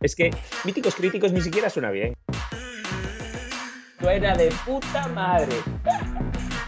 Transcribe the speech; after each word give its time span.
Es 0.00 0.16
que 0.16 0.30
míticos 0.64 0.94
críticos 0.96 1.32
ni 1.32 1.40
siquiera 1.40 1.70
suena 1.70 1.90
bien. 1.90 2.14
Suena 4.00 4.34
de 4.34 4.52
puta 4.66 5.06
madre. 5.08 5.54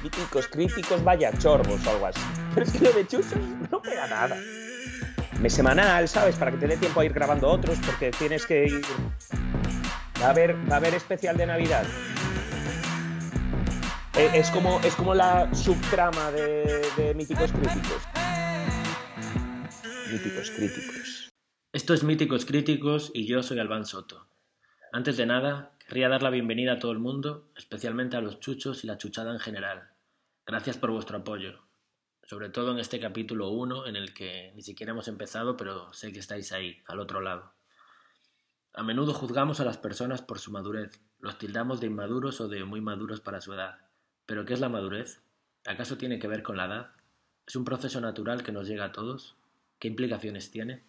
Míticos 0.02 0.46
críticos, 0.48 1.02
vaya 1.02 1.32
chorbos 1.38 1.84
o 1.86 1.90
algo 1.90 2.06
así. 2.06 2.20
Pero 2.54 2.66
es 2.66 2.72
que 2.72 2.78
lo 2.80 2.92
de 2.92 3.06
chuchos 3.06 3.34
no 3.70 3.82
pega 3.82 4.06
nada. 4.06 4.36
Mes 5.40 5.52
semanal, 5.52 6.08
¿sabes? 6.08 6.36
Para 6.36 6.52
que 6.52 6.58
te 6.58 6.68
dé 6.68 6.76
tiempo 6.76 7.00
a 7.00 7.04
ir 7.04 7.12
grabando 7.12 7.48
otros, 7.48 7.78
porque 7.84 8.12
tienes 8.12 8.46
que 8.46 8.66
ir. 8.66 8.82
Va 10.22 10.26
a 10.26 10.30
haber, 10.30 10.54
va 10.70 10.74
a 10.74 10.76
haber 10.76 10.94
especial 10.94 11.36
de 11.36 11.46
Navidad. 11.46 11.84
Eh, 14.16 14.30
Es 14.34 14.48
como, 14.50 14.78
es 14.84 14.94
como 14.94 15.12
la 15.12 15.52
subtrama 15.52 16.30
de, 16.30 16.86
de 16.96 17.14
míticos 17.14 17.50
críticos. 17.50 18.02
Míticos 20.14 20.52
críticos. 20.52 21.28
Esto 21.72 21.92
es 21.92 22.04
Míticos 22.04 22.46
Críticos 22.46 23.10
y 23.12 23.26
yo 23.26 23.42
soy 23.42 23.58
Albán 23.58 23.84
Soto. 23.84 24.28
Antes 24.92 25.16
de 25.16 25.26
nada, 25.26 25.76
querría 25.88 26.08
dar 26.08 26.22
la 26.22 26.30
bienvenida 26.30 26.74
a 26.74 26.78
todo 26.78 26.92
el 26.92 27.00
mundo, 27.00 27.50
especialmente 27.56 28.16
a 28.16 28.20
los 28.20 28.38
chuchos 28.38 28.84
y 28.84 28.86
la 28.86 28.96
chuchada 28.96 29.32
en 29.32 29.40
general. 29.40 29.88
Gracias 30.46 30.78
por 30.78 30.92
vuestro 30.92 31.18
apoyo, 31.18 31.64
sobre 32.22 32.48
todo 32.48 32.70
en 32.70 32.78
este 32.78 33.00
capítulo 33.00 33.48
1 33.48 33.88
en 33.88 33.96
el 33.96 34.14
que 34.14 34.52
ni 34.54 34.62
siquiera 34.62 34.92
hemos 34.92 35.08
empezado, 35.08 35.56
pero 35.56 35.92
sé 35.92 36.12
que 36.12 36.20
estáis 36.20 36.52
ahí, 36.52 36.80
al 36.86 37.00
otro 37.00 37.20
lado. 37.20 37.52
A 38.72 38.84
menudo 38.84 39.14
juzgamos 39.14 39.58
a 39.58 39.64
las 39.64 39.78
personas 39.78 40.22
por 40.22 40.38
su 40.38 40.52
madurez, 40.52 41.00
los 41.18 41.38
tildamos 41.38 41.80
de 41.80 41.88
inmaduros 41.88 42.40
o 42.40 42.46
de 42.46 42.62
muy 42.62 42.80
maduros 42.80 43.20
para 43.20 43.40
su 43.40 43.52
edad. 43.52 43.80
¿Pero 44.26 44.44
qué 44.44 44.54
es 44.54 44.60
la 44.60 44.68
madurez? 44.68 45.22
¿Acaso 45.66 45.98
tiene 45.98 46.20
que 46.20 46.28
ver 46.28 46.44
con 46.44 46.56
la 46.56 46.66
edad? 46.66 46.90
¿Es 47.48 47.56
un 47.56 47.64
proceso 47.64 48.00
natural 48.00 48.44
que 48.44 48.52
nos 48.52 48.68
llega 48.68 48.84
a 48.84 48.92
todos? 48.92 49.36
¿Qué 49.84 49.88
implicaciones 49.88 50.50
tiene? 50.50 50.82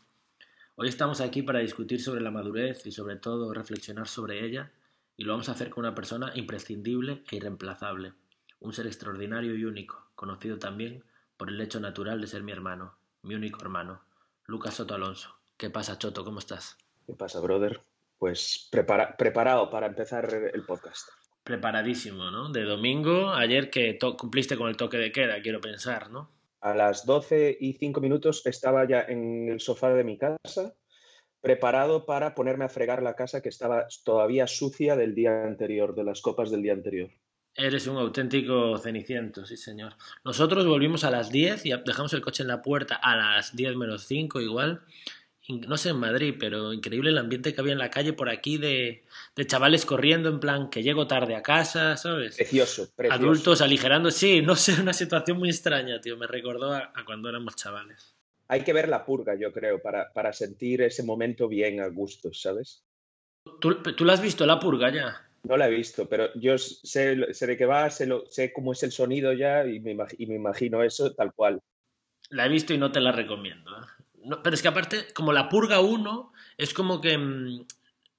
Hoy 0.75 0.87
estamos 0.87 1.19
aquí 1.19 1.41
para 1.41 1.59
discutir 1.59 2.01
sobre 2.01 2.21
la 2.21 2.31
madurez 2.31 2.85
y 2.85 2.93
sobre 2.93 3.17
todo 3.17 3.53
reflexionar 3.53 4.07
sobre 4.07 4.45
ella 4.45 4.71
y 5.17 5.25
lo 5.25 5.33
vamos 5.33 5.49
a 5.49 5.51
hacer 5.51 5.69
con 5.69 5.83
una 5.83 5.93
persona 5.93 6.31
imprescindible 6.33 7.21
e 7.29 7.35
irreemplazable, 7.35 8.13
un 8.61 8.71
ser 8.71 8.87
extraordinario 8.87 9.53
y 9.53 9.65
único, 9.65 10.07
conocido 10.15 10.59
también 10.59 11.03
por 11.35 11.49
el 11.49 11.59
hecho 11.59 11.81
natural 11.81 12.21
de 12.21 12.27
ser 12.27 12.43
mi 12.43 12.53
hermano, 12.53 12.95
mi 13.21 13.35
único 13.35 13.61
hermano, 13.61 14.01
Lucas 14.45 14.75
Soto 14.75 14.95
Alonso. 14.95 15.35
¿Qué 15.57 15.69
pasa, 15.69 15.97
Choto? 15.99 16.23
¿Cómo 16.23 16.39
estás? 16.39 16.77
¿Qué 17.05 17.15
pasa, 17.15 17.41
brother? 17.41 17.81
Pues 18.17 18.69
prepara- 18.71 19.17
preparado 19.17 19.69
para 19.69 19.87
empezar 19.87 20.33
el 20.53 20.63
podcast. 20.63 21.09
Preparadísimo, 21.43 22.31
¿no? 22.31 22.49
De 22.49 22.63
domingo, 22.63 23.31
ayer 23.31 23.69
que 23.69 23.99
cumpliste 24.17 24.55
con 24.55 24.69
el 24.69 24.77
toque 24.77 24.95
de 24.95 25.11
queda, 25.11 25.41
quiero 25.41 25.59
pensar, 25.59 26.09
¿no? 26.11 26.33
A 26.65 26.73
las 26.73 27.05
12 27.05 27.59
y 27.61 27.73
5 27.73 28.01
minutos 28.01 28.41
estaba 28.47 28.87
ya 28.87 29.05
en 29.07 29.49
el 29.49 29.59
sofá 29.59 29.93
de 29.93 30.03
mi 30.03 30.17
casa, 30.17 30.73
preparado 31.39 32.07
para 32.07 32.33
ponerme 32.33 32.65
a 32.65 32.69
fregar 32.69 33.03
la 33.03 33.15
casa 33.15 33.43
que 33.43 33.49
estaba 33.49 33.85
todavía 34.03 34.47
sucia 34.47 34.95
del 34.95 35.13
día 35.13 35.43
anterior, 35.43 35.93
de 35.93 36.03
las 36.03 36.21
copas 36.21 36.49
del 36.49 36.63
día 36.63 36.73
anterior. 36.73 37.11
Eres 37.53 37.85
un 37.85 37.97
auténtico 37.97 38.79
ceniciento, 38.79 39.45
sí 39.45 39.57
señor. 39.57 39.93
Nosotros 40.23 40.65
volvimos 40.65 41.03
a 41.03 41.11
las 41.11 41.29
10 41.29 41.67
y 41.67 41.73
dejamos 41.85 42.13
el 42.13 42.21
coche 42.21 42.41
en 42.41 42.47
la 42.47 42.63
puerta 42.63 42.95
a 42.95 43.15
las 43.15 43.55
10 43.55 43.75
menos 43.75 44.07
5 44.07 44.41
igual. 44.41 44.81
No 45.47 45.77
sé 45.77 45.89
en 45.89 45.97
Madrid, 45.97 46.35
pero 46.39 46.73
increíble 46.73 47.11
el 47.11 47.17
ambiente 47.19 47.53
que 47.53 47.61
había 47.61 47.73
en 47.73 47.79
la 47.79 47.91
calle 47.91 48.13
por 48.13 48.29
aquí 48.29 48.57
de, 48.57 49.05
de 49.35 49.45
chavales 49.45 49.85
corriendo 49.85 50.27
en 50.29 50.39
plan 50.39 50.69
que 50.71 50.81
llego 50.81 51.05
tarde 51.07 51.35
a 51.35 51.43
casa, 51.43 51.97
¿sabes? 51.97 52.35
Precioso, 52.37 52.89
precioso. 52.95 53.21
Adultos 53.23 53.61
aligerando, 53.61 54.09
sí, 54.09 54.41
no 54.41 54.55
sé, 54.55 54.81
una 54.81 54.93
situación 54.93 55.37
muy 55.37 55.49
extraña, 55.49 56.01
tío. 56.01 56.17
Me 56.17 56.25
recordó 56.25 56.71
a, 56.73 56.91
a 56.95 57.05
cuando 57.05 57.29
éramos 57.29 57.55
chavales. 57.55 58.15
Hay 58.47 58.63
que 58.63 58.73
ver 58.73 58.89
la 58.89 59.05
purga, 59.05 59.35
yo 59.35 59.51
creo, 59.51 59.81
para, 59.81 60.11
para 60.13 60.33
sentir 60.33 60.81
ese 60.81 61.03
momento 61.03 61.47
bien 61.47 61.79
a 61.79 61.87
gusto, 61.87 62.33
¿sabes? 62.33 62.83
¿Tú, 63.61 63.75
tú 63.81 64.05
la 64.05 64.13
has 64.13 64.21
visto, 64.21 64.45
la 64.47 64.59
purga 64.59 64.89
ya? 64.91 65.27
No 65.43 65.57
la 65.57 65.67
he 65.67 65.71
visto, 65.71 66.09
pero 66.09 66.33
yo 66.33 66.57
sé, 66.57 67.33
sé 67.35 67.45
de 67.47 67.55
qué 67.57 67.65
va, 67.67 67.87
sé, 67.91 68.07
lo- 68.07 68.25
sé 68.27 68.51
cómo 68.51 68.73
es 68.73 68.81
el 68.81 68.91
sonido 68.91 69.31
ya 69.33 69.63
y 69.67 69.79
me, 69.79 69.95
y 70.17 70.25
me 70.25 70.35
imagino 70.35 70.81
eso 70.83 71.13
tal 71.13 71.33
cual. 71.33 71.61
La 72.31 72.47
he 72.47 72.49
visto 72.49 72.73
y 72.73 72.79
no 72.79 72.91
te 72.91 72.99
la 72.99 73.11
recomiendo. 73.11 73.71
¿eh? 73.79 74.03
No, 74.25 74.41
pero 74.43 74.55
es 74.55 74.61
que 74.61 74.67
aparte, 74.67 75.13
como 75.13 75.31
la 75.33 75.49
Purga 75.49 75.79
1, 75.79 76.33
es 76.57 76.73
como 76.73 76.99
que... 77.01 77.17
mm, 77.17 77.65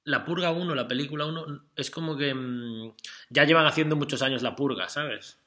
La 0.04 0.24
Purga 0.24 0.50
1, 0.52 0.74
la 0.74 0.86
película 0.86 1.26
1, 1.26 1.64
es 1.74 1.90
como 1.90 2.16
que 2.16 2.32
mm, 2.32 2.94
ya 3.30 3.44
llevan 3.44 3.66
haciendo 3.66 3.96
muchos 3.96 4.22
años 4.22 4.42
la 4.42 4.54
Purga, 4.54 4.88
¿sabes? 4.88 5.40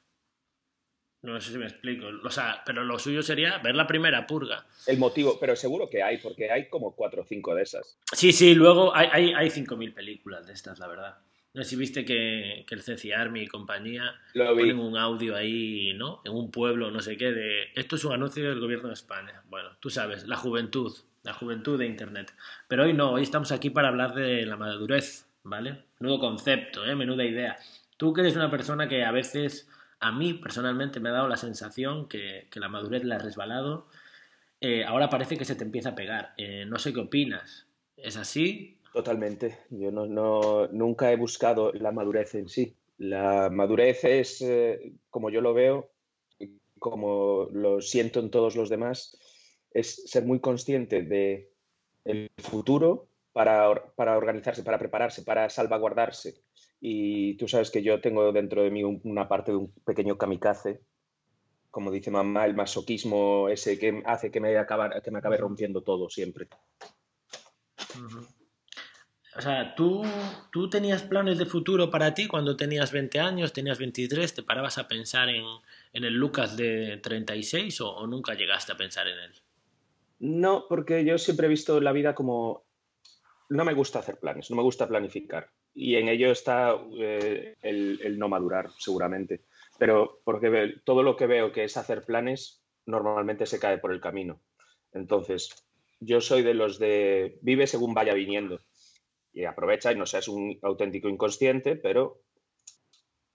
No 1.22 1.38
sé 1.40 1.52
si 1.52 1.58
me 1.58 1.66
explico. 1.66 2.06
O 2.24 2.30
sea, 2.30 2.62
pero 2.64 2.82
lo 2.84 2.98
suyo 2.98 3.22
sería 3.22 3.58
ver 3.58 3.74
la 3.74 3.86
primera 3.86 4.26
Purga. 4.26 4.66
El 4.86 4.98
motivo, 4.98 5.38
pero 5.38 5.54
seguro 5.54 5.88
que 5.90 6.02
hay, 6.02 6.16
porque 6.18 6.50
hay 6.50 6.68
como 6.70 6.94
cuatro 6.94 7.22
o 7.22 7.24
cinco 7.26 7.54
de 7.54 7.62
esas. 7.62 7.98
Sí, 8.12 8.32
sí, 8.32 8.54
luego 8.54 8.94
hay, 8.94 9.08
hay, 9.12 9.32
hay 9.34 9.48
5.000 9.50 9.92
películas 9.94 10.46
de 10.46 10.54
estas, 10.54 10.78
la 10.78 10.86
verdad. 10.88 11.18
No 11.52 11.62
sé 11.62 11.70
si 11.70 11.76
viste 11.76 12.04
que, 12.04 12.64
que 12.66 12.74
el 12.74 12.82
CC 12.82 13.12
Army 13.14 13.42
y 13.42 13.46
compañía 13.48 14.14
ponen 14.34 14.78
un 14.78 14.96
audio 14.96 15.34
ahí, 15.34 15.92
¿no? 15.94 16.22
En 16.24 16.32
un 16.32 16.50
pueblo, 16.50 16.90
no 16.90 17.00
sé 17.00 17.16
qué, 17.16 17.32
de 17.32 17.68
esto 17.74 17.96
es 17.96 18.04
un 18.04 18.12
anuncio 18.12 18.48
del 18.48 18.60
gobierno 18.60 18.88
de 18.88 18.94
España. 18.94 19.42
Bueno, 19.48 19.70
tú 19.80 19.90
sabes, 19.90 20.28
la 20.28 20.36
juventud, 20.36 20.92
la 21.24 21.32
juventud 21.32 21.78
de 21.78 21.86
Internet. 21.86 22.32
Pero 22.68 22.84
hoy 22.84 22.92
no, 22.92 23.12
hoy 23.12 23.22
estamos 23.22 23.50
aquí 23.50 23.70
para 23.70 23.88
hablar 23.88 24.14
de 24.14 24.46
la 24.46 24.56
madurez, 24.56 25.26
¿vale? 25.42 25.84
Menudo 25.98 26.20
concepto, 26.20 26.86
¿eh? 26.86 26.94
Menuda 26.94 27.24
idea. 27.24 27.58
Tú 27.96 28.12
que 28.12 28.20
eres 28.20 28.36
una 28.36 28.50
persona 28.50 28.88
que 28.88 29.04
a 29.04 29.10
veces, 29.10 29.68
a 29.98 30.12
mí 30.12 30.34
personalmente 30.34 31.00
me 31.00 31.08
ha 31.08 31.12
dado 31.12 31.28
la 31.28 31.36
sensación 31.36 32.08
que, 32.08 32.46
que 32.50 32.60
la 32.60 32.68
madurez 32.68 33.04
la 33.04 33.16
ha 33.16 33.18
resbalado, 33.18 33.88
eh, 34.60 34.84
ahora 34.84 35.08
parece 35.08 35.36
que 35.38 35.44
se 35.44 35.54
te 35.54 35.64
empieza 35.64 35.90
a 35.90 35.94
pegar. 35.94 36.34
Eh, 36.36 36.64
no 36.66 36.78
sé 36.78 36.92
qué 36.92 37.00
opinas. 37.00 37.66
¿Es 37.96 38.16
así? 38.16 38.78
Totalmente. 38.92 39.58
Yo 39.70 39.90
no, 39.90 40.66
nunca 40.68 41.12
he 41.12 41.16
buscado 41.16 41.72
la 41.72 41.92
madurez 41.92 42.34
en 42.34 42.48
sí. 42.48 42.76
La 42.98 43.48
madurez 43.50 44.04
es, 44.04 44.42
eh, 44.42 44.92
como 45.10 45.30
yo 45.30 45.40
lo 45.40 45.54
veo, 45.54 45.90
como 46.78 47.48
lo 47.52 47.80
siento 47.80 48.20
en 48.20 48.30
todos 48.30 48.56
los 48.56 48.68
demás, 48.68 49.16
es 49.72 50.10
ser 50.10 50.24
muy 50.24 50.40
consciente 50.40 51.02
de 51.02 51.52
futuro 52.38 53.06
para, 53.32 53.92
para 53.94 54.16
organizarse, 54.16 54.62
para 54.64 54.78
prepararse, 54.78 55.22
para 55.22 55.48
salvaguardarse. 55.50 56.42
Y 56.80 57.34
tú 57.36 57.46
sabes 57.46 57.70
que 57.70 57.82
yo 57.82 58.00
tengo 58.00 58.32
dentro 58.32 58.62
de 58.62 58.70
mí 58.70 58.82
un- 58.82 59.00
una 59.04 59.28
parte 59.28 59.52
de 59.52 59.58
un 59.58 59.72
pequeño 59.84 60.18
kamikaze, 60.18 60.80
como 61.70 61.92
dice 61.92 62.10
mamá, 62.10 62.46
el 62.46 62.54
masoquismo 62.56 63.48
ese 63.48 63.78
que 63.78 64.02
hace 64.04 64.30
que 64.32 64.40
me, 64.40 64.56
acabar- 64.58 65.00
que 65.02 65.10
me 65.12 65.18
acabe 65.20 65.36
rompiendo 65.36 65.82
todo 65.82 66.08
siempre. 66.10 66.48
Ujú. 67.94 68.26
O 69.40 69.42
sea, 69.42 69.74
¿tú, 69.74 70.02
¿tú 70.52 70.68
tenías 70.68 71.02
planes 71.02 71.38
de 71.38 71.46
futuro 71.46 71.90
para 71.90 72.12
ti 72.12 72.28
cuando 72.28 72.58
tenías 72.58 72.92
20 72.92 73.20
años, 73.20 73.54
tenías 73.54 73.78
23? 73.78 74.34
¿Te 74.34 74.42
parabas 74.42 74.76
a 74.76 74.86
pensar 74.86 75.30
en, 75.30 75.42
en 75.94 76.04
el 76.04 76.12
Lucas 76.12 76.58
de 76.58 76.98
36 76.98 77.80
o, 77.80 77.90
o 77.90 78.06
nunca 78.06 78.34
llegaste 78.34 78.72
a 78.72 78.76
pensar 78.76 79.08
en 79.08 79.18
él? 79.18 79.32
No, 80.18 80.66
porque 80.68 81.06
yo 81.06 81.16
siempre 81.16 81.46
he 81.46 81.48
visto 81.48 81.80
la 81.80 81.92
vida 81.92 82.14
como... 82.14 82.64
No 83.48 83.64
me 83.64 83.72
gusta 83.72 84.00
hacer 84.00 84.18
planes, 84.18 84.50
no 84.50 84.56
me 84.56 84.62
gusta 84.62 84.86
planificar. 84.86 85.48
Y 85.74 85.94
en 85.94 86.08
ello 86.08 86.30
está 86.30 86.76
eh, 86.98 87.56
el, 87.62 87.98
el 88.02 88.18
no 88.18 88.28
madurar, 88.28 88.68
seguramente. 88.78 89.40
Pero 89.78 90.20
porque 90.22 90.74
todo 90.84 91.02
lo 91.02 91.16
que 91.16 91.26
veo 91.26 91.50
que 91.50 91.64
es 91.64 91.78
hacer 91.78 92.04
planes, 92.04 92.60
normalmente 92.84 93.46
se 93.46 93.58
cae 93.58 93.78
por 93.78 93.90
el 93.90 94.02
camino. 94.02 94.38
Entonces, 94.92 95.64
yo 95.98 96.20
soy 96.20 96.42
de 96.42 96.52
los 96.52 96.78
de 96.78 97.38
vive 97.40 97.66
según 97.66 97.94
vaya 97.94 98.12
viniendo. 98.12 98.60
Y 99.32 99.44
aprovecha 99.44 99.92
y 99.92 99.96
no 99.96 100.06
seas 100.06 100.28
un 100.28 100.58
auténtico 100.62 101.08
inconsciente, 101.08 101.76
pero 101.76 102.20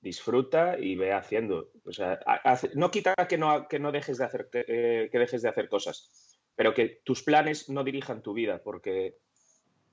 disfruta 0.01 0.77
y 0.79 0.95
ve 0.95 1.13
haciendo. 1.13 1.71
O 1.85 1.91
sea, 1.91 2.19
hace- 2.43 2.71
no 2.75 2.91
quita 2.91 3.13
que 3.27 3.37
no, 3.37 3.67
que 3.67 3.79
no 3.79 3.91
dejes 3.91 4.17
de 4.17 4.25
hacer, 4.25 4.49
que, 4.51 4.65
eh, 4.67 5.09
que 5.11 5.19
dejes 5.19 5.41
de 5.41 5.49
hacer 5.49 5.67
cosas, 5.69 6.37
pero 6.55 6.73
que 6.73 7.01
tus 7.03 7.23
planes 7.23 7.69
no 7.69 7.83
dirijan 7.83 8.21
tu 8.21 8.33
vida, 8.33 8.61
porque 8.63 9.15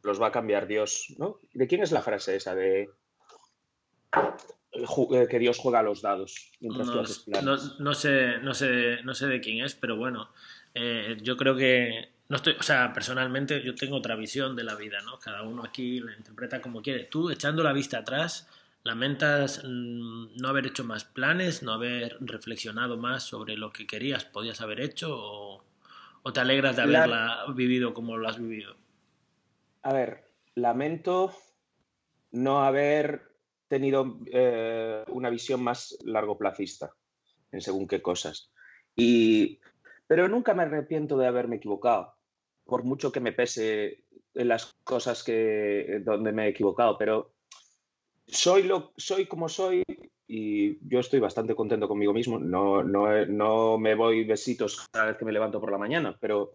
los 0.02 0.20
va 0.20 0.26
a 0.28 0.32
cambiar 0.32 0.66
Dios, 0.66 1.14
¿no? 1.19 1.38
¿De 1.54 1.66
quién 1.66 1.82
es 1.82 1.93
la 1.93 2.02
frase 2.02 2.37
esa 2.37 2.54
de 2.54 2.90
ju- 4.72 5.14
eh, 5.16 5.28
que 5.28 5.38
Dios 5.38 5.58
juega 5.58 5.78
a 5.81 5.82
los 5.82 6.02
dados 6.02 6.52
mientras 6.60 6.88
tú 6.88 6.94
No, 6.96 7.00
haces 7.02 7.19
planes? 7.20 7.44
no- 7.44 7.78
no 7.78 7.94
sé, 7.94 8.38
no, 8.43 8.54
sé, 8.54 8.99
no 9.04 9.14
sé 9.14 9.26
de 9.26 9.40
quién 9.40 9.64
es, 9.64 9.75
pero 9.75 9.96
bueno, 9.96 10.31
eh, 10.75 11.16
yo 11.22 11.37
creo 11.37 11.56
que 11.56 12.08
no 12.32 12.37
estoy, 12.37 12.55
o 12.58 12.62
sea, 12.62 12.94
personalmente 12.94 13.62
yo 13.62 13.75
tengo 13.75 13.96
otra 13.96 14.17
visión 14.17 14.56
de 14.56 14.64
la 14.64 14.75
vida, 14.75 15.02
¿no? 15.05 15.19
Cada 15.19 15.43
uno 15.43 15.62
aquí 15.62 16.00
la 16.00 16.17
interpreta 16.17 16.62
como 16.62 16.81
quiere. 16.81 17.05
Tú, 17.05 17.29
echando 17.29 17.62
la 17.62 17.75
vista 17.75 17.99
atrás, 17.99 18.49
lamentas 18.84 19.61
mm, 19.62 20.37
no 20.40 20.49
haber 20.49 20.67
hecho 20.67 20.82
más 20.82 21.05
planes, 21.05 21.62
no 21.62 21.75
haber 21.75 22.17
reflexionado 22.20 22.96
más 22.96 23.25
sobre 23.25 23.58
lo 23.58 23.70
que 23.70 23.87
querías, 23.87 24.25
podías 24.25 24.62
haber 24.62 24.81
hecho, 24.81 25.14
o, 25.14 25.62
o 26.23 26.32
te 26.32 26.40
alegras 26.40 26.76
de 26.76 26.87
La- 26.87 27.02
haberla 27.02 27.44
vivido 27.55 27.93
como 27.93 28.17
lo 28.17 28.26
has 28.26 28.38
vivido. 28.38 28.76
A 29.82 29.93
ver, 29.93 30.25
lamento 30.55 31.35
no 32.31 32.64
haber 32.64 33.31
tenido 33.69 34.20
eh, 34.32 35.05
una 35.08 35.28
visión 35.28 35.62
más 35.62 35.99
largoplacista 36.02 36.94
en 37.50 37.61
según 37.61 37.87
qué 37.87 38.00
cosas. 38.00 38.50
Y, 38.96 39.61
pero 40.06 40.28
nunca 40.28 40.55
me 40.55 40.62
arrepiento 40.62 41.19
de 41.19 41.26
haberme 41.26 41.56
equivocado. 41.56 42.14
Por 42.72 42.84
mucho 42.84 43.12
que 43.12 43.20
me 43.20 43.32
pese 43.32 44.02
en 44.32 44.48
las 44.48 44.72
cosas 44.82 45.22
que 45.22 46.00
donde 46.02 46.32
me 46.32 46.46
he 46.46 46.48
equivocado, 46.48 46.96
pero 46.96 47.34
soy 48.26 48.62
lo 48.62 48.94
soy 48.96 49.26
como 49.26 49.46
soy 49.50 49.82
y 50.26 50.78
yo 50.88 51.00
estoy 51.00 51.20
bastante 51.20 51.54
contento 51.54 51.86
conmigo 51.86 52.14
mismo. 52.14 52.38
No, 52.38 52.82
no, 52.82 53.26
no 53.26 53.76
me 53.76 53.94
voy 53.94 54.24
besitos 54.24 54.88
cada 54.90 55.08
vez 55.08 55.19
que 55.19 55.26
me 55.26 55.32
levanto 55.32 55.60
por 55.60 55.70
la 55.70 55.76
mañana, 55.76 56.16
pero 56.19 56.54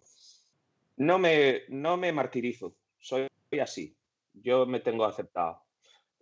no 0.96 1.20
me, 1.20 1.62
no 1.70 1.98
me 1.98 2.12
martirizo. 2.12 2.74
Soy 2.98 3.28
así. 3.62 3.96
Yo 4.34 4.66
me 4.66 4.80
tengo 4.80 5.06
aceptado. 5.06 5.62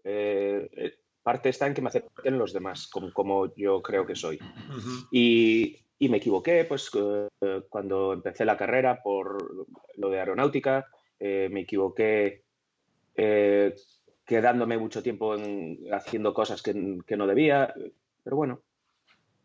Eh, 0.03 0.69
eh, 0.73 0.99
parte 1.23 1.47
está 1.47 1.67
en 1.67 1.73
que 1.73 1.81
me 1.81 1.87
acepten 1.87 2.37
los 2.37 2.51
demás, 2.51 2.87
como, 2.87 3.13
como 3.13 3.55
yo 3.55 3.81
creo 3.81 4.05
que 4.05 4.17
soy. 4.17 4.39
y, 5.09 5.84
y, 5.99 6.09
me 6.09 6.17
equivoqué, 6.17 6.65
pues, 6.65 6.89
eh, 6.95 7.61
cuando 7.69 8.13
empecé 8.13 8.45
la 8.45 8.57
carrera 8.57 9.01
por 9.01 9.67
lo 9.95 10.09
de 10.09 10.19
aeronáutica, 10.19 10.87
me 11.19 11.61
equivoqué 11.61 12.43
quedándome 14.25 14.77
mucho 14.77 15.03
tiempo 15.03 15.35
en, 15.35 15.79
haciendo 15.91 16.33
cosas 16.33 16.61
que, 16.61 16.73
no 16.73 17.27
debía, 17.27 17.73
pero 18.23 18.35
bueno, 18.35 18.61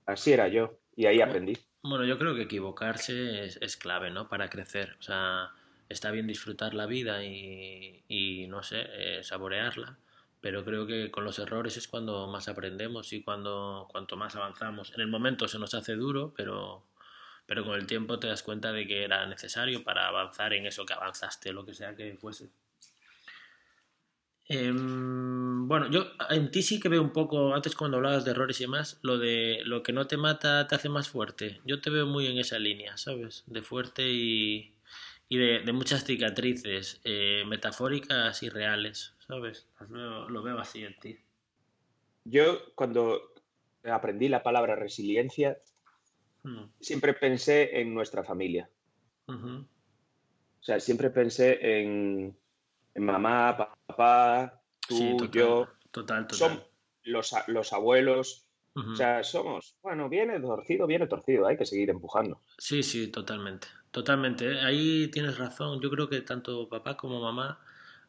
así 0.07 0.33
era 0.33 0.49
yo 0.49 0.79
y 0.97 1.07
ahí 1.07 1.21
aprendí. 1.21 1.57
Bueno, 1.83 2.05
yo 2.05 2.19
creo 2.19 2.35
que 2.35 2.43
equivocarse 2.43 3.45
es, 3.45 3.77
clave, 3.77 4.11
¿no? 4.11 4.29
Para 4.29 4.51
crecer. 4.51 4.97
O 4.99 5.03
sea, 5.03 5.51
está 5.89 6.11
bien 6.11 6.27
disfrutar 6.27 6.75
la 6.75 6.87
vida 6.87 7.25
y, 7.25 8.47
no 8.49 8.63
sé, 8.63 8.87
eh, 8.93 9.21
saborearla, 9.23 9.99
pero 10.41 10.65
creo 10.65 10.87
que 10.87 11.11
con 11.11 11.25
los 11.25 11.39
errores 11.39 11.77
es 11.77 11.89
cuando 11.89 12.27
más 12.27 12.49
aprendemos 12.49 13.13
y 13.13 13.23
cuando 13.23 13.87
cuanto 13.91 14.17
más 14.17 14.37
avanzamos. 14.37 14.93
En 14.95 15.01
el 15.01 15.09
momento 15.09 15.49
se 15.49 15.59
nos 15.59 15.75
hace 15.75 15.97
duro, 15.97 16.33
pero, 16.37 16.87
pero 17.47 17.65
con 17.65 17.75
el 17.75 17.87
tiempo 17.87 18.19
te 18.19 18.29
das 18.29 18.43
cuenta 18.43 18.73
de 18.73 18.87
que 18.87 19.05
era 19.05 19.27
necesario 19.27 19.85
para 19.85 20.09
avanzar 20.09 20.55
en 20.55 20.67
eso 20.67 20.87
que 20.87 20.95
avanzaste, 20.95 21.53
lo 21.53 21.65
que 21.65 21.75
sea 21.75 21.95
que 21.95 22.17
fuese. 22.17 22.51
Em, 24.53 25.69
bueno, 25.69 25.89
yo 25.91 26.11
en 26.29 26.51
ti 26.51 26.63
sí 26.63 26.81
que 26.81 26.89
veo 26.89 27.03
un 27.03 27.13
poco, 27.13 27.55
antes 27.55 27.77
cuando 27.77 27.99
hablabas 27.99 28.25
de 28.25 28.33
errores 28.33 28.61
y 28.61 28.65
demás, 28.65 28.99
lo 29.03 29.17
de 29.17 29.61
lo 29.65 29.85
que 29.85 29.93
no 29.93 30.09
te 30.09 30.17
mata 30.17 30.67
te 30.67 30.75
hace 30.75 30.89
más 30.89 31.09
fuerte. 31.09 31.61
Yo 31.65 31.81
te 31.81 31.89
veo 31.89 32.07
muy 32.07 32.27
en 32.27 32.37
esa 32.37 32.59
línea, 32.59 32.97
¿sabes? 32.97 33.45
De 33.47 33.63
fuerte 33.63 34.11
y, 34.11 34.75
y 35.29 35.39
de, 35.39 35.73
muchas 35.73 36.05
cicatrices 36.05 37.01
eh, 37.05 37.45
metafóricas 37.47 38.43
y 38.43 38.49
reales, 38.49 39.15
¿sabes? 39.31 39.69
Lo 39.89 40.43
veo, 40.43 40.59
así 40.59 40.85
en 40.85 40.99
ti. 40.99 41.19
Yo 42.25 42.75
cuando 42.75 43.33
aprendí 43.85 44.29
la 44.29 44.43
palabra 44.43 44.77
resiliencia, 44.77 45.59
hmm. 46.43 46.65
siempre 46.81 47.15
pensé 47.15 47.81
en 47.81 47.95
nuestra 47.95 48.25
familia. 48.25 48.69
O 49.27 50.63
sea, 50.63 50.81
siempre 50.81 51.11
pensé 51.11 51.81
en 51.81 52.37
mamá, 52.97 53.57
papá, 53.87 54.61
tú, 54.87 55.29
yo. 55.31 55.69
Total, 55.91 56.27
total. 56.27 56.37
Son 56.37 56.65
los, 57.05 57.35
los 57.47 57.73
abuelos. 57.73 58.47
O 58.75 58.95
sea, 58.95 59.23
somos, 59.25 59.77
bueno, 59.83 60.09
viene 60.09 60.41
torcido, 60.41 60.87
viene 60.87 61.07
torcido, 61.07 61.47
hay 61.47 61.57
que 61.57 61.67
seguir 61.67 61.91
empujando. 61.91 62.41
Sí, 62.57 62.83
sí, 62.83 63.09
totalmente. 63.09 63.67
Totalmente. 63.91 64.61
Ahí 64.61 65.09
tienes 65.09 65.39
razón. 65.39 65.81
Yo 65.81 65.91
creo 65.91 66.09
que 66.09 66.21
tanto 66.21 66.69
papá 66.69 66.97
como 66.97 67.21
mamá 67.21 67.61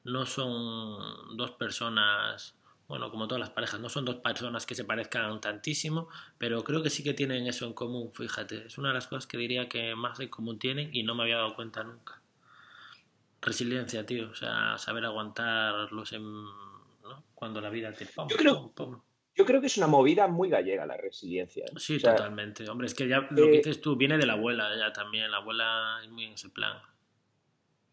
no 0.03 0.25
son 0.25 1.37
dos 1.37 1.51
personas, 1.51 2.55
bueno, 2.87 3.11
como 3.11 3.27
todas 3.27 3.39
las 3.39 3.49
parejas, 3.51 3.79
no 3.79 3.89
son 3.89 4.05
dos 4.05 4.15
personas 4.15 4.65
que 4.65 4.75
se 4.75 4.83
parezcan 4.83 5.39
tantísimo, 5.41 6.07
pero 6.37 6.63
creo 6.63 6.81
que 6.83 6.89
sí 6.89 7.03
que 7.03 7.13
tienen 7.13 7.47
eso 7.47 7.65
en 7.65 7.73
común, 7.73 8.11
fíjate. 8.11 8.65
Es 8.65 8.77
una 8.77 8.89
de 8.89 8.95
las 8.95 9.07
cosas 9.07 9.27
que 9.27 9.37
diría 9.37 9.69
que 9.69 9.95
más 9.95 10.19
en 10.19 10.29
común 10.29 10.59
tienen 10.59 10.89
y 10.93 11.03
no 11.03 11.15
me 11.15 11.23
había 11.23 11.37
dado 11.37 11.55
cuenta 11.55 11.83
nunca 11.83 12.21
resiliencia, 13.41 14.05
tío. 14.05 14.29
O 14.29 14.35
sea, 14.35 14.77
saber 14.77 15.05
aguantarlos 15.05 16.13
en, 16.13 16.23
¿no? 16.23 17.23
cuando 17.33 17.59
la 17.59 17.69
vida 17.69 17.91
te... 17.93 18.05
yo, 18.05 18.37
creo, 18.37 18.73
yo 19.35 19.45
creo 19.45 19.61
que 19.61 19.67
es 19.67 19.77
una 19.77 19.87
movida 19.87 20.27
muy 20.27 20.49
gallega 20.49 20.85
la 20.85 20.97
resiliencia. 20.97 21.65
¿eh? 21.65 21.73
Sí, 21.77 21.99
totalmente. 21.99 22.69
Hombre, 22.69 22.87
es 22.87 22.93
que 22.93 23.07
ya 23.07 23.21
lo 23.31 23.47
que 23.47 23.53
eh, 23.53 23.57
dices 23.57 23.81
tú 23.81 23.95
viene 23.95 24.17
de 24.17 24.25
la 24.25 24.33
abuela 24.33 24.69
ya 24.77 24.93
también. 24.93 25.31
La 25.31 25.37
abuela 25.37 25.99
es 26.03 26.09
muy 26.09 26.25
en 26.25 26.33
ese 26.33 26.49
plan. 26.49 26.77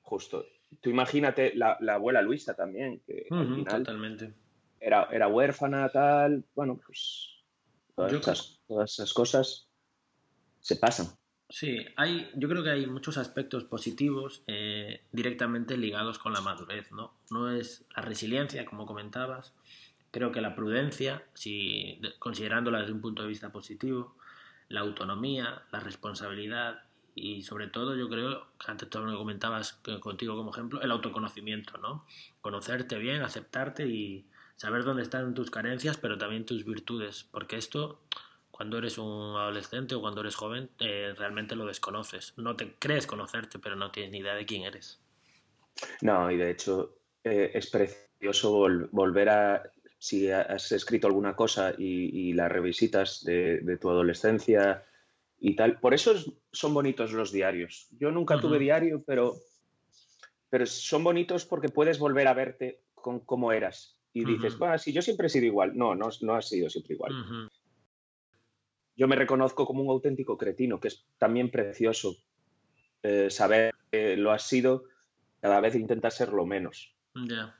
Justo. 0.03 0.47
Tú 0.81 0.91
imagínate 0.91 1.53
la, 1.55 1.77
la 1.81 1.95
abuela 1.95 2.23
Luisa 2.23 2.55
también, 2.55 3.01
que 3.07 3.27
totalmente. 3.69 4.33
Era, 4.81 5.09
era 5.11 5.29
huérfana, 5.29 5.89
tal. 5.89 6.45
Bueno, 6.55 6.79
pues 6.85 7.43
todas, 7.95 8.61
todas 8.67 8.93
esas 8.93 9.13
cosas 9.13 9.69
se 10.61 10.77
pasan. 10.77 11.07
Sí, 11.51 11.87
hay, 11.97 12.31
yo 12.35 12.49
creo 12.49 12.63
que 12.63 12.71
hay 12.71 12.87
muchos 12.87 13.17
aspectos 13.17 13.65
positivos 13.65 14.43
eh, 14.47 15.01
directamente 15.13 15.79
ligados 15.79 16.19
con 16.19 16.35
la 16.35 16.43
madurez, 16.43 16.93
¿no? 16.93 17.15
No 17.31 17.51
es 17.51 17.87
la 17.97 18.03
resiliencia, 18.03 18.67
como 18.67 18.85
comentabas, 18.85 19.55
creo 20.11 20.31
que 20.31 20.43
la 20.43 20.55
prudencia, 20.55 21.23
si 21.33 22.01
considerándola 22.19 22.81
desde 22.81 22.93
un 22.93 23.01
punto 23.01 23.23
de 23.23 23.29
vista 23.29 23.51
positivo, 23.51 24.15
la 24.69 24.81
autonomía, 24.81 25.63
la 25.73 25.81
responsabilidad 25.81 26.83
y 27.19 27.43
sobre 27.43 27.67
todo 27.67 27.97
yo 27.97 28.09
creo, 28.09 28.47
que 28.59 28.71
antes 28.71 28.89
tú 28.89 28.99
me 29.01 29.17
comentabas 29.17 29.81
contigo 30.01 30.37
como 30.37 30.51
ejemplo, 30.51 30.81
el 30.81 30.91
autoconocimiento, 30.91 31.79
¿no? 31.79 32.07
Conocerte 32.41 32.99
bien, 32.99 33.23
aceptarte 33.23 33.87
y 33.87 34.27
saber 34.57 34.85
dónde 34.85 35.03
están 35.03 35.35
tus 35.35 35.51
carencias, 35.51 35.97
pero 35.97 36.19
también 36.19 36.47
tus 36.47 36.65
virtudes, 36.65 37.29
porque 37.31 37.57
esto 37.57 38.01
cuando 38.59 38.79
eres 38.79 38.99
un 38.99 39.37
adolescente 39.37 39.95
o 39.95 40.01
cuando 40.01 40.21
eres 40.21 40.35
joven, 40.35 40.69
eh, 40.81 41.15
realmente 41.17 41.55
lo 41.55 41.65
desconoces. 41.65 42.35
No 42.37 42.57
te 42.57 42.75
crees 42.75 43.07
conocerte, 43.07 43.61
pero 43.61 43.77
no 43.77 43.93
tienes 43.93 44.11
ni 44.11 44.19
idea 44.19 44.35
de 44.35 44.47
quién 44.47 44.63
eres. 44.63 45.01
No, 46.03 46.29
y 46.29 46.37
de 46.37 46.51
hecho 46.51 46.99
eh, 47.23 47.53
es 47.55 47.71
precioso 47.71 48.67
volver 48.91 49.29
a, 49.29 49.63
si 49.99 50.29
has 50.31 50.73
escrito 50.73 51.07
alguna 51.07 51.37
cosa 51.37 51.73
y, 51.79 52.33
la 52.33 52.49
revisitas 52.49 53.25
de, 53.25 53.79
tu 53.81 53.91
adolescencia 53.91 54.85
y 55.41 55.57
tal. 55.57 55.81
Por 55.81 55.95
eso 55.95 56.15
son 56.53 56.75
bonitos 56.75 57.13
los 57.13 57.33
diarios. 57.33 57.89
Yo 57.99 58.11
nunca 58.11 58.41
tuve 58.41 58.59
diario, 58.59 59.03
pero, 59.07 59.37
pero 60.51 60.67
son 60.67 61.05
bonitos 61.05 61.45
porque 61.45 61.69
puedes 61.69 61.99
volver 61.99 62.29
a 62.29 62.35
verte 62.35 62.83
con 62.95 63.21
cómo 63.21 63.53
eras. 63.53 63.97
Y 64.13 64.25
dices, 64.25 64.59
bueno, 64.59 64.79
si 64.79 64.93
yo 64.93 65.01
siempre 65.03 65.29
he 65.29 65.31
sido 65.31 65.47
igual. 65.47 65.77
No, 65.77 65.95
no, 65.95 66.09
no 66.23 66.35
has 66.35 66.49
sido 66.49 66.69
siempre 66.69 66.95
igual 66.95 67.13
yo 68.99 69.07
me 69.07 69.15
reconozco 69.15 69.65
como 69.65 69.83
un 69.83 69.91
auténtico 69.91 70.37
cretino, 70.37 70.81
que 70.81 70.89
es 70.89 71.07
también 71.19 71.53
precioso 71.53 72.17
eh, 73.05 73.31
saber 73.31 73.73
que 73.93 74.17
lo 74.17 74.33
has 74.33 74.43
sido, 74.43 74.85
cada 75.41 75.61
vez 75.61 75.77
intenta 75.77 76.11
serlo 76.11 76.45
menos. 76.45 76.93
Ya. 77.15 77.57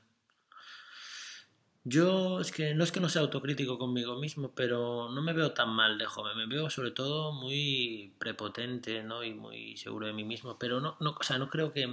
Yo 1.89 2.39
es 2.39 2.51
que 2.51 2.75
no 2.75 2.83
es 2.83 2.91
que 2.91 2.99
no 2.99 3.09
sea 3.09 3.23
autocrítico 3.23 3.79
conmigo 3.79 4.15
mismo, 4.15 4.51
pero 4.53 5.09
no 5.09 5.21
me 5.23 5.33
veo 5.33 5.53
tan 5.53 5.69
mal 5.69 5.97
de 5.97 6.05
joven. 6.05 6.37
Me 6.37 6.45
veo 6.45 6.69
sobre 6.69 6.91
todo 6.91 7.31
muy 7.31 8.13
prepotente, 8.19 9.01
¿no? 9.01 9.23
Y 9.23 9.33
muy 9.33 9.75
seguro 9.75 10.05
de 10.05 10.13
mí 10.13 10.23
mismo. 10.23 10.59
Pero 10.59 10.79
no, 10.79 10.97
no, 10.99 11.15
o 11.19 11.23
sea, 11.23 11.39
no 11.39 11.49
creo 11.49 11.73
que, 11.73 11.87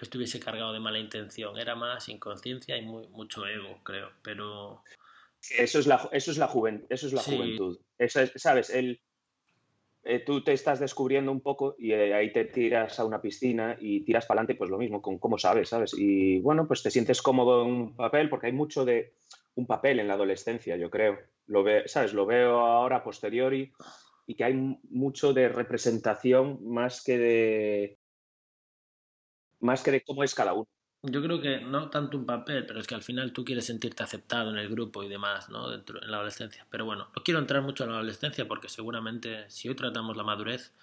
estuviese 0.00 0.40
cargado 0.40 0.72
de 0.72 0.80
mala 0.80 0.98
intención. 0.98 1.58
Era 1.58 1.74
más 1.74 2.08
inconsciencia 2.08 2.78
y 2.78 2.82
muy, 2.82 3.06
mucho 3.08 3.46
ego, 3.46 3.80
creo. 3.84 4.10
Pero 4.22 4.82
eso 5.50 5.78
es 5.78 5.86
la, 5.86 6.08
eso 6.12 6.30
es 6.30 6.38
la, 6.38 6.50
eso 6.88 7.06
es 7.06 7.12
la 7.12 7.22
juventud. 7.22 7.78
¿Sabes? 8.36 8.70
El, 8.70 9.02
eh, 10.02 10.20
tú 10.20 10.42
te 10.42 10.52
estás 10.52 10.80
descubriendo 10.80 11.30
un 11.30 11.40
poco 11.40 11.74
y 11.78 11.92
eh, 11.92 12.14
ahí 12.14 12.32
te 12.32 12.46
tiras 12.46 12.98
a 12.98 13.04
una 13.04 13.20
piscina 13.20 13.76
y 13.78 14.00
tiras 14.00 14.24
para 14.24 14.40
adelante, 14.40 14.54
pues 14.54 14.70
lo 14.70 14.78
mismo, 14.78 15.02
con 15.02 15.18
cómo 15.18 15.36
sabes, 15.36 15.68
¿sabes? 15.68 15.92
Y 15.96 16.40
bueno, 16.40 16.66
pues 16.66 16.82
te 16.82 16.90
sientes 16.90 17.20
cómodo 17.20 17.64
en 17.64 17.70
un 17.70 17.96
papel 17.96 18.30
porque 18.30 18.46
hay 18.46 18.52
mucho 18.52 18.84
de 18.84 19.12
un 19.56 19.66
papel 19.66 20.00
en 20.00 20.08
la 20.08 20.14
adolescencia, 20.14 20.76
yo 20.76 20.88
creo. 20.88 21.18
Lo 21.46 21.62
ve, 21.62 21.82
¿sabes? 21.86 22.14
Lo 22.14 22.24
veo 22.24 22.60
ahora 22.60 23.02
posteriori 23.02 23.72
y 24.26 24.34
que 24.34 24.44
hay 24.44 24.54
mucho 24.54 25.34
de 25.34 25.48
representación 25.48 26.58
más 26.62 27.04
que 27.04 27.18
de 27.18 27.98
más 29.58 29.82
que 29.82 29.90
de 29.90 30.02
cómo 30.02 30.24
es 30.24 30.34
cada 30.34 30.54
uno. 30.54 30.68
Yo 31.02 31.22
creo 31.22 31.40
que 31.40 31.60
no 31.60 31.88
tanto 31.88 32.18
un 32.18 32.26
papel, 32.26 32.66
pero 32.66 32.78
es 32.78 32.86
que 32.86 32.94
al 32.94 33.02
final 33.02 33.32
tú 33.32 33.42
quieres 33.42 33.64
sentirte 33.64 34.02
aceptado 34.02 34.50
en 34.50 34.58
el 34.58 34.68
grupo 34.68 35.02
y 35.02 35.08
demás, 35.08 35.48
¿no? 35.48 35.70
Dentro, 35.70 36.02
en 36.02 36.10
la 36.10 36.18
adolescencia. 36.18 36.66
Pero 36.68 36.84
bueno, 36.84 37.08
no 37.16 37.22
quiero 37.22 37.40
entrar 37.40 37.62
mucho 37.62 37.84
en 37.84 37.90
la 37.90 37.96
adolescencia 37.96 38.46
porque 38.46 38.68
seguramente 38.68 39.48
si 39.48 39.68
hoy 39.68 39.74
tratamos 39.74 40.14
la 40.18 40.24
madurez, 40.24 40.74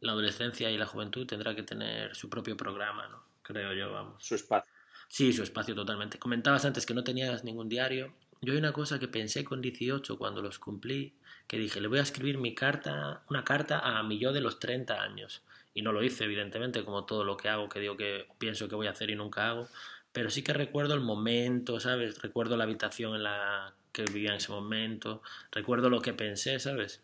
la 0.00 0.12
adolescencia 0.12 0.70
y 0.70 0.78
la 0.78 0.86
juventud 0.86 1.26
tendrá 1.26 1.56
que 1.56 1.64
tener 1.64 2.14
su 2.14 2.30
propio 2.30 2.56
programa, 2.56 3.08
¿no? 3.08 3.24
Creo 3.42 3.72
yo, 3.72 3.92
vamos. 3.92 4.24
Su 4.24 4.36
espacio. 4.36 4.72
Sí, 5.08 5.32
su 5.32 5.42
espacio 5.42 5.74
totalmente. 5.74 6.20
Comentabas 6.20 6.64
antes 6.64 6.86
que 6.86 6.94
no 6.94 7.02
tenías 7.02 7.42
ningún 7.42 7.68
diario. 7.68 8.14
Yo 8.40 8.52
hay 8.52 8.58
una 8.60 8.72
cosa 8.72 9.00
que 9.00 9.08
pensé 9.08 9.44
con 9.44 9.60
18 9.60 10.16
cuando 10.16 10.42
los 10.42 10.60
cumplí, 10.60 11.16
que 11.48 11.58
dije, 11.58 11.80
le 11.80 11.88
voy 11.88 11.98
a 11.98 12.02
escribir 12.02 12.38
mi 12.38 12.54
carta, 12.54 13.24
una 13.28 13.42
carta 13.42 13.80
a 13.80 14.00
mi 14.04 14.20
yo 14.20 14.32
de 14.32 14.40
los 14.40 14.60
30 14.60 15.02
años 15.02 15.42
y 15.74 15.82
no 15.82 15.92
lo 15.92 16.02
hice, 16.02 16.24
evidentemente, 16.24 16.84
como 16.84 17.04
todo 17.04 17.24
lo 17.24 17.36
que 17.36 17.48
hago, 17.48 17.68
que 17.68 17.80
digo 17.80 17.96
que 17.96 18.26
pienso 18.38 18.68
que 18.68 18.74
voy 18.74 18.86
a 18.86 18.90
hacer 18.90 19.10
y 19.10 19.14
nunca 19.14 19.48
hago, 19.48 19.68
pero 20.12 20.30
sí 20.30 20.42
que 20.42 20.52
recuerdo 20.52 20.94
el 20.94 21.00
momento, 21.00 21.80
¿sabes? 21.80 22.20
Recuerdo 22.20 22.56
la 22.56 22.64
habitación 22.64 23.14
en 23.14 23.22
la 23.24 23.74
que 23.92 24.04
vivía 24.04 24.30
en 24.30 24.36
ese 24.36 24.52
momento, 24.52 25.22
recuerdo 25.52 25.90
lo 25.90 26.00
que 26.00 26.12
pensé, 26.12 26.58
¿sabes? 26.58 27.02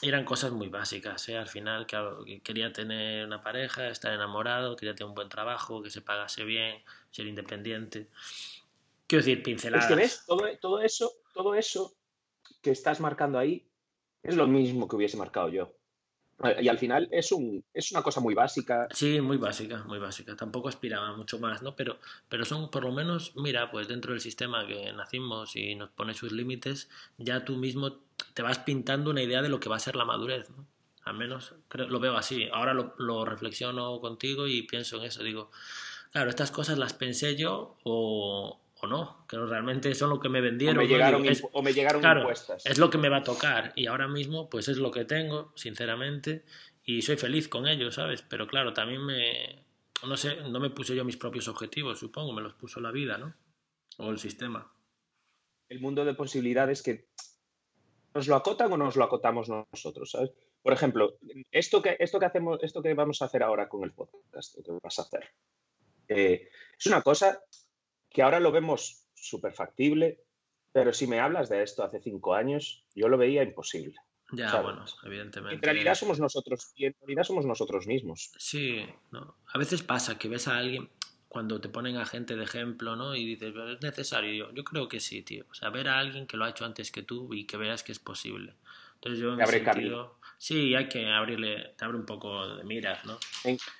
eran 0.00 0.24
cosas 0.24 0.52
muy 0.52 0.68
básicas, 0.68 1.28
¿eh? 1.28 1.36
Al 1.36 1.48
final, 1.48 1.86
claro, 1.86 2.24
quería 2.44 2.72
tener 2.72 3.26
una 3.26 3.42
pareja, 3.42 3.88
estar 3.88 4.12
enamorado, 4.12 4.76
quería 4.76 4.94
tener 4.94 5.08
un 5.08 5.14
buen 5.14 5.28
trabajo, 5.28 5.82
que 5.82 5.90
se 5.90 6.02
pagase 6.02 6.44
bien, 6.44 6.82
ser 7.10 7.26
independiente. 7.26 8.08
Quiero 9.06 9.24
decir, 9.24 9.42
pinceladas. 9.42 9.86
Es 9.86 9.88
que 9.88 9.96
ves, 9.96 10.24
todo, 10.26 10.44
todo 10.60 10.80
eso, 10.80 11.12
todo 11.34 11.54
eso 11.54 11.96
que 12.62 12.70
estás 12.70 13.00
marcando 13.00 13.38
ahí 13.38 13.68
es 14.22 14.36
lo 14.36 14.46
mismo 14.46 14.86
que 14.86 14.96
hubiese 14.96 15.16
marcado 15.16 15.48
yo. 15.48 15.74
Y 16.60 16.68
al 16.68 16.78
final 16.78 17.08
es, 17.10 17.32
un, 17.32 17.64
es 17.74 17.90
una 17.90 18.02
cosa 18.02 18.20
muy 18.20 18.34
básica. 18.34 18.86
Sí, 18.92 19.20
muy 19.20 19.38
básica, 19.38 19.82
muy 19.84 19.98
básica. 19.98 20.36
Tampoco 20.36 20.68
aspiraba 20.68 21.16
mucho 21.16 21.38
más, 21.40 21.62
¿no? 21.62 21.74
Pero, 21.74 21.98
pero 22.28 22.44
son, 22.44 22.70
por 22.70 22.84
lo 22.84 22.92
menos, 22.92 23.32
mira, 23.36 23.70
pues 23.72 23.88
dentro 23.88 24.12
del 24.12 24.20
sistema 24.20 24.66
que 24.66 24.92
nacimos 24.92 25.56
y 25.56 25.74
nos 25.74 25.90
pone 25.90 26.14
sus 26.14 26.30
límites, 26.30 26.88
ya 27.16 27.44
tú 27.44 27.56
mismo 27.56 27.98
te 28.34 28.42
vas 28.42 28.60
pintando 28.60 29.10
una 29.10 29.22
idea 29.22 29.42
de 29.42 29.48
lo 29.48 29.58
que 29.58 29.68
va 29.68 29.76
a 29.76 29.80
ser 29.80 29.96
la 29.96 30.04
madurez, 30.04 30.48
¿no? 30.50 30.64
Al 31.04 31.14
menos 31.14 31.54
creo, 31.68 31.88
lo 31.88 31.98
veo 31.98 32.16
así. 32.16 32.48
Ahora 32.52 32.72
lo, 32.72 32.94
lo 32.98 33.24
reflexiono 33.24 33.98
contigo 34.00 34.46
y 34.46 34.62
pienso 34.62 34.98
en 34.98 35.04
eso. 35.04 35.24
Digo, 35.24 35.50
claro, 36.12 36.30
estas 36.30 36.50
cosas 36.52 36.78
las 36.78 36.92
pensé 36.92 37.34
yo 37.34 37.76
o, 37.82 38.60
o 38.80 38.86
no, 38.86 39.26
que 39.28 39.36
realmente 39.36 39.94
son 39.94 40.10
lo 40.10 40.20
que 40.20 40.28
me 40.28 40.40
vendieron. 40.40 40.78
O 40.78 40.80
me 40.80 40.88
llegaron, 40.88 41.24
o 41.52 41.62
me 41.62 41.72
llegaron 41.72 42.04
impuestas. 42.04 42.64
Es 42.64 42.78
lo 42.78 42.90
que 42.90 42.98
me 42.98 43.08
va 43.08 43.18
a 43.18 43.22
tocar 43.22 43.72
y 43.74 43.86
ahora 43.86 44.08
mismo 44.08 44.48
pues 44.48 44.68
es 44.68 44.78
lo 44.78 44.90
que 44.90 45.04
tengo, 45.04 45.52
sinceramente, 45.56 46.44
y 46.84 47.02
soy 47.02 47.16
feliz 47.16 47.48
con 47.48 47.66
ello, 47.66 47.90
¿sabes? 47.90 48.22
Pero 48.22 48.46
claro, 48.46 48.72
también 48.72 49.04
me, 49.04 49.66
no 50.06 50.16
sé, 50.16 50.36
no 50.48 50.60
me 50.60 50.70
puse 50.70 50.94
yo 50.94 51.04
mis 51.04 51.16
propios 51.16 51.48
objetivos, 51.48 51.98
supongo, 51.98 52.32
me 52.32 52.42
los 52.42 52.54
puso 52.54 52.80
la 52.80 52.92
vida, 52.92 53.18
¿no? 53.18 53.34
O 53.98 54.10
el 54.10 54.18
sistema. 54.18 54.72
El 55.68 55.80
mundo 55.80 56.04
de 56.04 56.14
posibilidades 56.14 56.82
que 56.82 57.08
nos 58.14 58.28
lo 58.28 58.36
acotan 58.36 58.72
o 58.72 58.76
nos 58.76 58.96
lo 58.96 59.04
acotamos 59.04 59.48
nosotros, 59.48 60.12
¿sabes? 60.12 60.30
Por 60.62 60.72
ejemplo, 60.72 61.18
esto 61.50 61.82
que, 61.82 61.96
esto 61.98 62.18
que 62.18 62.26
hacemos, 62.26 62.62
esto 62.62 62.82
que 62.82 62.94
vamos 62.94 63.22
a 63.22 63.26
hacer 63.26 63.42
ahora 63.42 63.68
con 63.68 63.84
el 63.84 63.92
podcast, 63.92 64.56
lo 64.56 64.62
que 64.62 64.72
vas 64.82 64.98
a 64.98 65.02
hacer, 65.02 65.30
eh, 66.08 66.48
es 66.78 66.86
una 66.86 67.02
cosa 67.02 67.40
que 68.10 68.22
ahora 68.22 68.40
lo 68.40 68.52
vemos 68.52 69.04
súper 69.14 69.52
factible, 69.52 70.24
pero 70.72 70.92
si 70.92 71.06
me 71.06 71.20
hablas 71.20 71.48
de 71.48 71.62
esto 71.62 71.82
hace 71.82 72.00
cinco 72.00 72.34
años, 72.34 72.84
yo 72.94 73.08
lo 73.08 73.18
veía 73.18 73.42
imposible. 73.42 73.96
Ya, 74.32 74.60
bueno, 74.60 74.84
evidentemente. 75.04 75.54
En 75.54 75.62
realidad 75.62 75.94
somos 75.94 76.20
nosotros, 76.20 76.72
y 76.76 76.84
en 76.84 76.94
realidad 77.00 77.22
somos 77.22 77.46
nosotros 77.46 77.86
mismos. 77.86 78.30
Sí, 78.38 78.84
no. 79.10 79.36
A 79.46 79.58
veces 79.58 79.82
pasa 79.82 80.18
que 80.18 80.28
ves 80.28 80.48
a 80.48 80.58
alguien 80.58 80.90
cuando 81.28 81.60
te 81.60 81.68
ponen 81.68 81.96
a 81.96 82.06
gente 82.06 82.36
de 82.36 82.44
ejemplo, 82.44 82.96
¿no? 82.96 83.14
Y 83.14 83.24
dices, 83.24 83.54
es 83.54 83.82
necesario. 83.82 84.52
Yo, 84.52 84.64
creo 84.64 84.88
que 84.88 85.00
sí, 85.00 85.22
tío. 85.22 85.44
O 85.50 85.54
sea, 85.54 85.70
ver 85.70 85.88
a 85.88 85.98
alguien 85.98 86.26
que 86.26 86.36
lo 86.36 86.44
ha 86.44 86.50
hecho 86.50 86.64
antes 86.64 86.90
que 86.90 87.02
tú 87.02 87.32
y 87.34 87.46
que 87.46 87.56
veas 87.56 87.82
que 87.82 87.92
es 87.92 87.98
posible. 87.98 88.54
Entonces 88.94 89.20
yo 89.20 89.32
en 89.32 89.42
abre 89.42 89.64
sentido, 89.64 90.18
sí, 90.38 90.74
hay 90.74 90.88
que 90.88 91.08
abrirle, 91.08 91.74
te 91.76 91.84
abre 91.84 91.98
un 91.98 92.06
poco 92.06 92.56
de 92.56 92.64
miras, 92.64 93.04
¿no? 93.04 93.18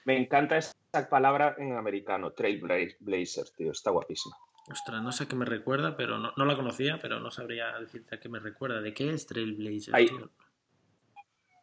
Me, 0.04 0.16
encanta 0.16 0.56
esa 0.56 0.72
palabra 1.06 1.54
en 1.58 1.76
americano, 1.76 2.32
trailblazer, 2.32 3.50
tío, 3.56 3.72
está 3.72 3.90
guapísima. 3.90 4.36
Ostras, 4.70 5.02
no 5.02 5.12
sé 5.12 5.24
a 5.24 5.28
qué 5.28 5.36
me 5.36 5.44
recuerda, 5.44 5.96
pero 5.96 6.18
no, 6.18 6.44
la 6.44 6.56
conocía, 6.56 6.98
pero 7.00 7.20
no 7.20 7.30
sabría 7.30 7.78
decirte 7.78 8.16
a 8.16 8.20
qué 8.20 8.28
me 8.28 8.38
recuerda. 8.38 8.80
¿De 8.80 8.92
qué 8.92 9.12
es 9.12 9.26
Trailblazer? 9.26 9.94
tío? 9.94 10.30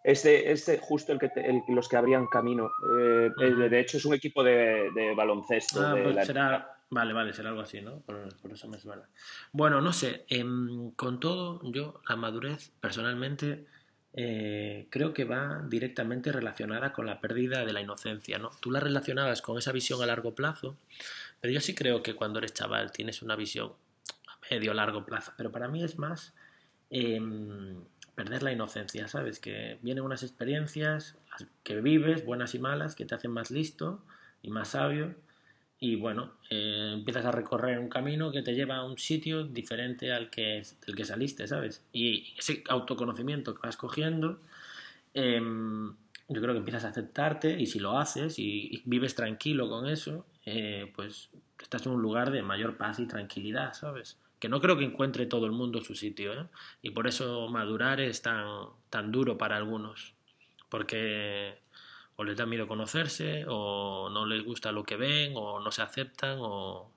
Es, 0.04 0.24
de, 0.24 0.80
justo 0.82 1.12
el 1.12 1.20
que 1.20 1.30
los 1.68 1.90
que 1.90 1.98
abrían 1.98 2.28
camino. 2.28 2.70
Eh, 3.00 3.32
de 3.38 3.80
hecho, 3.80 3.98
es 3.98 4.06
un 4.06 4.14
equipo 4.14 4.44
de, 4.44 5.14
baloncesto. 5.16 5.86
Ah, 5.86 5.96
pues 6.02 6.26
será, 6.26 6.76
Vale, 6.90 7.14
vale, 7.14 7.34
será 7.34 7.50
algo 7.50 7.62
así, 7.62 7.82
¿no? 7.82 8.02
Por, 8.02 8.30
eso 8.52 8.68
me 8.68 8.80
suena. 8.80 9.10
Bueno, 9.52 9.82
no 9.82 9.92
sé, 9.92 10.26
em, 10.30 10.92
con 10.92 11.20
todo, 11.20 11.60
yo 11.64 12.02
la 12.08 12.16
madurez 12.16 12.72
personalmente 12.80 13.66
eh, 14.18 14.88
creo 14.92 15.14
que 15.14 15.26
va 15.26 15.62
directamente 15.68 16.32
relacionada 16.32 16.94
con 16.94 17.06
la 17.06 17.20
pérdida 17.20 17.66
de 17.66 17.74
la 17.74 17.82
inocencia, 17.82 18.38
¿no? 18.38 18.50
Tú 18.62 18.72
la 18.72 18.80
relacionabas 18.80 19.42
con 19.42 19.58
esa 19.58 19.74
visión 19.74 20.02
a 20.02 20.06
largo 20.06 20.34
plazo, 20.34 20.78
pero 21.42 21.54
yo 21.54 21.60
sí 21.60 21.76
creo 21.76 22.02
que 22.02 22.16
cuando 22.16 22.40
eres 22.40 22.54
chaval 22.54 22.94
tienes 22.94 23.22
una 23.22 23.36
visión 23.36 23.74
a 24.28 24.40
medio 24.50 24.74
largo 24.74 25.06
plazo, 25.06 25.34
pero 25.36 25.52
para 25.52 25.68
mí 25.68 25.84
es 25.84 25.98
más 26.00 26.34
em, 26.90 27.84
perder 28.16 28.42
la 28.42 28.54
inocencia, 28.54 29.10
¿sabes? 29.10 29.42
Que 29.42 29.80
vienen 29.82 30.06
unas 30.06 30.24
experiencias 30.24 31.18
que 31.64 31.82
vives, 31.82 32.24
buenas 32.24 32.56
y 32.56 32.60
malas, 32.60 32.96
que 32.96 33.04
te 33.04 33.16
hacen 33.16 33.32
más 33.32 33.52
listo 33.52 34.02
y 34.42 34.50
más 34.50 34.70
sabio 34.70 35.14
y 35.80 35.96
bueno, 35.96 36.32
eh, 36.50 36.92
empiezas 36.94 37.26
a 37.26 37.32
recorrer 37.32 37.80
un 37.80 37.90
camino 37.90 38.32
que 38.32 38.42
te 38.42 38.54
lleva 38.54 38.78
a 38.78 38.86
un 38.86 38.98
sitio 38.98 39.44
diferente 39.44 40.14
al 40.14 40.30
que, 40.30 40.64
del 40.86 40.96
que 40.96 41.06
saliste, 41.06 41.48
¿sabes? 41.48 41.84
Y 41.92 42.34
ese 42.38 42.64
autoconocimiento 42.70 43.54
que 43.54 43.68
vas 43.68 43.76
cogiendo, 43.76 44.40
em, 45.14 45.94
yo 46.30 46.42
creo 46.42 46.54
que 46.54 46.60
empiezas 46.60 46.86
a 46.86 46.90
aceptarte 46.90 47.60
y 47.60 47.66
si 47.68 47.80
lo 47.80 47.98
haces 47.98 48.40
y, 48.40 48.82
vives 48.86 49.16
tranquilo 49.16 49.70
con 49.70 49.88
eso, 49.88 50.26
eh, 50.46 50.92
pues 50.96 51.30
estás 51.62 51.86
en 51.86 51.92
un 51.94 52.02
lugar 52.02 52.32
de 52.32 52.42
mayor 52.42 52.78
paz 52.78 53.00
y 53.00 53.08
tranquilidad, 53.08 53.74
¿sabes? 53.74 54.18
Que 54.40 54.50
no 54.50 54.62
creo 54.62 54.78
que 54.78 54.86
encuentre 54.86 55.26
todo 55.26 55.46
el 55.46 55.52
mundo 55.52 55.82
su 55.82 55.96
sitio, 55.96 56.34
¿eh? 56.34 56.46
Y 56.82 56.92
por 56.92 57.08
eso 57.08 57.50
madurar 57.50 58.00
es 58.00 58.22
tan, 58.22 58.48
tan 58.90 59.12
duro 59.12 59.38
para 59.38 59.58
algunos, 59.58 60.14
porque 60.70 61.65
o 62.16 62.24
les 62.24 62.38
da 62.38 62.46
miedo 62.46 62.68
conocerse, 62.68 63.46
o 63.48 64.10
no 64.10 64.26
les 64.26 64.44
gusta 64.44 64.72
lo 64.72 64.84
que 64.84 64.96
ven, 64.96 65.34
o 65.36 65.60
no 65.60 65.72
se 65.72 65.82
aceptan, 65.82 66.38
o, 66.40 66.92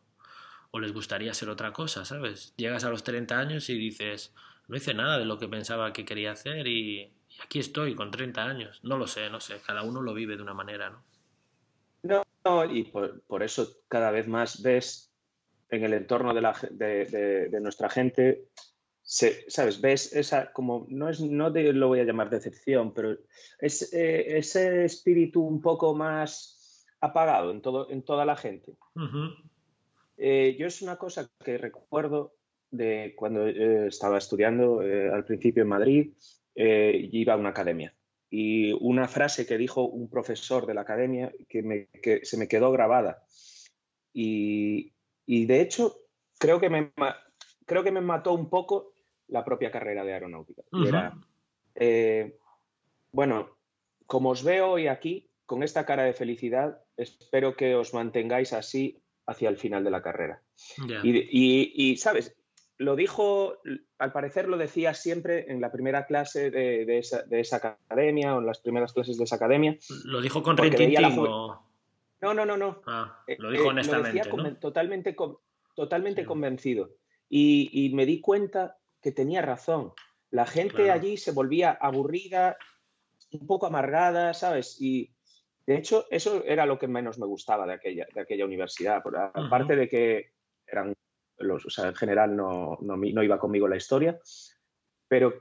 les 0.80 0.92
gustaría 0.92 1.34
ser 1.34 1.48
otra 1.48 1.72
cosa, 1.72 2.04
¿sabes? 2.04 2.54
Llegas 2.56 2.84
a 2.84 2.90
los 2.90 3.02
30 3.02 3.36
años 3.36 3.68
y 3.68 3.76
dices, 3.76 4.32
no 4.68 4.76
hice 4.76 4.94
nada 4.94 5.18
de 5.18 5.24
lo 5.24 5.36
que 5.36 5.48
pensaba 5.48 5.92
que 5.92 6.04
quería 6.04 6.32
hacer 6.32 6.68
y, 6.68 7.12
aquí 7.42 7.58
estoy 7.58 7.94
con 7.94 8.12
30 8.12 8.44
años. 8.44 8.80
No 8.84 8.96
lo 8.96 9.08
sé, 9.08 9.28
no 9.28 9.40
sé, 9.40 9.60
cada 9.66 9.82
uno 9.82 10.02
lo 10.02 10.14
vive 10.14 10.36
de 10.36 10.42
una 10.42 10.54
manera, 10.54 10.90
¿no? 10.90 11.02
No, 12.44 12.64
y 12.64 12.84
por, 12.84 13.42
eso 13.42 13.80
cada 13.88 14.12
vez 14.12 14.28
más 14.28 14.62
ves 14.62 15.10
en 15.68 15.84
el 15.84 15.94
entorno 15.94 16.32
de, 16.32 16.40
la, 16.40 16.56
de, 16.70 17.48
de 17.50 17.60
nuestra 17.60 17.90
gente 17.90 18.46
¿sabes? 19.08 19.80
Ves 19.80 20.12
esa, 20.12 20.52
como, 20.52 20.86
no, 20.90 21.08
es, 21.08 21.20
no 21.20 21.48
lo 21.48 21.88
voy 21.88 22.00
a 22.00 22.04
llamar 22.04 22.28
decepción, 22.28 22.92
pero 22.92 23.16
es 23.58 23.92
eh, 23.94 24.36
ese 24.36 24.84
espíritu 24.84 25.42
un 25.42 25.62
poco 25.62 25.94
más 25.94 26.84
apagado 27.00 27.50
en, 27.50 27.62
todo, 27.62 27.90
en 27.90 28.02
toda 28.02 28.26
la 28.26 28.36
gente. 28.36 28.76
Eh, 30.18 30.56
yo 30.58 30.66
es 30.66 30.82
una 30.82 30.96
cosa 30.96 31.30
que 31.42 31.56
recuerdo 31.56 32.34
de 32.70 33.14
cuando 33.16 33.46
eh, 33.46 33.86
estaba 33.86 34.18
estudiando 34.18 34.80
al 34.80 35.24
principio 35.24 35.62
en 35.62 35.68
Madrid, 35.68 36.12
y 36.54 37.20
iba 37.20 37.34
a 37.34 37.36
una 37.36 37.50
academia. 37.50 37.94
Y 38.28 38.72
una 38.72 39.06
frase 39.06 39.46
que 39.46 39.56
dijo 39.56 39.86
un 39.86 40.10
profesor 40.10 40.66
de 40.66 40.74
la 40.74 40.80
academia 40.80 41.32
que, 41.48 41.62
me, 41.62 41.86
que 42.02 42.24
se 42.24 42.36
me 42.36 42.48
quedó 42.48 42.72
grabada. 42.72 43.22
Y, 44.12 44.92
y 45.24 45.46
de 45.46 45.60
hecho, 45.60 45.94
creo 46.36 46.58
que 46.58 46.68
me, 46.68 46.92
creo 47.64 47.84
que 47.84 47.92
me 47.92 48.00
mató 48.00 48.32
un 48.34 48.50
poco 48.50 48.92
la 49.28 49.44
propia 49.44 49.70
carrera 49.70 50.04
de 50.04 50.12
aeronáutica. 50.12 50.62
era, 50.86 51.14
eh, 51.74 52.38
bueno, 53.12 53.56
como 54.06 54.30
os 54.30 54.42
veo 54.42 54.70
hoy 54.70 54.88
aquí, 54.88 55.28
con 55.46 55.62
esta 55.62 55.86
cara 55.86 56.02
de 56.02 56.12
felicidad, 56.12 56.82
espero 56.96 57.56
que 57.56 57.74
os 57.74 57.94
mantengáis 57.94 58.52
así 58.52 59.00
hacia 59.26 59.48
el 59.48 59.56
final 59.56 59.84
de 59.84 59.90
la 59.90 60.02
carrera. 60.02 60.42
Y, 61.02 61.96
¿sabes? 61.98 62.34
Lo 62.78 62.96
dijo, 62.96 63.56
al 63.98 64.12
parecer 64.12 64.48
lo 64.48 64.56
decía 64.56 64.94
siempre 64.94 65.50
en 65.50 65.60
la 65.60 65.72
primera 65.72 66.06
clase 66.06 66.50
de, 66.50 66.98
esa, 66.98 67.56
academia 67.56 68.34
o 68.34 68.40
en 68.40 68.46
las 68.46 68.60
primeras 68.60 68.92
clases 68.92 69.18
de 69.18 69.24
esa 69.24 69.36
academia. 69.36 69.76
¿Lo 70.04 70.20
dijo 70.20 70.42
con 70.42 70.56
rintintín 70.56 71.18
o...? 71.18 71.62
No, 72.20 72.34
no, 72.34 72.44
no, 72.44 72.56
no. 72.56 72.82
Ah, 72.86 73.22
eh, 73.28 73.36
lo 73.38 73.50
dijo 73.50 73.64
eh, 73.64 73.68
honestamente, 73.68 74.22
Totalmente, 74.60 75.14
totalmente 75.74 76.24
convencido. 76.24 76.90
y, 77.28 77.92
me 77.94 78.06
di 78.06 78.20
cuenta 78.20 78.77
que 79.00 79.12
tenía 79.12 79.42
razón. 79.42 79.92
La 80.30 80.46
gente 80.46 80.90
allí 80.90 81.16
se 81.16 81.32
volvía 81.32 81.70
aburrida, 81.70 82.56
un 83.32 83.46
poco 83.46 83.66
amargada, 83.66 84.34
¿sabes? 84.34 84.76
Y 84.80 85.14
de 85.66 85.76
hecho, 85.76 86.06
eso 86.10 86.42
era 86.44 86.66
lo 86.66 86.78
que 86.78 86.88
menos 86.88 87.18
me 87.18 87.26
gustaba 87.26 87.66
de 87.66 87.74
aquella, 87.74 88.06
de 88.14 88.20
aquella 88.20 88.44
universidad. 88.44 89.02
Aparte 89.34 89.76
de 89.76 89.88
que 89.88 90.32
eran 90.66 90.94
los, 91.38 91.66
o 91.66 91.70
sea, 91.70 91.88
en 91.88 91.94
general 91.94 92.36
no, 92.36 92.78
no, 92.80 93.22
iba 93.22 93.38
conmigo 93.38 93.68
la 93.68 93.76
historia, 93.76 94.18
pero 95.06 95.34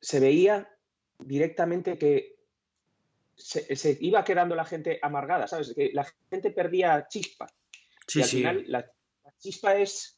se 0.00 0.20
veía 0.20 0.68
directamente 1.18 1.98
que 1.98 2.38
se, 3.34 3.98
iba 4.00 4.24
quedando 4.24 4.54
la 4.54 4.64
gente 4.64 4.98
amargada, 5.02 5.46
¿sabes? 5.46 5.74
Que 5.74 5.90
la 5.92 6.06
gente 6.30 6.50
perdía 6.50 7.06
chispa. 7.08 7.46
y 8.14 8.22
al 8.22 8.28
final 8.28 8.64
la 8.66 8.92
chispa 9.38 9.76
es 9.76 10.17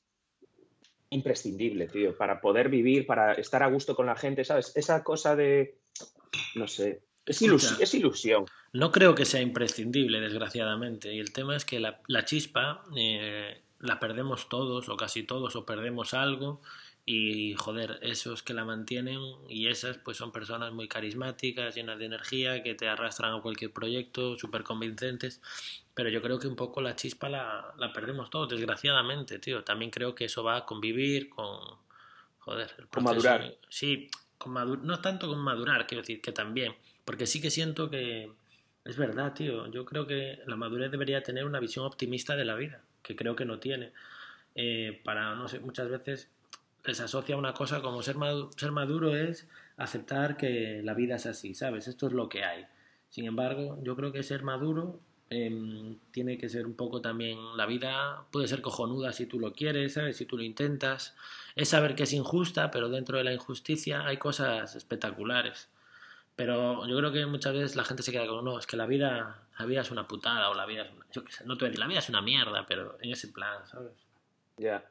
imprescindible, 1.11 1.89
tío, 1.89 2.17
para 2.17 2.41
poder 2.41 2.69
vivir, 2.69 3.07
para 3.07 3.35
estar 3.35 3.63
a 3.63 3.69
gusto 3.69 3.95
con 3.95 4.07
la 4.07 4.17
gente, 4.17 4.45
¿sabes? 4.45 4.73
Esa 4.77 5.03
cosa 5.03 5.37
de, 5.37 5.79
no 6.55 6.69
sé, 6.69 7.03
es, 7.27 7.43
ilusión. 7.95 8.47
No 8.73 8.91
creo 8.91 9.15
que 9.15 9.25
sea 9.25 9.41
imprescindible, 9.41 10.21
desgraciadamente. 10.21 11.13
Y 11.13 11.19
el 11.19 11.33
tema 11.33 11.57
es 11.57 11.65
que 11.65 11.81
la, 11.81 12.25
chispa 12.25 12.85
eh, 12.97 13.63
la 13.79 14.01
perdemos 14.01 14.49
todos 14.49 14.89
o 14.89 14.97
casi 14.97 15.23
todos 15.23 15.55
o 15.57 15.67
perdemos 15.67 16.15
algo 16.15 16.61
y 17.07 17.55
joder, 17.55 17.99
esos 18.03 18.43
que 18.43 18.55
la 18.55 18.65
mantienen 18.65 19.21
y 19.49 19.69
esas 19.69 19.99
pues 19.99 20.17
son 20.17 20.33
personas 20.33 20.73
muy 20.73 20.87
carismáticas, 20.87 21.75
llenas 21.75 21.99
de 21.99 22.05
energía, 22.05 22.63
que 22.63 22.75
te 22.75 22.89
arrastran 22.89 23.35
a 23.35 23.43
cualquier 23.43 23.73
proyecto, 23.73 24.37
súper 24.37 24.63
convincentes, 24.63 25.41
pero 25.95 26.09
yo 26.09 26.23
creo 26.23 26.39
que 26.39 26.47
un 26.47 26.57
poco 26.57 26.81
la 26.81 26.97
chispa 26.97 27.29
la, 27.29 27.75
la, 27.79 27.93
perdemos 27.93 28.31
todos, 28.31 28.49
desgraciadamente, 28.51 29.39
tío. 29.39 29.65
También 29.65 29.91
creo 29.91 30.15
que 30.15 30.27
eso 30.27 30.45
va 30.45 30.57
a 30.57 30.67
convivir 30.67 31.31
con, 31.31 31.59
joder, 32.39 32.75
el 32.79 32.87
con 32.89 33.05
madurar. 33.05 33.55
Sí, 33.69 34.09
con 34.39 34.53
madur 34.53 34.79
no 34.83 35.01
tanto 35.01 35.29
con 35.29 35.41
madurar, 35.41 35.87
quiero 35.87 36.03
decir, 36.03 36.21
que 36.21 36.33
también, 36.33 36.75
porque 37.05 37.27
sí 37.27 37.41
que 37.41 37.51
siento 37.51 37.91
que 37.91 38.31
es 38.85 38.97
verdad, 38.97 39.35
tío, 39.35 39.67
yo 39.67 39.85
creo 39.85 40.07
que 40.07 40.41
la 40.47 40.57
madurez 40.57 40.91
debería 40.91 41.23
tener 41.23 41.45
una 41.45 41.61
visión 41.61 41.85
optimista 41.85 42.37
de 42.37 42.45
la 42.45 42.55
vida, 42.55 42.83
que 43.03 43.15
creo 43.17 43.37
que 43.37 43.45
no 43.45 43.59
tiene. 43.59 43.93
Eh, 44.55 45.01
para, 45.05 45.35
no 45.35 45.49
sé, 45.49 45.61
muchas 45.61 45.89
veces 45.89 46.31
les 46.85 47.01
asocia 47.01 47.37
una 47.37 47.55
cosa 47.55 47.83
como 47.83 48.03
ser, 48.03 48.17
maduro, 48.17 48.51
ser 48.57 48.73
maduro 48.73 49.17
es 49.17 49.49
aceptar 49.77 50.37
que 50.37 50.81
la 50.83 50.95
vida 50.95 51.17
es 51.17 51.27
así, 51.27 51.55
¿sabes? 51.55 51.89
Esto 51.89 52.07
es 52.07 52.13
lo 52.13 52.29
que 52.29 52.45
hay. 52.45 52.67
Sin 53.09 53.27
embargo, 53.27 53.79
yo 53.83 53.97
creo 53.97 54.13
que 54.13 54.23
ser 54.23 54.43
maduro 54.43 55.01
eh, 55.33 55.97
tiene 56.11 56.39
que 56.39 56.49
ser 56.49 56.67
un 56.67 56.75
poco 56.75 57.01
también 57.01 57.39
la 57.57 57.65
vida 57.65 58.27
puede 58.33 58.49
ser 58.49 58.61
cojonuda 58.61 59.13
si 59.13 59.27
tú 59.27 59.39
lo 59.39 59.53
quieres, 59.53 59.95
¿sabes? 59.95 60.17
Si 60.17 60.27
tú 60.27 60.37
lo 60.37 60.43
intentas. 60.43 61.17
Es 61.55 61.69
saber 61.69 61.95
que 61.95 62.03
es 62.03 62.13
injusta, 62.13 62.71
pero 62.71 62.89
dentro 62.89 63.19
de 63.19 63.25
la 63.25 63.33
injusticia 63.33 64.07
hay 64.07 64.17
cosas 64.17 64.75
espectaculares. 64.75 65.69
Pero 66.35 66.87
yo 66.87 66.97
creo 66.97 67.13
que 67.13 67.27
muchas 67.27 67.53
veces 67.53 67.77
la 67.77 67.85
gente 67.85 68.03
se 68.03 68.13
queda 68.13 68.27
con, 68.27 68.45
no, 68.45 68.59
es 68.59 68.67
que 68.67 68.77
la 68.77 68.87
vida, 68.87 69.47
la 69.59 69.67
vida 69.67 69.83
es 69.83 69.91
una 69.91 70.09
putada 70.09 70.51
o 70.51 70.55
la 70.55 70.67
vida 70.67 70.83
es 70.83 70.91
una, 70.91 71.29
no 71.45 71.57
te 71.57 71.65
voy 71.65 71.67
a 71.67 71.71
decir, 71.71 71.79
la 71.79 71.87
vida 71.87 71.99
es 71.99 72.09
una 72.09 72.23
mierda, 72.23 72.67
pero 72.67 72.97
en 73.01 73.13
ese 73.13 73.29
plan, 73.29 73.67
¿sabes? 73.67 73.93
Ya. 74.57 74.85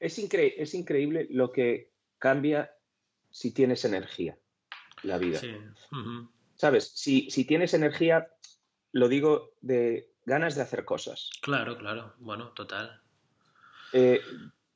Es, 0.00 0.18
es 0.18 0.74
increíble 0.74 1.26
lo 1.30 1.52
que 1.52 1.90
cambia 2.18 2.72
si 3.30 3.52
tienes 3.52 3.84
energía, 3.84 4.38
la 5.02 5.18
vida. 5.18 5.40
¿Sabes? 6.54 6.92
Si, 6.94 7.30
si 7.30 7.44
tienes 7.44 7.74
energía, 7.74 8.28
lo 8.92 9.08
digo 9.08 9.54
de 9.60 10.10
ganas 10.24 10.56
de 10.56 10.62
hacer 10.62 10.84
cosas. 10.84 11.30
Claro, 11.42 11.76
claro. 11.78 12.14
Bueno, 12.18 12.52
total. 12.52 13.00
Eh, 13.92 14.20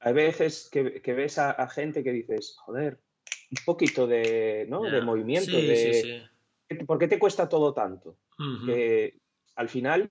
hay 0.00 0.12
veces 0.12 0.69
que, 0.71 1.12
ves 1.12 1.38
a, 1.38 1.69
gente 1.69 2.02
que 2.02 2.12
dices, 2.12 2.57
joder, 2.59 3.00
un 3.50 3.64
poquito 3.64 4.07
de, 4.07 4.67
¿no? 4.69 4.83
de 4.83 5.00
movimiento. 5.02 5.52
de, 5.52 6.29
¿Por 6.87 6.99
qué 6.99 7.09
te 7.09 7.19
cuesta 7.19 7.49
todo 7.49 7.75
tanto? 7.75 8.17
Que 8.67 9.21
al 9.55 9.69
final 9.69 10.11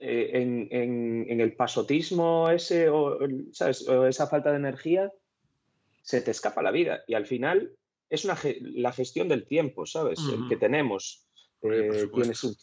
eh, 0.00 0.30
en, 0.32 1.40
el 1.40 1.54
pasotismo 1.54 2.50
ese 2.50 2.88
o, 2.88 3.18
esa 3.22 4.26
falta 4.26 4.50
de 4.50 4.56
energía, 4.56 5.12
se 6.02 6.20
te 6.20 6.32
escapa 6.32 6.62
la 6.62 6.72
vida. 6.72 7.02
Y 7.06 7.14
al 7.14 7.26
final 7.26 7.72
es 8.10 8.24
una, 8.24 8.36
la 8.60 8.92
gestión 8.92 9.28
del 9.28 9.46
tiempo, 9.46 9.86
¿sabes? 9.86 10.18
El 10.32 10.48
que 10.48 10.56
tenemos. 10.56 11.26
Eh, 11.62 12.08
tienes, 12.12 12.44
un, 12.44 12.54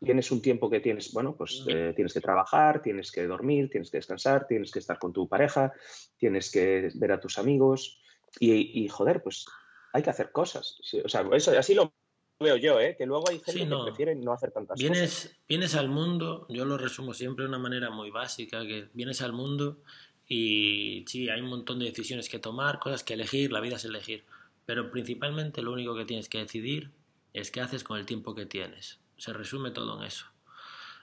tienes, 0.00 0.30
un, 0.30 0.42
tiempo 0.42 0.70
que 0.70 0.80
tienes, 0.80 1.12
bueno, 1.12 1.36
pues 1.36 1.64
eh, 1.68 1.92
tienes 1.94 2.14
que 2.14 2.20
trabajar, 2.20 2.82
tienes 2.82 3.12
que 3.12 3.26
dormir, 3.26 3.68
tienes 3.70 3.90
que 3.90 3.98
descansar, 3.98 4.46
tienes 4.46 4.70
que 4.70 4.78
estar 4.78 4.98
con 4.98 5.12
tu 5.12 5.28
pareja, 5.28 5.72
tienes 6.18 6.50
que 6.50 6.90
ver 6.94 7.12
a 7.12 7.20
tus 7.20 7.38
amigos. 7.38 8.00
Y, 8.38 8.86
joder, 8.88 9.22
pues 9.22 9.44
hay 9.92 10.02
que 10.02 10.10
hacer 10.10 10.30
cosas. 10.30 10.78
O 11.04 11.08
sea, 11.08 11.28
eso, 11.32 11.56
así 11.58 11.74
lo 11.74 11.92
veo 12.40 12.56
yo, 12.56 12.80
¿eh? 12.80 12.96
que 12.96 13.06
luego 13.06 13.28
hay 13.28 13.38
gente 13.40 13.68
que 13.68 13.84
prefiere 13.84 14.14
no 14.14 14.32
hacer 14.32 14.50
tantas 14.50 14.78
vienes, 14.78 15.24
cosas. 15.24 15.40
Vienes 15.46 15.74
al 15.74 15.88
mundo, 15.88 16.46
yo 16.48 16.64
lo 16.64 16.78
resumo 16.78 17.12
siempre 17.12 17.44
de 17.44 17.50
una 17.50 17.58
manera 17.58 17.90
muy 17.90 18.10
básica, 18.10 18.62
que 18.62 18.88
vienes 18.94 19.20
al 19.20 19.32
mundo 19.32 19.78
y 20.26 21.04
sí, 21.06 21.28
hay 21.28 21.40
un 21.40 21.48
montón 21.48 21.78
de 21.78 21.86
decisiones 21.86 22.28
que 22.28 22.38
tomar, 22.38 22.78
cosas 22.78 23.04
que 23.04 23.14
elegir, 23.14 23.52
la 23.52 23.60
vida 23.60 23.76
es 23.76 23.84
elegir, 23.84 24.24
pero 24.64 24.90
principalmente 24.90 25.60
lo 25.60 25.72
único 25.72 25.94
que 25.94 26.06
tienes 26.06 26.28
que 26.28 26.38
decidir 26.38 26.90
es 27.34 27.50
qué 27.50 27.60
haces 27.60 27.84
con 27.84 27.98
el 27.98 28.06
tiempo 28.06 28.34
que 28.34 28.46
tienes. 28.46 29.00
Se 29.18 29.32
resume 29.32 29.70
todo 29.70 29.98
en 29.98 30.06
eso. 30.06 30.26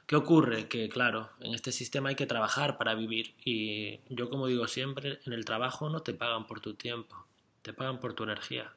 ¿Qué 0.07 0.15
ocurre? 0.15 0.67
Que 0.67 0.89
claro, 0.89 1.29
en 1.41 1.53
este 1.53 1.71
sistema 1.71 2.09
hay 2.09 2.15
que 2.15 2.25
trabajar 2.25 2.77
para 2.77 2.95
vivir 2.95 3.35
y 3.43 3.99
yo 4.09 4.29
como 4.29 4.47
digo 4.47 4.67
siempre, 4.67 5.19
en 5.25 5.33
el 5.33 5.45
trabajo 5.45 5.89
no 5.89 5.99
te 5.99 6.13
pagan 6.13 6.47
por 6.47 6.61
tu 6.61 6.73
tiempo, 6.73 7.27
te 7.61 7.73
pagan 7.73 7.99
por 7.99 8.13
tu 8.13 8.23
energía. 8.23 8.73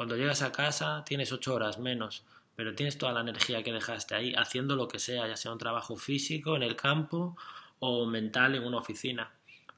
Cuando 0.00 0.16
llegas 0.16 0.40
a 0.40 0.50
casa 0.50 1.04
tienes 1.04 1.30
ocho 1.30 1.54
horas 1.54 1.78
menos, 1.78 2.24
pero 2.56 2.74
tienes 2.74 2.96
toda 2.96 3.12
la 3.12 3.20
energía 3.20 3.62
que 3.62 3.70
dejaste 3.70 4.14
ahí 4.14 4.32
haciendo 4.34 4.74
lo 4.74 4.88
que 4.88 4.98
sea, 4.98 5.28
ya 5.28 5.36
sea 5.36 5.52
un 5.52 5.58
trabajo 5.58 5.94
físico 5.94 6.56
en 6.56 6.62
el 6.62 6.74
campo 6.74 7.36
o 7.80 8.06
mental 8.06 8.54
en 8.54 8.64
una 8.64 8.78
oficina. 8.78 9.30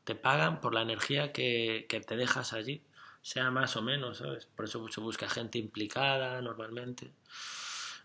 Te 0.04 0.14
pagan 0.14 0.61
por 0.61 0.74
la 0.74 0.82
energía 0.82 1.32
que, 1.32 1.88
te 2.06 2.16
dejas 2.16 2.52
allí, 2.52 2.85
sea 3.20 3.50
más 3.50 3.74
o 3.74 3.82
menos, 3.82 4.18
¿sabes? 4.18 4.46
Por 4.46 4.66
eso 4.66 4.87
se 4.87 5.00
busca 5.00 5.28
gente 5.28 5.58
implicada 5.58 6.40
normalmente. 6.40 7.11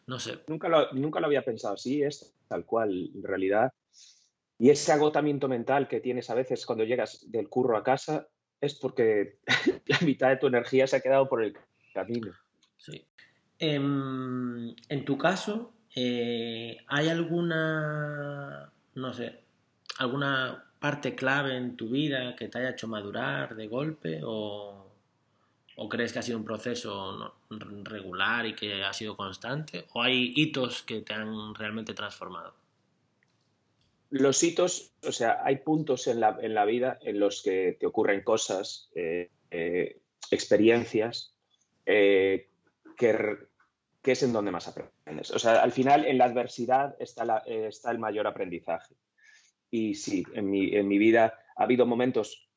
No 0.08 0.20
sé. 0.20 0.40
Nunca 0.48 0.70
lo, 0.70 0.92
nunca 0.94 1.20
lo 1.20 1.28
había 1.28 1.46
pensado 1.46 1.76
así, 1.76 2.02
es 2.02 2.34
tal 2.48 2.66
cual, 2.66 3.12
en 3.14 3.22
realidad. 3.22 3.72
Y 4.58 4.72
ese 4.72 4.92
agotamiento 4.92 5.48
mental 5.48 5.88
que 5.88 6.00
tienes 6.00 6.32
a 6.32 6.34
veces 6.34 6.66
cuando 6.66 6.84
llegas 6.84 7.30
del 7.30 7.48
curro 7.48 7.78
a 7.78 7.84
casa 7.84 8.28
es 8.60 8.74
porque 8.74 9.38
la 9.86 10.00
mitad 10.00 10.30
de 10.30 10.38
tu 10.38 10.48
energía 10.48 10.88
se 10.88 10.96
ha 10.96 11.02
quedado 11.02 11.30
por 11.30 11.44
el 11.44 11.56
Sí. 12.78 13.06
Em, 13.60 14.76
en, 14.90 15.06
tu 15.06 15.18
caso, 15.18 15.74
eh, 15.96 16.78
¿hay 16.88 17.10
alguna, 17.10 18.72
no 18.96 19.14
sé, 19.14 19.44
alguna 19.98 20.64
parte 20.80 21.16
clave 21.16 21.58
en 21.58 21.76
tu 21.76 21.90
vida 21.90 22.36
que 22.36 22.50
te 22.50 22.60
haya 22.60 22.70
hecho 22.72 22.88
madurar 22.88 23.56
de 23.56 23.68
golpe 23.68 24.22
o, 24.24 24.86
crees 25.90 26.12
que 26.14 26.20
ha 26.20 26.22
sido 26.22 26.38
un 26.38 26.46
proceso 26.46 27.36
regular 27.50 28.46
y 28.46 28.54
que 28.54 28.84
ha 28.84 28.94
sido 28.94 29.16
constante? 29.16 29.86
¿O 29.94 30.02
hay 30.02 30.34
hitos 30.36 30.84
que 30.84 31.02
te 31.02 31.14
han 31.14 31.56
realmente 31.56 31.94
transformado? 31.94 32.54
Los 34.10 34.42
hitos, 34.44 34.92
o 35.04 35.12
sea, 35.12 35.42
hay 35.44 35.58
puntos 35.58 36.08
en 36.08 36.20
la, 36.20 36.38
en 36.42 36.54
la 36.54 36.66
vida 36.66 36.98
en 37.02 37.20
los 37.20 37.42
que 37.44 37.76
te 37.80 37.86
ocurren 37.86 38.24
cosas, 38.24 38.90
eh, 38.96 39.30
eh, 39.52 40.00
experiencias 40.32 41.37
eh, 41.88 42.50
que, 42.98 43.48
es 44.04 44.24
en 44.24 44.34
donde 44.34 44.52
más 44.52 44.68
aprendes. 44.68 45.32
O 45.32 45.40
sea, 45.40 45.62
al 45.64 45.72
final 45.72 46.06
en 46.06 46.18
la 46.18 46.26
adversidad 46.26 46.96
está, 47.00 47.44
está 47.46 47.92
el 47.92 48.00
mayor 48.00 48.28
aprendizaje. 48.28 48.96
Y 49.70 49.96
sí, 49.96 50.24
en 50.34 50.50
mi, 50.50 50.76
en 50.76 50.88
mi 50.88 50.98
vida 50.98 51.34
ha 51.56 51.64
habido 51.64 51.86
momentos 51.86 52.48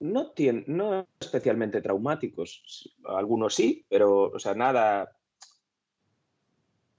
no, 0.00 0.32
no 0.66 1.06
especialmente 1.18 1.80
traumáticos, 1.80 2.94
algunos 3.04 3.54
sí, 3.54 3.86
pero, 3.88 4.30
o 4.30 4.38
sea, 4.38 4.54
nada. 4.54 5.16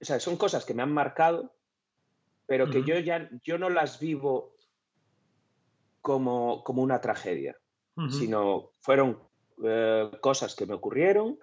O 0.02 0.06
sea, 0.06 0.20
son 0.20 0.38
cosas 0.38 0.66
que 0.66 0.74
me 0.74 0.82
han 0.82 0.92
marcado, 0.92 1.54
pero 2.48 2.70
que 2.70 2.84
yo 2.84 2.98
ya 3.00 3.30
yo 3.44 3.58
no 3.58 3.70
las 3.70 4.00
vivo 4.00 4.56
como, 6.02 6.64
como 6.64 6.82
una 6.82 7.02
tragedia, 7.02 7.58
sino 8.10 8.72
fueron 8.80 9.20
eh, 9.64 10.12
cosas 10.22 10.56
que 10.56 10.66
me 10.66 10.74
ocurrieron, 10.74 11.40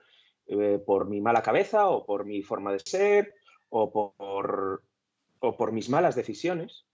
eh, 0.46 0.80
por 0.84 1.08
mi 1.08 1.20
mala 1.20 1.42
cabeza 1.42 1.88
o 1.88 2.04
por 2.04 2.24
mi 2.24 2.42
forma 2.42 2.72
de 2.72 2.80
ser 2.80 3.34
o 3.68 3.90
por, 3.90 4.82
o 5.40 5.56
por 5.56 5.72
mis 5.72 5.88
malas 5.88 6.14
decisiones. 6.14 6.86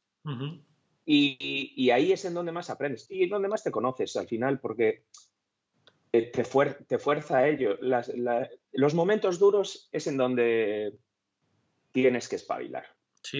y, 1.04 1.90
ahí 1.90 2.12
es 2.12 2.24
en 2.24 2.34
donde 2.34 2.52
más 2.52 2.70
aprendes 2.70 3.06
y 3.10 3.24
en 3.24 3.30
donde 3.30 3.48
más 3.48 3.64
te 3.64 3.70
conoces 3.70 4.16
al 4.16 4.28
final, 4.28 4.60
porque 4.60 5.04
te, 6.10 6.30
te 6.30 6.98
fuerza 6.98 7.38
a 7.38 7.48
ello. 7.48 7.78
los 8.72 8.94
momentos 8.94 9.38
duros 9.38 9.88
es 9.92 10.06
en 10.06 10.16
donde 10.16 10.98
tienes 11.92 12.28
que 12.28 12.36
espabilar. 12.36 12.86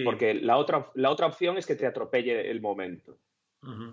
Porque 0.03 0.33
la 0.33 0.57
otra, 0.57 0.91
la 0.95 1.09
otra 1.09 1.27
opción 1.27 1.57
es 1.57 1.65
que 1.65 1.75
te 1.75 1.87
atropelle 1.87 2.49
el 2.49 2.61
momento. 2.61 3.17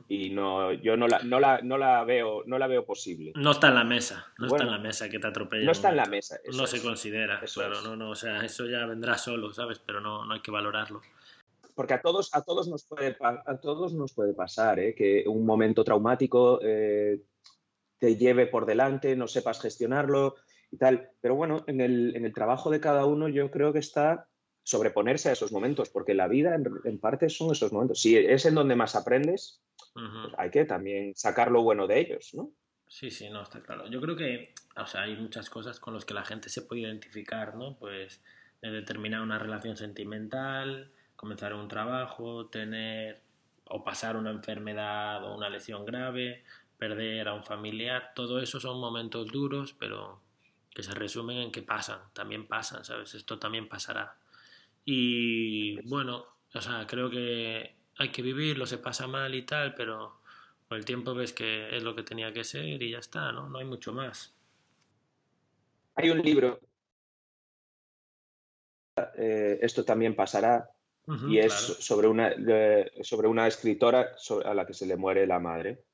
Y 0.09 0.31
no, 0.31 0.73
yo 0.73 0.97
no 0.97 1.09
la, 1.09 1.19
no, 1.21 1.41
la, 1.41 1.61
no, 1.61 1.77
la 1.77 2.05
veo, 2.05 2.45
no 2.47 2.59
la 2.59 2.69
veo 2.69 2.85
posible. 2.85 3.33
No 3.35 3.51
está 3.51 3.69
en 3.69 3.75
la 3.75 3.85
mesa, 3.85 4.33
no 4.39 4.47
está 4.47 4.63
en 4.63 4.71
la 4.71 4.79
mesa 4.79 5.09
que 5.09 5.19
te 5.19 5.27
atropelle. 5.27 5.65
No 5.65 5.73
está 5.73 5.91
en 5.91 5.97
la 5.97 6.07
mesa. 6.07 6.39
No 6.57 6.67
se 6.67 6.81
considera, 6.81 7.41
claro, 7.53 7.83
no, 7.83 7.97
no, 7.97 8.11
o 8.11 8.15
sea, 8.15 8.45
eso 8.45 8.67
ya 8.67 8.87
vendrá 8.87 9.19
solo, 9.19 9.53
¿sabes? 9.53 9.81
Pero 9.81 10.01
no, 10.01 10.25
no 10.25 10.35
hay 10.35 10.41
que 10.41 10.53
valorarlo. 10.53 11.03
Porque 11.75 11.95
a 11.95 12.01
todos, 12.01 12.35
a 12.35 12.43
todos, 12.43 12.69
nos, 12.69 12.85
puede, 12.85 13.17
a 13.21 13.59
todos 13.59 13.93
nos 13.93 14.15
puede 14.15 14.33
pasar, 14.35 14.79
¿eh? 14.79 14.95
que 14.95 15.25
un 15.27 15.45
momento 15.45 15.85
traumático 15.85 16.61
eh, 16.63 17.21
te 17.99 18.17
lleve 18.17 18.47
por 18.47 18.67
delante, 18.67 19.17
no 19.17 19.27
sepas 19.27 19.61
gestionarlo 19.61 20.37
y 20.71 20.79
tal. 20.79 21.11
Pero 21.21 21.35
bueno, 21.35 21.65
en 21.67 21.81
el, 21.81 22.17
en 22.17 22.25
el 22.25 22.33
trabajo 22.33 22.71
de 22.71 22.81
cada 22.81 23.05
uno 23.05 23.29
yo 23.29 23.51
creo 23.51 23.73
que 23.73 23.81
está 23.81 24.27
sobreponerse 24.67 25.29
a 25.29 25.33
esos 25.33 25.53
momentos, 25.53 25.91
porque 25.91 26.13
la 26.13 26.27
vida 26.27 26.57
en, 26.57 26.99
parte 26.99 27.31
son 27.31 27.53
esos 27.53 27.73
momentos. 27.73 28.01
Si 28.01 28.17
es 28.17 28.47
en 28.47 28.57
donde 28.57 28.75
más 28.75 28.97
aprendes, 28.97 29.61
pues 29.95 30.35
hay 30.37 30.51
que 30.51 30.65
también 30.65 31.15
sacar 31.15 31.53
lo 31.53 31.63
bueno 31.63 31.87
de 31.87 32.01
ellos, 32.01 32.35
¿no? 32.35 32.51
Sí, 32.89 33.13
sí, 33.13 33.31
no, 33.31 33.43
está 33.43 33.61
claro. 33.61 33.87
Yo 33.89 34.01
creo 34.01 34.17
que, 34.17 34.53
o 34.77 34.85
sea, 34.85 35.03
hay 35.03 35.15
muchas 35.15 35.51
cosas 35.51 35.79
con 35.79 35.95
las 35.95 36.05
que 36.05 36.15
la 36.15 36.25
gente 36.25 36.49
se 36.49 36.63
puede 36.63 36.81
identificar, 36.81 37.55
¿no? 37.55 37.79
Pues 37.79 38.21
de 38.61 38.73
determinar 38.73 39.23
una 39.23 39.39
relación 39.39 39.77
sentimental, 39.77 40.91
comenzar 41.15 41.55
un 41.55 41.69
trabajo, 41.69 42.47
tener 42.47 43.21
o 43.67 43.85
pasar 43.85 44.17
una 44.17 44.33
enfermedad 44.33 45.25
o 45.25 45.37
una 45.37 45.49
lesión 45.49 45.85
grave, 45.87 46.43
perder 46.77 47.29
a 47.29 47.35
un 47.35 47.45
familiar, 47.45 48.11
todo 48.17 48.41
eso 48.41 48.59
son 48.59 48.81
momentos 48.81 49.31
duros, 49.31 49.77
pero 49.79 50.21
que 50.75 50.83
se 50.83 50.93
resumen 50.93 51.39
en 51.39 51.53
que 51.53 51.63
pasan, 51.63 52.01
también 52.13 52.49
pasan, 52.49 52.85
¿sabes? 52.85 53.15
Esto 53.15 53.39
también 53.39 53.69
pasará. 53.69 54.17
Y 54.89 55.81
bueno, 55.89 56.25
o 56.55 56.61
sea, 56.61 56.87
creo 56.87 57.11
que 57.11 57.75
hay 57.99 58.09
que 58.11 58.23
vivirlo, 58.23 58.67
se 58.67 58.79
pasa 58.79 59.09
mal 59.09 59.35
y 59.35 59.43
tal, 59.43 59.75
pero 59.75 60.21
con 60.69 60.79
el 60.79 60.85
tiempo 60.85 61.13
ves 61.13 61.33
que 61.33 61.77
es 61.77 61.83
lo 61.83 61.95
que 61.97 62.05
tenía 62.05 62.33
que 62.33 62.45
ser 62.45 62.81
y 62.81 62.93
ya 62.93 62.99
está, 62.99 63.33
¿no? 63.33 63.49
No 63.49 63.59
hay 63.59 63.65
mucho 63.65 63.93
más. 63.93 64.33
Hay 65.97 66.11
un 66.11 66.23
libro, 66.23 66.61
eh, 69.17 69.59
esto 69.61 69.85
también 69.85 70.15
pasará, 70.15 70.71
y 71.29 71.39
es 71.39 71.53
sobre, 71.53 72.09
una, 72.09 72.35
sobre 73.03 73.29
una 73.29 73.47
escritora 73.47 74.17
a 74.45 74.55
la 74.55 74.67
que 74.67 74.75
se 74.75 74.87
le 74.87 74.97
muere 74.97 75.27
la 75.27 75.39
madre. 75.39 75.85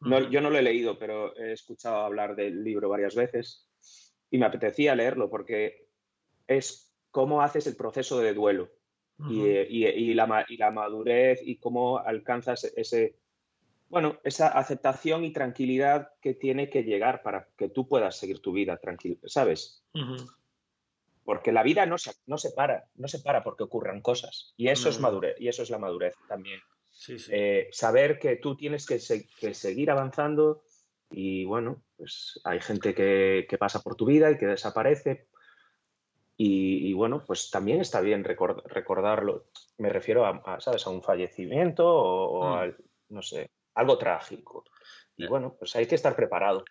No, 0.00 0.30
Yo 0.30 0.40
no 0.40 0.50
lo 0.50 0.58
he 0.58 0.62
leído, 0.62 0.98
pero 0.98 1.36
he 1.36 1.52
escuchado 1.52 1.96
hablar 1.96 2.36
del 2.36 2.64
libro 2.64 2.88
varias 2.88 3.14
veces 3.14 3.66
y 4.30 4.38
me 4.38 4.46
apetecía 4.46 4.94
leerlo 4.94 5.30
porque 5.30 5.88
es 6.46 6.85
cómo 7.16 7.40
haces 7.40 7.66
el 7.66 7.76
proceso 7.76 8.18
de 8.18 8.34
duelo 8.34 8.68
y, 9.30 10.12
la, 10.12 10.44
y, 10.46 10.56
la, 10.58 10.70
madurez 10.70 11.40
y 11.42 11.56
cómo 11.56 11.96
alcanzas 11.96 12.64
ese, 12.76 13.16
bueno, 13.88 14.18
esa 14.22 14.48
aceptación 14.48 15.24
y 15.24 15.32
tranquilidad 15.32 16.10
que 16.20 16.34
tiene 16.34 16.68
que 16.68 16.84
llegar 16.84 17.22
para 17.22 17.48
que 17.56 17.70
tú 17.70 17.88
puedas 17.88 18.18
seguir 18.18 18.40
tu 18.40 18.52
vida 18.52 18.76
tranquilo, 18.76 19.16
¿sabes? 19.24 19.82
Porque 21.24 21.52
la 21.52 21.62
vida 21.62 21.86
no 21.86 21.96
se, 21.96 22.12
no 22.26 22.36
se 22.36 22.50
para, 22.50 22.84
no 22.96 23.08
se 23.08 23.20
para 23.20 23.42
porque 23.42 23.64
ocurran 23.64 24.02
cosas. 24.02 24.52
Y 24.58 24.68
eso 24.68 24.90
es 24.90 25.00
madurez, 25.00 25.36
y 25.40 25.48
eso 25.48 25.62
es 25.62 25.70
la 25.70 25.78
madurez 25.78 26.12
también. 26.28 26.60
Eh, 27.30 27.70
saber 27.72 28.18
que 28.18 28.36
tú 28.36 28.56
tienes 28.56 28.84
que, 28.84 28.98
seguir 28.98 29.90
avanzando 29.90 30.64
y 31.10 31.46
bueno, 31.46 31.82
pues 31.96 32.38
hay 32.44 32.60
gente 32.60 32.94
que, 32.94 33.56
pasa 33.58 33.80
por 33.80 33.96
tu 33.96 34.04
vida 34.04 34.30
y 34.30 34.36
que 34.36 34.46
desaparece. 34.46 35.28
Y, 36.38 36.92
bueno, 36.92 37.24
pues 37.26 37.50
también 37.50 37.80
está 37.80 38.02
bien 38.02 38.22
recordarlo. 38.22 39.46
Me 39.78 39.88
refiero 39.88 40.26
a, 40.26 40.60
¿sabes? 40.60 40.86
A 40.86 40.90
un 40.90 41.02
fallecimiento 41.02 41.86
o, 41.86 42.44
mm. 42.44 42.52
a, 42.52 42.66
no 43.08 43.22
sé, 43.22 43.50
algo 43.74 43.96
trágico. 43.96 44.64
Y 45.16 45.24
eh. 45.24 45.28
bueno, 45.28 45.54
pues 45.58 45.74
hay 45.76 45.86
que 45.86 45.94
estar 45.94 46.14
preparado. 46.14 46.64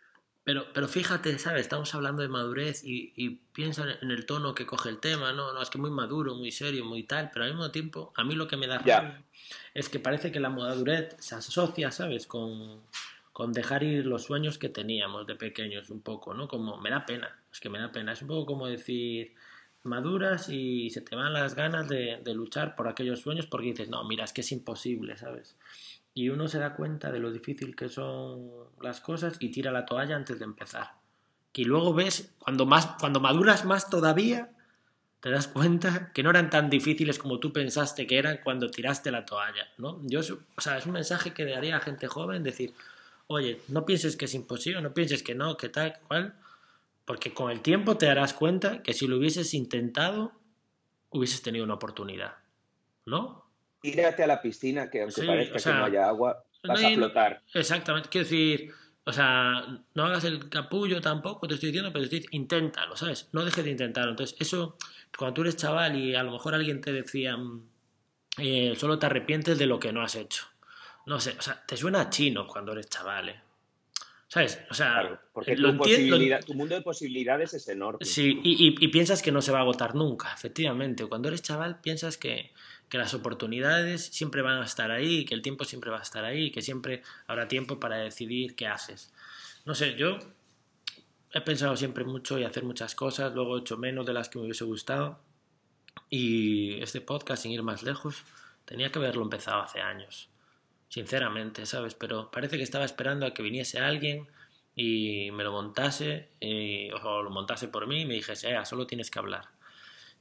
Pero, 0.43 0.65
pero 0.71 0.87
fíjate, 0.87 1.39
¿sabes? 1.39 1.61
Estamos 1.61 1.95
hablando 1.95 2.21
de 2.21 2.27
madurez 2.27 2.83
y, 2.83 3.11
y, 3.15 3.29
piensa 3.31 3.83
en 3.99 4.11
el 4.11 4.27
tono 4.27 4.53
que 4.53 4.67
coge 4.67 4.89
el 4.89 4.99
tema, 4.99 5.33
¿no? 5.33 5.51
No, 5.51 5.61
es 5.63 5.71
que 5.71 5.79
muy 5.79 5.89
maduro, 5.89 6.35
muy 6.35 6.51
serio, 6.51 6.85
muy 6.85 7.01
tal, 7.01 7.31
pero 7.33 7.45
al 7.45 7.51
mismo 7.51 7.71
tiempo, 7.71 8.13
a 8.15 8.23
mí 8.23 8.35
lo 8.35 8.47
que 8.47 8.55
me 8.55 8.67
da 8.67 9.25
es 9.73 9.89
que 9.89 9.99
parece 9.99 10.31
que 10.31 10.39
la 10.39 10.51
madurez 10.51 11.15
se 11.17 11.33
asocia, 11.33 11.91
¿sabes? 11.91 12.27
Con, 12.27 12.83
con 13.33 13.53
dejar 13.53 13.81
ir 13.81 14.05
los 14.05 14.23
sueños 14.23 14.59
que 14.59 14.69
teníamos 14.69 15.25
de 15.25 15.35
pequeños, 15.35 15.89
un 15.89 16.01
poco, 16.01 16.35
¿no? 16.35 16.47
Como, 16.47 16.77
me 16.77 16.91
da 16.91 17.07
pena, 17.07 17.35
es 17.51 17.59
que 17.59 17.69
me 17.69 17.79
da 17.79 17.91
pena, 17.91 18.13
es 18.13 18.21
un 18.21 18.27
poco 18.27 18.45
como 18.45 18.67
decir, 18.67 19.33
maduras 19.85 20.49
y 20.49 20.89
se 20.89 21.01
te 21.01 21.15
van 21.15 21.33
las 21.33 21.55
ganas 21.55 21.87
de, 21.87 22.21
luchar 22.33 22.75
por 22.75 22.87
aquellos 22.87 23.21
sueños 23.21 23.45
porque 23.45 23.67
dices, 23.67 23.89
no, 23.89 24.03
mira, 24.03 24.23
es 24.23 24.33
que 24.33 24.41
es 24.41 24.51
imposible, 24.51 25.17
¿sabes? 25.17 25.55
y 26.17 26.29
uno 26.29 26.47
se 26.47 26.59
da 26.59 26.73
cuenta 26.75 27.11
de 27.11 27.19
lo 27.19 27.29
difícil 27.29 27.75
que 27.75 27.89
son 27.89 28.49
las 28.81 29.01
cosas 29.01 29.35
y 29.41 29.49
tira 29.49 29.71
la 29.71 29.85
toalla 29.85 30.15
antes 30.15 30.39
de 30.39 30.45
empezar. 30.45 30.93
Y 31.53 31.65
luego 31.65 31.93
ves, 31.93 32.33
cuando, 32.39 32.65
más, 32.65 32.87
cuando 32.99 33.19
maduras 33.19 33.65
más 33.65 33.89
todavía, 33.89 34.49
te 35.19 35.29
das 35.29 35.49
cuenta 35.49 36.11
que 36.13 36.23
no 36.23 36.29
eran 36.29 36.49
tan 36.49 36.69
difíciles 36.69 37.19
como 37.19 37.39
tú 37.39 37.51
pensaste 37.51 38.07
que 38.07 38.17
eran 38.17 38.39
cuando 38.43 38.71
tiraste 38.71 39.11
la 39.11 39.25
toalla, 39.25 39.67
¿no? 39.77 39.99
Yo, 40.03 40.21
o 40.55 40.61
sea, 40.61 40.77
es 40.77 40.85
un 40.85 40.93
mensaje 40.93 41.33
que 41.33 41.45
daría 41.45 41.75
a 41.75 41.81
gente 41.81 42.07
joven, 42.07 42.43
decir, 42.43 42.73
oye, 43.27 43.59
no 43.67 43.85
pienses 43.85 44.15
que 44.15 44.25
es 44.25 44.33
imposible, 44.35 44.81
no 44.81 44.93
pienses 44.93 45.21
que 45.21 45.35
no, 45.35 45.57
que 45.57 45.67
tal, 45.67 45.95
cual, 46.07 46.33
porque 47.05 47.33
con 47.33 47.51
el 47.51 47.61
tiempo 47.61 47.97
te 47.97 48.07
darás 48.07 48.33
cuenta 48.33 48.81
que 48.83 48.93
si 48.93 49.07
lo 49.07 49.17
hubieses 49.17 49.53
intentado, 49.53 50.33
hubieses 51.09 51.41
tenido 51.41 51.63
una 51.63 51.75
oportunidad, 51.75 52.35
¿no? 53.05 53.45
tírate 53.91 54.23
a 54.23 54.27
la 54.27 54.41
piscina, 54.41 54.89
que 54.89 55.03
aunque 55.03 55.23
parezca 55.23 55.57
que 55.57 55.77
no 55.77 55.85
haya 55.85 56.07
agua, 56.07 56.43
vas 56.63 56.83
a 56.83 56.89
flotar. 56.89 57.41
Exactamente, 57.53 58.09
quiero 58.09 58.25
decir, 58.25 58.73
o 59.03 59.13
sea, 59.13 59.63
no 59.93 60.05
hagas 60.05 60.23
el 60.23 60.49
capullo 60.49 61.01
tampoco, 61.01 61.47
te 61.47 61.55
estoy 61.55 61.69
diciendo, 61.69 61.91
pero 61.93 62.09
te 62.09 62.25
inténtalo, 62.31 62.95
¿sabes? 62.95 63.29
No 63.31 63.45
dejes 63.45 63.63
de 63.63 63.71
intentarlo. 63.71 64.11
Entonces, 64.11 64.35
eso, 64.39 64.77
cuando 65.17 65.35
tú 65.35 65.41
eres 65.41 65.57
chaval 65.57 65.95
y 65.95 66.15
a 66.15 66.23
lo 66.23 66.31
mejor 66.31 66.55
alguien 66.55 66.81
te 66.81 66.91
decía, 66.91 67.37
mm, 67.37 67.69
eh, 68.39 68.73
solo 68.77 68.97
te 68.97 69.05
arrepientes 69.05 69.57
de 69.57 69.67
lo 69.67 69.79
que 69.79 69.93
no 69.93 70.01
has 70.01 70.15
hecho. 70.15 70.45
No 71.05 71.19
sé, 71.19 71.35
o 71.37 71.41
sea, 71.41 71.63
te 71.65 71.77
suena 71.77 72.09
chino 72.09 72.47
cuando 72.47 72.71
eres 72.71 72.89
chaval, 72.89 73.29
¿eh? 73.29 73.41
¿Sabes? 74.27 74.59
O 74.71 74.73
sea, 74.73 75.21
porque 75.33 75.55
tu, 75.55 76.53
mundo 76.53 76.75
de 76.75 76.81
posibilidades 76.81 77.53
es 77.53 77.67
enorme. 77.67 78.03
Sí, 78.03 78.39
y, 78.43 78.75
y, 78.83 78.87
piensas 78.87 79.21
que 79.21 79.31
no 79.31 79.41
se 79.41 79.51
va 79.51 79.59
a 79.59 79.61
agotar 79.61 79.93
nunca, 79.93 80.33
efectivamente. 80.33 81.05
Cuando 81.05 81.27
eres 81.27 81.43
chaval 81.43 81.79
piensas 81.79 82.17
que, 82.17 82.51
que 82.89 82.97
las 82.97 83.13
oportunidades 83.13 84.05
siempre 84.05 84.41
van 84.41 84.61
a 84.61 84.65
estar 84.65 84.91
ahí, 84.91 85.25
que 85.25 85.35
el 85.35 85.41
tiempo 85.41 85.63
siempre 85.63 85.91
va 85.91 85.99
a 85.99 86.03
estar 86.03 86.25
ahí, 86.25 86.51
que 86.51 86.61
siempre 86.61 87.03
habrá 87.27 87.47
tiempo 87.47 87.79
para 87.79 87.97
decidir 87.97 88.55
qué 88.55 88.67
haces. 88.67 89.13
No 89.65 89.75
sé, 89.75 89.95
yo 89.95 90.17
he 91.31 91.41
pensado 91.41 91.75
siempre 91.75 92.03
mucho 92.03 92.39
y 92.39 92.43
hacer 92.43 92.63
muchas 92.63 92.95
cosas, 92.95 93.33
luego 93.33 93.57
he 93.57 93.59
hecho 93.61 93.77
menos 93.77 94.05
de 94.05 94.13
las 94.13 94.29
que 94.29 94.39
me 94.39 94.45
hubiese 94.45 94.63
gustado. 94.63 95.19
Y 96.09 96.81
este 96.81 97.01
podcast, 97.01 97.43
sin 97.43 97.51
ir 97.51 97.63
más 97.63 97.83
lejos, 97.83 98.23
tenía 98.65 98.91
que 98.91 98.99
haberlo 98.99 99.23
empezado 99.23 99.61
hace 99.61 99.81
años. 99.81 100.29
Sinceramente, 100.89 101.65
¿sabes? 101.65 101.95
Pero 101.95 102.31
parece 102.31 102.57
que 102.57 102.63
estaba 102.63 102.85
esperando 102.85 103.25
a 103.25 103.33
que 103.33 103.43
viniese 103.43 103.79
alguien 103.79 104.27
y 104.75 105.31
me 105.31 105.43
lo 105.43 105.51
montase, 105.51 106.29
o 107.01 107.21
lo 107.21 107.29
montase 107.29 107.67
por 107.67 107.87
mí 107.87 108.01
y 108.01 108.05
me 108.05 108.13
dijese, 108.13 108.51
eh, 108.51 108.65
solo 108.65 108.87
tienes 108.87 109.09
que 109.09 109.19
hablar. 109.19 109.45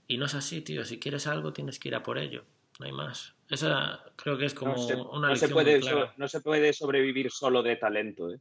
Y 0.07 0.19
no 0.19 0.27
es 0.27 0.35
así, 0.35 0.61
tío. 0.61 0.85
Si 0.85 0.99
quieres 0.99 1.27
algo, 1.27 1.53
tienes 1.53 1.79
que 1.79 1.89
ir 1.89 1.95
a 1.95 2.03
por 2.03 2.19
ello. 2.19 2.45
No 2.79 2.87
hay 2.87 2.93
más. 2.93 3.35
Esa 3.49 4.05
creo 4.17 4.37
que 4.37 4.47
es 4.47 4.55
como 4.55 4.75
una 5.13 5.29
no 5.29 5.37
se 5.37 5.49
puede 5.49 5.81
No 6.17 6.29
se 6.29 6.41
puede 6.41 6.73
sobrevivir 6.73 7.31
solo 7.31 7.63
de 7.63 7.77
talento. 7.77 8.33
¿eh? 8.33 8.39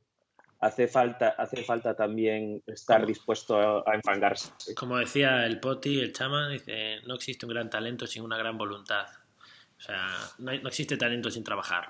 Hace, 0.60 0.88
falta, 0.88 1.30
hace 1.38 1.64
falta 1.64 1.96
también 1.96 2.64
estar 2.66 3.06
dispuesto 3.06 3.88
a, 3.88 3.96
enfangarse. 3.96 4.52
Como 4.76 4.98
decía 4.98 5.46
el 5.46 5.60
Poti, 5.60 6.00
el 6.00 6.14
chama, 6.14 6.50
dice, 6.50 7.02
no 7.06 7.16
existe 7.16 7.46
un 7.46 7.54
gran 7.54 7.70
talento 7.70 8.08
sin 8.08 8.24
una 8.24 8.38
gran 8.38 8.58
voluntad. 8.58 9.06
O 9.78 9.82
sea, 9.82 10.08
no, 10.38 10.52
existe 10.52 10.98
talento 10.98 11.30
sin 11.30 11.44
trabajar. 11.44 11.90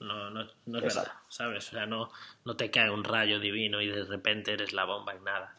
No, 0.00 0.30
no, 0.30 0.44
no 0.66 0.78
es 0.78 0.84
verdad, 0.84 1.12
¿sabes? 1.28 1.68
O 1.68 1.70
sea, 1.72 1.86
no, 1.86 2.10
no 2.44 2.56
te 2.56 2.70
cae 2.70 2.90
un 2.90 3.04
rayo 3.04 3.38
divino 3.38 3.82
y 3.82 3.88
de 3.88 4.04
repente 4.04 4.52
eres 4.52 4.72
la 4.72 4.84
bomba 4.84 5.14
y 5.14 5.20
nada. 5.20 5.54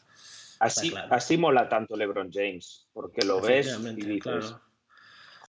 Así, 0.59 0.93
así 1.09 1.37
mola 1.37 1.69
tanto 1.69 1.95
LeBron 1.95 2.31
James, 2.31 2.87
porque 2.93 3.25
lo 3.25 3.41
ves 3.41 3.79
y 3.79 4.05
dices... 4.05 4.55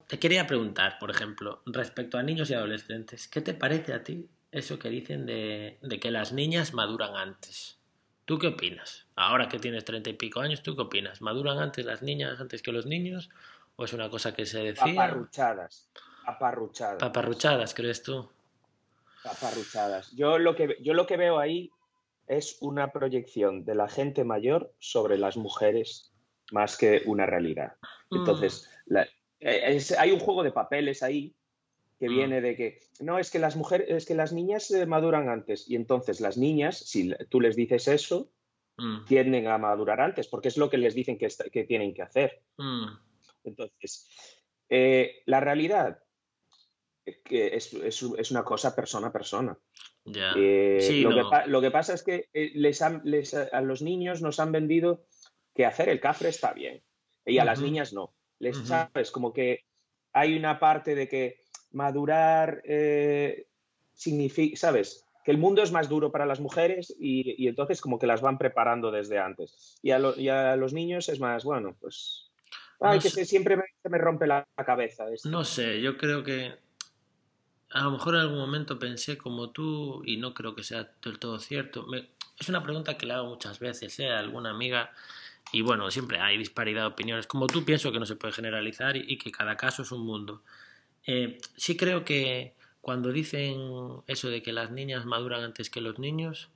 Te 0.08 0.18
quería 0.18 0.48
preguntar, 0.48 0.98
por 0.98 1.12
ejemplo, 1.12 1.62
respecto 1.68 2.18
a 2.18 2.24
niños 2.24 2.50
y 2.50 2.56
adolescentes, 2.56 3.28
¿qué 3.28 3.42
te 3.42 3.54
parece 3.54 3.94
a 3.94 4.04
ti 4.04 4.28
eso 4.52 4.80
que 4.80 4.90
dicen 4.90 5.28
de, 5.28 5.78
que 6.02 6.10
las 6.10 6.34
niñas 6.34 6.74
maduran 6.74 7.16
antes? 7.16 7.78
¿Tú 8.26 8.40
qué 8.40 8.48
opinas? 8.48 9.06
Ahora 9.16 9.50
que 9.50 9.60
tienes 9.60 9.86
treinta 9.86 10.10
y 10.10 10.14
pico 10.14 10.40
años, 10.40 10.64
¿tú 10.64 10.76
qué 10.76 10.82
opinas? 10.82 11.22
¿Maduran 11.22 11.60
antes 11.60 11.86
las 11.86 12.02
niñas 12.02 12.40
antes 12.40 12.64
que 12.64 12.72
los 12.72 12.88
niños? 12.88 13.30
¿O 13.76 13.86
es 13.86 13.94
una 13.94 14.10
cosa 14.10 14.34
que 14.34 14.48
se 14.48 14.64
decía? 14.64 14.94
Aparruchadas. 14.94 15.90
Aparruchadas. 16.26 16.98
Paparruchadas, 17.00 17.74
¿crees 17.76 18.02
tú? 18.02 18.28
Yo 20.16 20.38
lo 20.38 20.56
que, 20.56 20.78
yo 20.82 20.94
lo 20.94 21.06
que 21.06 21.18
veo 21.18 21.40
ahí 21.40 21.72
es 22.28 22.58
una 22.62 22.92
proyección 22.92 23.66
de 23.66 23.76
la 23.76 23.90
gente 23.90 24.24
mayor 24.24 24.74
sobre 24.80 25.18
las 25.18 25.36
mujeres 25.36 26.14
más 26.52 26.78
que 26.78 27.02
una 27.06 27.26
realidad. 27.26 27.74
Mm. 28.10 28.18
Entonces, 28.18 28.70
eh, 29.40 29.80
hay 29.98 30.12
un 30.12 30.20
juego 30.20 30.44
de 30.44 30.52
papeles 30.52 31.04
ahí 31.04 31.36
que 32.00 32.08
mm. 32.08 32.16
viene 32.16 32.42
de 32.42 32.56
que 32.56 32.80
no 33.00 33.20
es 33.20 33.32
que 33.32 33.40
las 33.40 33.56
mujeres, 33.56 33.88
es 33.90 34.06
que 34.06 34.16
las 34.16 34.32
niñas 34.32 34.70
eh, 34.72 34.86
maduran 34.86 35.28
antes 35.28 35.70
y 35.70 35.76
entonces 35.76 36.22
las 36.22 36.38
niñas, 36.38 36.78
si 36.78 37.14
tú 37.30 37.42
les 37.42 37.56
dices 37.56 37.88
eso, 37.88 38.32
mm. 38.78 39.06
tienden 39.06 39.48
a 39.48 39.58
madurar 39.58 40.00
antes 40.00 40.28
porque 40.28 40.48
es 40.48 40.58
lo 40.58 40.70
que 40.70 40.78
les 40.78 40.94
dicen 40.94 41.18
que, 41.18 41.28
que 41.52 41.64
tienen 41.64 41.94
que 41.94 42.04
hacer. 42.04 42.42
Entonces, 43.44 44.08
eh, 44.70 45.24
la 45.26 45.40
realidad 45.40 46.00
que 47.24 47.56
es, 47.56 47.74
es, 47.74 48.32
una 48.32 48.44
cosa 48.44 48.76
persona 48.76 49.08
a 49.08 49.12
persona. 49.12 49.58
Eh, 50.06 51.04
lo, 51.48 51.62
que 51.62 51.72
pasa 51.72 51.94
es 51.94 52.04
que 52.04 52.30
eh, 52.34 52.52
les 52.56 52.82
a 52.82 53.62
los 53.62 53.82
niños 53.82 54.22
nos 54.22 54.40
han 54.40 54.52
vendido 54.52 55.06
que 55.54 55.66
hacer 55.66 55.90
el 55.90 56.00
cafre 56.00 56.30
está 56.30 56.54
bien 56.54 56.82
y 57.26 57.38
a 57.38 57.46
las 57.46 57.62
niñas 57.62 57.94
no. 57.94 58.14
Les 58.40 58.58
sabes 58.58 59.12
como 59.12 59.34
que 59.34 59.66
hay 60.14 60.36
una 60.36 60.60
parte 60.60 60.96
de 60.96 61.08
que 61.08 61.42
madurar 61.72 62.62
eh, 62.64 63.48
significa, 63.94 64.58
¿sabes? 64.58 65.06
Que 65.24 65.32
el 65.32 65.38
mundo 65.38 65.62
es 65.62 65.72
más 65.72 65.90
duro 65.90 66.12
para 66.12 66.26
las 66.26 66.40
mujeres 66.40 66.96
y, 66.98 67.48
entonces 67.48 67.82
como 67.82 68.00
que 68.00 68.08
las 68.08 68.22
van 68.22 68.38
preparando 68.38 68.90
desde 68.92 69.20
antes. 69.20 69.78
Y 69.84 69.92
a, 69.92 70.00
los 70.00 70.74
niños 70.74 71.10
es 71.10 71.20
más, 71.20 71.44
bueno, 71.44 71.76
pues... 71.80 72.32
Ay, 72.82 73.00
que 73.00 73.10
siempre 73.10 73.58
me, 73.58 73.98
rompe 73.98 74.26
la 74.26 74.48
cabeza. 74.66 75.06
No 75.26 75.44
sé, 75.44 75.82
yo 75.82 75.98
creo 75.98 76.24
que 76.24 76.54
a 77.72 77.84
lo 77.84 77.92
mejor 77.92 78.16
en 78.16 78.22
algún 78.22 78.40
momento 78.40 78.80
pensé 78.80 79.18
como 79.18 79.52
tú 79.52 80.02
y 80.06 80.18
no 80.18 80.34
creo 80.34 80.56
que 80.56 80.64
sea 80.64 80.90
del 81.04 81.20
todo 81.20 81.40
cierto. 81.40 81.86
es 82.38 82.50
una 82.50 82.64
pregunta 82.64 82.98
que 82.98 83.06
le 83.06 83.14
hago 83.14 83.28
muchas 83.28 83.60
veces 83.60 84.00
¿eh? 84.00 84.10
a 84.10 84.20
alguna 84.20 84.50
amiga 84.50 84.92
y 85.52 85.62
bueno, 85.62 85.90
siempre 85.92 86.20
hay 86.20 86.38
disparidad 86.38 86.82
de 86.82 86.88
opiniones. 86.88 87.28
Como 87.28 87.48
tú 87.48 87.66
pienso 87.66 87.92
que 87.92 88.00
no 88.00 88.06
se 88.06 88.16
puede 88.16 88.34
generalizar 88.34 88.96
y, 88.96 89.18
que 89.18 89.32
cada 89.32 89.58
caso 89.58 89.82
es 89.82 89.92
un 89.92 90.06
mundo. 90.06 90.42
Eh, 91.06 91.40
sí 91.56 91.76
creo 91.76 92.06
que 92.06 92.54
cuando 92.82 93.12
dicen 93.12 94.02
eso 94.08 94.30
de 94.30 94.44
que 94.44 94.54
las 94.54 94.72
niñas 94.72 95.06
maduran 95.06 95.44
antes 95.44 95.70
que 95.70 95.82
los 95.82 95.98
niños, 95.98 96.50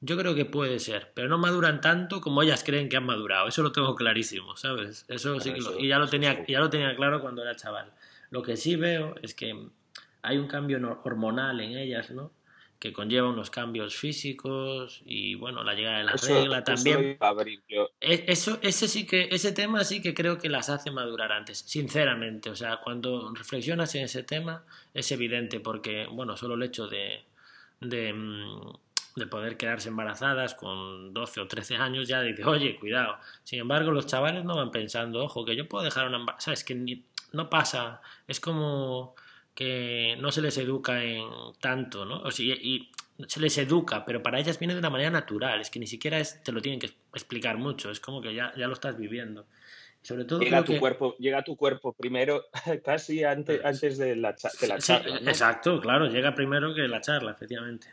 yo 0.00 0.18
creo 0.18 0.34
que 0.34 0.44
puede 0.44 0.78
ser, 0.80 1.12
pero 1.14 1.28
no 1.28 1.38
maduran 1.38 1.80
tanto 1.80 2.20
como 2.20 2.42
ellas 2.42 2.62
creen 2.64 2.90
que 2.90 2.98
han 2.98 3.06
madurado. 3.06 3.48
Eso 3.48 3.62
lo 3.62 3.72
tengo 3.72 3.94
clarísimo, 3.94 4.56
¿sabes? 4.56 5.06
Eso 5.08 5.40
sí 5.40 5.54
que 5.54 5.60
y 5.78 5.88
ya 5.88 5.98
lo 5.98 6.08
tenía, 6.08 6.44
ya 6.46 6.60
lo 6.60 6.68
tenía 6.68 6.94
claro 6.96 7.22
cuando 7.22 7.42
era 7.42 7.56
chaval. 7.56 7.92
Lo 8.30 8.42
que 8.42 8.58
sí 8.58 8.76
veo 8.76 9.14
es 9.22 9.34
que 9.34 9.68
hay 10.24 10.38
un 10.38 10.48
cambio 10.48 11.00
hormonal 11.04 11.60
en 11.60 11.76
ellas, 11.76 12.10
¿no? 12.10 12.32
Que 12.78 12.92
conlleva 12.92 13.28
unos 13.28 13.50
cambios 13.50 13.94
físicos 13.94 15.02
y 15.04 15.36
bueno, 15.36 15.62
la 15.62 15.74
llegada 15.74 15.98
de 15.98 16.04
la 16.04 16.12
regla 16.12 16.64
también. 16.64 17.18
E, 18.00 18.24
eso, 18.26 18.58
ese 18.62 18.88
sí 18.88 19.06
que, 19.06 19.28
ese 19.30 19.52
tema 19.52 19.84
sí 19.84 20.02
que 20.02 20.12
creo 20.12 20.38
que 20.38 20.48
las 20.48 20.70
hace 20.70 20.90
madurar 20.90 21.30
antes, 21.30 21.58
sinceramente. 21.58 22.50
O 22.50 22.56
sea, 22.56 22.78
cuando 22.82 23.32
reflexionas 23.34 23.94
en 23.94 24.04
ese 24.04 24.22
tema, 24.22 24.64
es 24.92 25.12
evidente, 25.12 25.60
porque, 25.60 26.06
bueno, 26.10 26.36
solo 26.36 26.54
el 26.54 26.62
hecho 26.62 26.88
de, 26.88 27.24
de, 27.80 28.12
mm, 28.12 28.72
de 29.16 29.26
poder 29.26 29.56
quedarse 29.56 29.90
embarazadas 29.90 30.54
con 30.54 31.14
12 31.14 31.40
o 31.40 31.46
13 31.46 31.76
años 31.76 32.08
ya 32.08 32.20
dice, 32.22 32.44
oye, 32.44 32.78
cuidado. 32.78 33.18
Sin 33.44 33.60
embargo, 33.60 33.92
los 33.92 34.06
chavales 34.06 34.44
no 34.44 34.56
van 34.56 34.70
pensando, 34.70 35.22
ojo, 35.22 35.44
que 35.44 35.54
yo 35.54 35.68
puedo 35.68 35.84
dejar 35.84 36.08
una 36.08 36.16
embarazada. 36.16 36.54
Es 36.54 36.64
que 36.64 37.02
no 37.32 37.50
pasa. 37.50 38.00
Es 38.26 38.40
como 38.40 39.14
que 39.54 40.16
no 40.20 40.32
se 40.32 40.42
les 40.42 40.58
educa 40.58 41.02
en 41.02 41.24
tanto, 41.60 42.04
¿no? 42.04 42.20
O 42.22 42.30
sea, 42.30 42.44
y 42.44 42.90
se 43.26 43.40
les 43.40 43.56
educa, 43.58 44.04
pero 44.04 44.22
para 44.22 44.40
ellas 44.40 44.58
viene 44.58 44.74
de 44.74 44.80
una 44.80 44.90
manera 44.90 45.10
natural, 45.10 45.60
es 45.60 45.70
que 45.70 45.78
ni 45.78 45.86
siquiera 45.86 46.20
te 46.22 46.52
lo 46.52 46.60
tienen 46.60 46.80
que 46.80 46.90
explicar 47.12 47.56
mucho, 47.58 47.90
es 47.90 48.00
como 48.00 48.20
que 48.20 48.34
ya, 48.34 48.52
ya 48.56 48.66
lo 48.66 48.72
estás 48.72 48.98
viviendo. 48.98 49.46
sobre 50.02 50.24
todo 50.24 50.40
llega, 50.40 50.64
tu 50.64 50.78
cuerpo, 50.78 51.16
llega 51.18 51.38
a 51.38 51.44
tu 51.44 51.56
cuerpo 51.56 51.92
primero, 51.92 52.46
casi 52.84 53.22
antes, 53.22 53.64
antes 53.64 53.98
de 53.98 54.16
la, 54.16 54.34
la 54.68 54.78
charla. 54.78 55.18
Exacto, 55.18 55.80
claro, 55.80 56.08
llega 56.08 56.34
primero 56.34 56.74
que 56.74 56.88
la 56.88 57.00
charla, 57.00 57.30
efectivamente. 57.30 57.86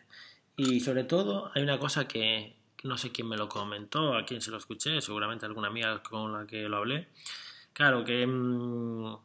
Y 0.58 0.80
sobre 0.80 1.04
todo 1.04 1.52
hay 1.54 1.62
una 1.62 1.78
cosa 1.78 2.08
que 2.08 2.56
no 2.84 2.98
sé 2.98 3.12
quién 3.12 3.28
me 3.28 3.38
lo 3.38 3.48
comentó, 3.48 4.16
a 4.16 4.26
quién 4.26 4.42
se 4.42 4.50
lo 4.50 4.58
escuché, 4.58 5.02
seguramente 5.02 5.46
alguna 5.46 5.68
amiga 5.68 6.02
con 6.02 6.34
la 6.34 6.48
que 6.48 6.64
lo 6.64 6.78
hablé. 6.78 7.10
Claro 7.74 8.04
que... 8.04 8.26
Mm, 8.26 9.16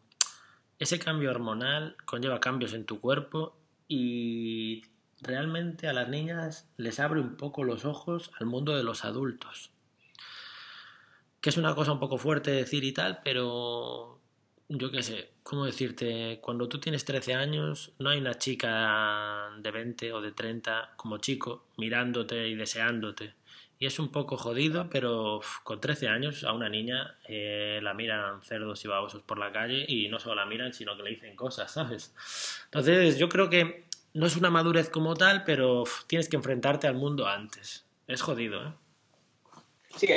ese 0.79 0.99
cambio 0.99 1.31
hormonal 1.31 1.97
conlleva 2.05 2.41
cambios 2.41 2.73
en 2.73 2.85
tu 2.85 3.01
cuerpo 3.01 3.57
y 3.89 4.83
realmente 5.21 5.89
a 5.89 5.93
las 5.93 6.09
niñas 6.09 6.69
les 6.77 7.01
abre 7.01 7.21
un 7.21 7.37
poco 7.37 7.65
los 7.65 7.85
ojos 7.85 8.31
al 8.39 8.47
mundo 8.47 8.77
de 8.77 8.85
los 8.85 9.05
adultos. 9.05 9.71
Que 11.41 11.51
es 11.51 11.57
una 11.57 11.75
cosa 11.75 11.93
un 11.93 12.01
poco 12.01 12.19
fuerte 12.19 12.51
decir 12.51 12.85
y 12.85 12.93
tal, 12.93 13.21
pero 13.23 14.21
yo 14.69 14.91
qué 14.91 15.03
sé, 15.03 15.31
¿cómo 15.43 15.65
decirte? 15.65 16.41
Cuando 16.43 16.69
tú 16.69 16.81
tienes 16.81 17.05
13 17.05 17.35
años, 17.35 17.93
no 17.99 18.11
hay 18.11 18.19
una 18.19 18.35
chica 18.35 19.51
de 19.59 19.71
20 19.71 20.12
o 20.12 20.21
de 20.21 20.33
30 20.33 20.95
como 20.97 21.19
chico 21.19 21.67
mirándote 21.77 22.49
y 22.49 22.55
deseándote. 22.55 23.35
Y 23.79 23.87
es 23.87 23.99
un 23.99 24.11
poco 24.11 24.37
jodido, 24.39 24.89
pero 24.89 25.41
con 25.62 25.81
13 25.81 26.09
años 26.09 26.45
a 26.45 26.53
una 26.53 26.69
niña 26.69 27.19
eh, 27.29 27.79
la 27.83 27.93
miran 27.93 28.43
cerdos 28.43 28.83
y 28.85 28.89
babosos 28.89 29.23
por 29.23 29.39
la 29.39 29.53
calle 29.53 29.85
y 29.87 30.09
no 30.09 30.19
solo 30.19 30.37
la 30.37 30.47
miran, 30.47 30.73
sino 30.73 30.97
que 30.97 31.03
le 31.03 31.11
dicen 31.11 31.37
cosas, 31.37 31.73
¿sabes? 31.73 32.15
Entonces 32.65 33.19
yo 33.19 33.29
creo 33.29 33.51
que 33.51 33.85
no 34.15 34.27
es 34.27 34.37
una 34.37 34.49
madurez 34.49 34.89
como 34.89 35.15
tal, 35.15 35.45
pero 35.45 35.85
tienes 36.07 36.29
que 36.31 36.37
enfrentarte 36.37 36.87
al 36.87 36.95
mundo 36.95 37.29
antes. 37.29 37.85
Es 38.07 38.23
jodido, 38.23 38.67
¿eh? 38.67 38.73
Sí, 39.97 40.09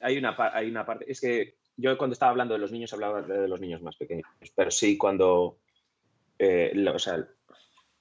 hay, 0.00 0.18
una, 0.18 0.36
hay 0.52 0.68
una 0.68 0.84
parte. 0.84 1.10
Es 1.10 1.20
que 1.20 1.54
yo 1.76 1.96
cuando 1.98 2.12
estaba 2.14 2.30
hablando 2.30 2.54
de 2.54 2.60
los 2.60 2.72
niños 2.72 2.92
hablaba 2.92 3.22
de 3.22 3.48
los 3.48 3.60
niños 3.60 3.82
más 3.82 3.96
pequeños, 3.96 4.26
pero 4.54 4.70
sí 4.70 4.96
cuando. 4.96 5.58
Eh, 6.38 6.72
o 6.92 6.98
sea, 6.98 7.26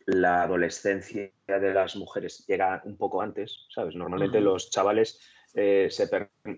la 0.05 0.43
adolescencia 0.43 1.31
de 1.47 1.73
las 1.73 1.95
mujeres 1.95 2.45
llega 2.47 2.81
un 2.85 2.97
poco 2.97 3.21
antes, 3.21 3.65
¿sabes? 3.73 3.95
Normalmente 3.95 4.39
los 4.39 4.69
chavales 4.69 5.19
eh, 5.53 5.87
se, 5.89 6.07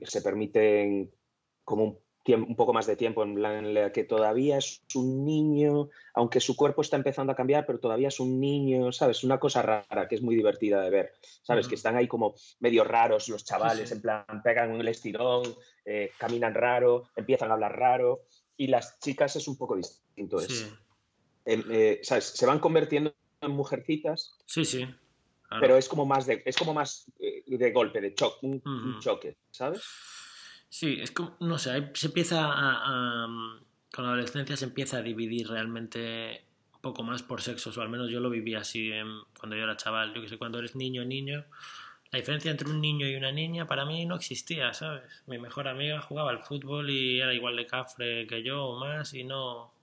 se, 0.03 0.21
permiten 0.21 1.11
como 1.63 1.83
un, 1.83 1.99
un, 2.35 2.55
poco 2.57 2.73
más 2.73 2.87
de 2.87 2.97
tiempo 2.97 3.23
en 3.23 3.73
la 3.73 3.91
que 3.93 4.03
todavía 4.03 4.57
es 4.57 4.81
un 4.95 5.23
niño, 5.23 5.89
aunque 6.13 6.41
su 6.41 6.57
cuerpo 6.57 6.81
está 6.81 6.97
empezando 6.97 7.31
a 7.31 7.35
cambiar, 7.35 7.65
pero 7.65 7.79
todavía 7.79 8.09
es 8.09 8.19
un 8.19 8.39
niño, 8.39 8.91
¿sabes? 8.91 9.23
Una 9.23 9.39
cosa 9.39 9.61
rara 9.61 10.07
que 10.09 10.15
es 10.15 10.21
muy 10.21 10.35
divertida 10.35 10.81
de 10.81 10.89
ver, 10.89 11.13
¿sabes? 11.43 11.69
Que 11.69 11.75
están 11.75 11.95
ahí 11.95 12.07
como 12.07 12.35
medio 12.59 12.83
raros 12.83 13.29
los 13.29 13.45
chavales, 13.45 13.91
en 13.93 14.01
plan, 14.01 14.25
pegan 14.43 14.71
el 14.75 14.87
estirón, 14.89 15.43
eh, 15.85 16.11
caminan 16.17 16.53
raro, 16.53 17.09
empiezan 17.15 17.49
a 17.51 17.53
hablar 17.53 17.79
raro, 17.79 18.23
y 18.57 18.67
las 18.67 18.99
chicas 18.99 19.37
es 19.37 19.47
un 19.47 19.57
poco 19.57 19.77
distinto. 19.77 20.41
Es, 20.41 20.67
em, 21.45 21.63
eh, 21.69 21.99
¿sabes? 22.03 22.25
Se 22.25 22.45
van 22.45 22.59
convirtiendo 22.59 23.13
mujercitas. 23.51 24.37
Sí, 24.45 24.65
sí. 24.65 24.87
Pero 25.61 25.77
es 25.77 25.87
como 25.87 26.05
más 26.05 26.25
de, 26.25 26.43
es 26.45 26.57
como 26.57 26.73
más 26.73 27.05
eh, 27.19 27.43
de 27.45 27.71
golpe, 27.71 28.01
de 28.01 28.13
un, 28.41 28.99
choque, 28.99 29.37
¿sabes? 29.49 29.81
Sí, 30.67 30.97
es 31.01 31.11
como, 31.11 31.37
no 31.39 31.57
sé, 31.57 31.91
se 31.93 32.07
empieza 32.07 32.49
a, 32.51 33.27
con 33.93 34.03
la 34.03 34.11
adolescencia 34.11 34.57
se 34.57 34.65
empieza 34.65 34.97
a 34.97 35.01
dividir 35.01 35.47
realmente 35.47 36.43
un 36.73 36.81
poco 36.81 37.03
más 37.03 37.23
por 37.23 37.41
sexos, 37.41 37.77
o 37.77 37.81
al 37.81 37.89
menos 37.89 38.11
yo 38.11 38.19
lo 38.19 38.29
viví 38.29 38.55
así 38.55 38.91
cuando 39.39 39.55
yo 39.55 39.63
era 39.63 39.77
chaval. 39.77 40.13
Yo 40.13 40.21
que 40.21 40.27
sé, 40.27 40.37
cuando 40.37 40.59
eres 40.59 40.75
niño, 40.75 41.05
niño, 41.05 41.45
la 42.11 42.19
diferencia 42.19 42.51
entre 42.51 42.69
un 42.69 42.81
niño 42.81 43.07
y 43.07 43.15
una 43.15 43.31
niña 43.31 43.67
para 43.67 43.85
mí 43.85 44.05
no 44.05 44.15
existía, 44.15 44.73
¿sabes? 44.73 45.23
Mi 45.27 45.37
mejor 45.37 45.67
amiga 45.67 46.01
jugaba 46.01 46.29
al 46.31 46.43
fútbol 46.43 46.89
y 46.89 47.19
era 47.19 47.33
igual 47.33 47.55
de 47.55 47.65
cafre 47.65 48.27
que 48.27 48.43
yo 48.43 48.65
o 48.65 48.79
más 48.79 49.13
y 49.13 49.23
no... 49.23 49.73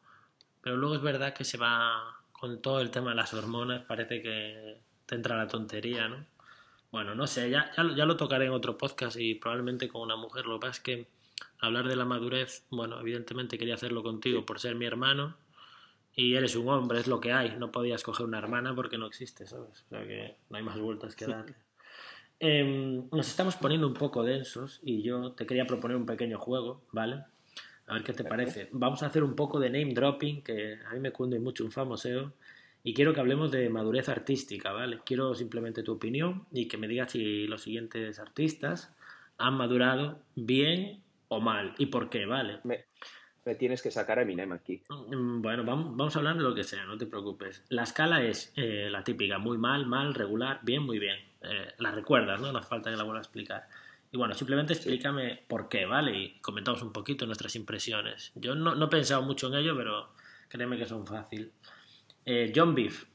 Pero 0.62 0.76
luego 0.76 0.94
es 0.94 1.02
verdad 1.02 1.34
que 1.34 1.44
se 1.44 1.58
va 1.58 2.23
con 2.44 2.60
todo 2.60 2.82
el 2.82 2.90
tema 2.90 3.08
de 3.08 3.16
las 3.16 3.32
hormonas 3.32 3.86
parece 3.86 4.20
que 4.20 4.76
te 5.06 5.14
entra 5.14 5.38
la 5.38 5.48
tontería, 5.48 6.08
¿no? 6.08 6.26
Bueno, 6.92 7.14
no 7.14 7.26
sé, 7.26 7.48
ya, 7.48 7.70
ya, 7.74 8.04
lo 8.04 8.18
tocaré 8.18 8.44
en 8.44 8.52
otro 8.52 8.76
podcast 8.76 9.16
y 9.18 9.34
probablemente 9.34 9.88
con 9.88 10.02
una 10.02 10.16
mujer. 10.16 10.44
Lo 10.44 10.60
que 10.60 10.66
pasa 10.66 10.72
es 10.72 10.80
que 10.80 11.08
hablar 11.58 11.88
de 11.88 11.96
la 11.96 12.04
madurez, 12.04 12.66
bueno, 12.68 13.00
evidentemente 13.00 13.56
quería 13.56 13.76
hacerlo 13.76 14.02
contigo 14.02 14.44
por 14.44 14.60
ser 14.60 14.74
mi 14.74 14.84
hermano 14.84 15.38
y 16.14 16.34
eres 16.34 16.54
un 16.54 16.68
hombre, 16.68 17.00
es 17.00 17.06
lo 17.06 17.18
que 17.18 17.32
hay. 17.32 17.56
No 17.56 17.72
podías 17.72 18.02
coger 18.02 18.26
una 18.26 18.36
hermana 18.36 18.74
porque 18.74 18.98
no 18.98 19.06
existe, 19.06 19.46
¿sabes? 19.46 19.86
O 19.86 19.88
sea 19.88 20.06
que 20.06 20.36
no 20.50 20.58
hay 20.58 20.62
más 20.62 20.78
vueltas 20.78 21.16
que 21.16 21.26
darle. 21.26 21.54
Em, 22.40 23.08
nos 23.10 23.28
estamos 23.28 23.56
poniendo 23.56 23.86
un 23.86 23.94
poco 23.94 24.22
densos 24.22 24.80
y 24.82 25.02
yo 25.02 25.32
te 25.32 25.46
quería 25.46 25.66
proponer 25.66 25.96
un 25.96 26.04
pequeño 26.04 26.36
juego, 26.38 26.82
¿vale? 26.92 27.22
A 27.86 27.94
ver 27.94 28.02
qué 28.02 28.12
te 28.12 28.24
parece. 28.24 28.68
Vamos 28.72 29.02
a 29.02 29.06
hacer 29.06 29.22
un 29.22 29.34
poco 29.34 29.60
de 29.60 29.68
name 29.68 29.92
dropping, 29.94 30.42
que 30.42 30.78
a 30.86 30.94
mí 30.94 31.00
me 31.00 31.12
cunde 31.12 31.38
mucho 31.38 31.64
un 31.64 31.70
famoseo. 31.70 32.32
Y 32.82 32.92
quiero 32.92 33.14
que 33.14 33.20
hablemos 33.20 33.50
de 33.50 33.68
madurez 33.70 34.08
artística, 34.08 34.72
¿vale? 34.72 35.00
Quiero 35.04 35.34
simplemente 35.34 35.82
tu 35.82 35.92
opinión 35.92 36.46
y 36.52 36.68
que 36.68 36.76
me 36.76 36.86
digas 36.86 37.12
si 37.12 37.46
los 37.46 37.62
siguientes 37.62 38.18
artistas 38.18 38.94
han 39.38 39.54
madurado 39.54 40.20
bien 40.34 41.00
o 41.28 41.40
mal 41.40 41.74
y 41.78 41.86
por 41.86 42.10
qué, 42.10 42.26
¿vale? 42.26 42.60
Me, 42.64 42.84
tienes 43.56 43.82
que 43.82 43.90
sacar 43.90 44.18
a 44.18 44.22
Eminem 44.22 44.52
aquí. 44.52 44.82
Mm, 44.88 45.40
bueno, 45.40 45.64
vamos, 45.64 45.96
vamos, 45.96 46.14
a 46.14 46.18
hablar 46.18 46.36
de 46.36 46.42
lo 46.42 46.54
que 46.54 46.64
sea, 46.64 46.84
no 46.84 46.96
te 46.96 47.06
preocupes. 47.06 47.62
La 47.68 47.82
escala 47.82 48.22
es 48.22 48.52
eh, 48.56 48.88
la 48.90 49.02
típica, 49.02 49.38
muy 49.38 49.58
mal, 49.58 49.86
mal, 49.86 50.14
regular, 50.14 50.60
bien, 50.62 50.82
muy 50.82 50.98
bien. 50.98 51.18
Eh, 51.42 51.72
la 51.78 51.90
recuerdas, 51.90 52.40
¿no? 52.40 52.52
No 52.52 52.58
hace 52.58 52.68
falta 52.68 52.90
que 52.90 52.96
la 52.96 53.02
vuelva 53.02 53.20
a 53.20 53.22
explicar. 53.22 53.66
Y 54.14 54.16
bueno, 54.16 54.32
simplemente 54.32 54.74
explícame 54.74 55.42
por 55.48 55.68
qué, 55.68 55.86
¿vale? 55.86 56.16
Y 56.16 56.40
comentamos 56.40 56.80
un 56.82 56.92
poquito 56.92 57.26
nuestras 57.26 57.56
impresiones. 57.56 58.30
Yo 58.36 58.54
no, 58.54 58.76
no 58.76 58.84
he 58.84 58.88
pensado 58.88 59.22
mucho 59.22 59.48
en 59.48 59.54
ello, 59.54 59.76
pero 59.76 60.10
créeme 60.48 60.78
que 60.78 60.86
son 60.86 61.04
fácil. 61.04 61.52
Eh, 62.24 62.52
John 62.54 62.76
Beef. 62.76 63.06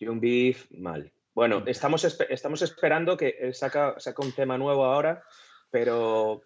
John 0.00 0.18
Beef, 0.18 0.68
mal. 0.72 1.12
Bueno, 1.32 1.62
estamos, 1.64 2.02
estamos 2.28 2.60
esperando 2.62 3.16
que 3.16 3.52
saca, 3.54 3.94
saca 4.00 4.20
un 4.24 4.32
tema 4.32 4.58
nuevo 4.58 4.84
ahora, 4.84 5.22
pero 5.70 6.42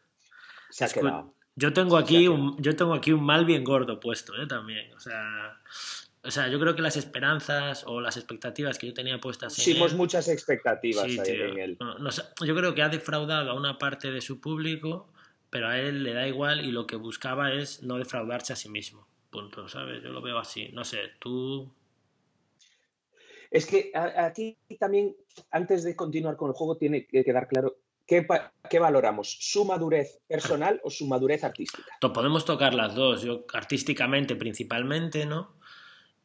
se 0.68 0.84
ha 0.84 0.88
quedado. 0.88 1.34
Yo 1.56 1.72
tengo 1.72 1.96
aquí 1.96 2.28
un, 2.28 2.54
yo 2.58 2.76
tengo 2.76 2.92
aquí 2.92 3.12
un 3.12 3.24
mal 3.24 3.46
bien 3.46 3.64
gordo 3.64 3.98
puesto, 3.98 4.34
¿eh? 4.36 4.46
También. 4.46 4.92
O 4.92 5.00
sea, 5.00 5.58
o 6.22 6.30
sea, 6.30 6.48
yo 6.48 6.60
creo 6.60 6.76
que 6.76 6.82
las 6.82 6.96
esperanzas 6.96 7.84
o 7.86 8.00
las 8.00 8.16
expectativas 8.18 8.78
que 8.78 8.88
yo 8.88 8.94
tenía 8.94 9.18
puestas 9.20 9.58
en 9.58 9.62
Hicimos 9.62 9.94
muchas 9.94 10.28
expectativas 10.28 11.06
en 11.06 11.58
él. 11.58 11.78
yo 12.44 12.54
creo 12.54 12.74
que 12.74 12.82
ha 12.82 12.88
defraudado 12.90 13.50
a 13.50 13.54
una 13.54 13.78
parte 13.78 14.10
de 14.10 14.20
su 14.20 14.40
público, 14.40 15.08
pero 15.48 15.68
a 15.68 15.78
él 15.78 16.02
le 16.02 16.12
da 16.12 16.28
igual 16.28 16.64
y 16.64 16.72
lo 16.72 16.86
que 16.86 16.96
buscaba 16.96 17.52
es 17.52 17.82
no 17.82 17.96
defraudarse 17.96 18.52
a 18.52 18.56
sí 18.56 18.68
mismo. 18.68 19.06
Punto, 19.30 19.68
¿sabes? 19.68 20.02
Yo 20.02 20.10
lo 20.10 20.20
veo 20.20 20.38
así. 20.38 20.68
No 20.72 20.84
sé, 20.84 20.98
tú... 21.18 21.72
Es 23.50 23.66
que 23.66 23.90
aquí 23.94 24.56
también, 24.78 25.16
antes 25.50 25.82
de 25.82 25.96
continuar 25.96 26.36
con 26.36 26.50
el 26.50 26.54
juego, 26.54 26.76
tiene 26.76 27.06
que 27.06 27.24
quedar 27.24 27.48
claro 27.48 27.78
¿Qué, 28.10 28.26
¿Qué, 28.68 28.80
valoramos? 28.80 29.36
¿Su 29.38 29.64
madurez 29.64 30.20
personal 30.26 30.80
o 30.82 30.90
su 30.90 31.06
madurez 31.06 31.44
artística? 31.44 31.84
Podemos 32.12 32.44
tocar 32.44 32.74
las 32.74 32.96
dos. 32.96 33.22
Yo 33.22 33.44
artísticamente 33.54 34.34
principalmente, 34.34 35.26
¿no? 35.26 35.59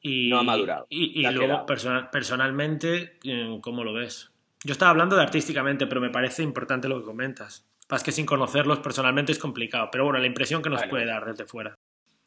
Y, 0.08 0.30
no 0.30 0.38
ha 0.38 0.44
madurado. 0.44 0.86
Y, 0.88 1.28
luego, 1.32 1.66
personalmente, 1.66 3.18
mm, 3.24 3.60
¿cómo 3.60 3.84
lo 3.84 3.92
ves? 3.92 4.32
Yo 4.64 4.72
estaba 4.72 4.92
hablando 4.92 5.16
de 5.16 5.24
artísticamente, 5.24 5.88
pero 5.88 6.00
me 6.00 6.12
parece 6.12 6.44
importante 6.44 6.88
lo 6.88 7.00
que 7.00 7.06
comentas. 7.06 7.68
Es 7.90 8.04
que 8.04 8.12
sin 8.12 8.28
conocerlos 8.28 8.80
personalmente 8.80 9.32
es 9.32 9.40
complicado, 9.40 9.90
pero 9.92 10.04
bueno, 10.04 10.20
la 10.20 10.28
impresión 10.28 10.62
que 10.62 10.70
nos 10.70 10.84
puede 10.84 11.08
dar 11.08 11.26
desde 11.26 11.46
fuera. 11.46 11.76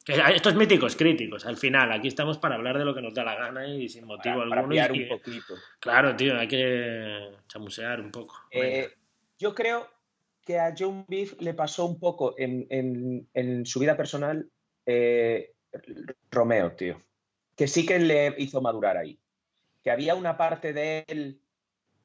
Estos 0.07 0.57
míticos 0.57 0.97
críticos, 0.97 1.47
al 1.47 1.57
final, 1.57 1.93
aquí 1.93 2.09
estamos 2.09 2.39
para 2.39 2.57
hablar 2.57 2.79
de 2.79 2.85
lo 2.85 2.95
que 2.95 3.03
nos 3.03 3.15
da 3.15 3.23
la 3.23 3.37
gana 3.37 3.69
y 3.69 3.89
sin 3.89 4.07
motivo 4.07 4.41
alguno. 4.41 4.75
un 4.75 5.09
poquito. 5.09 5.55
Claro, 5.79 6.17
tío, 6.17 6.37
hay 6.37 6.49
que 6.49 7.29
chamusear 7.47 8.01
un 8.01 8.11
poco. 8.11 8.35
Eh, 8.51 8.89
yo 9.39 9.55
creo 9.55 9.87
que 10.45 10.59
a 10.59 10.75
John 10.77 11.05
Beef 11.07 11.41
le 11.41 11.55
pasó 11.55 11.87
un 11.87 12.01
poco 12.01 12.35
en, 12.39 13.67
su 13.67 13.79
vida 13.79 13.97
personal 13.97 14.51
eh, 14.87 15.53
Romeo, 16.31 16.73
tío. 16.73 17.08
Que 17.59 17.69
sí 17.69 17.85
que 17.85 17.99
le 17.99 18.35
hizo 18.39 18.63
madurar 18.63 18.97
ahí. 18.97 19.21
Que 19.85 19.91
había 19.91 20.15
una 20.15 20.39
parte 20.39 20.73
de 20.73 21.05
él 21.09 21.43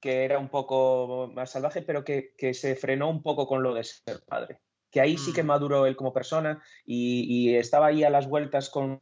que 0.02 0.26
era 0.26 0.38
un 0.38 0.50
poco 0.50 1.32
más 1.34 1.52
salvaje, 1.52 1.82
pero 1.82 2.04
que, 2.04 2.34
que 2.38 2.54
se 2.54 2.76
frenó 2.76 3.10
un 3.10 3.24
poco 3.24 3.48
con 3.48 3.64
lo 3.64 3.74
de 3.74 3.86
ser 3.86 4.22
padre 4.28 4.60
que 4.94 5.02
ahí 5.02 5.18
sí 5.18 5.34
que 5.34 5.42
mm. 5.42 5.48
maduró 5.48 5.88
él 5.88 5.96
como 5.96 6.14
persona 6.14 6.64
y, 6.86 7.56
estaba 7.56 7.88
ahí 7.88 8.04
a 8.04 8.12
las 8.12 8.30
vueltas 8.30 8.70
con 8.70 9.02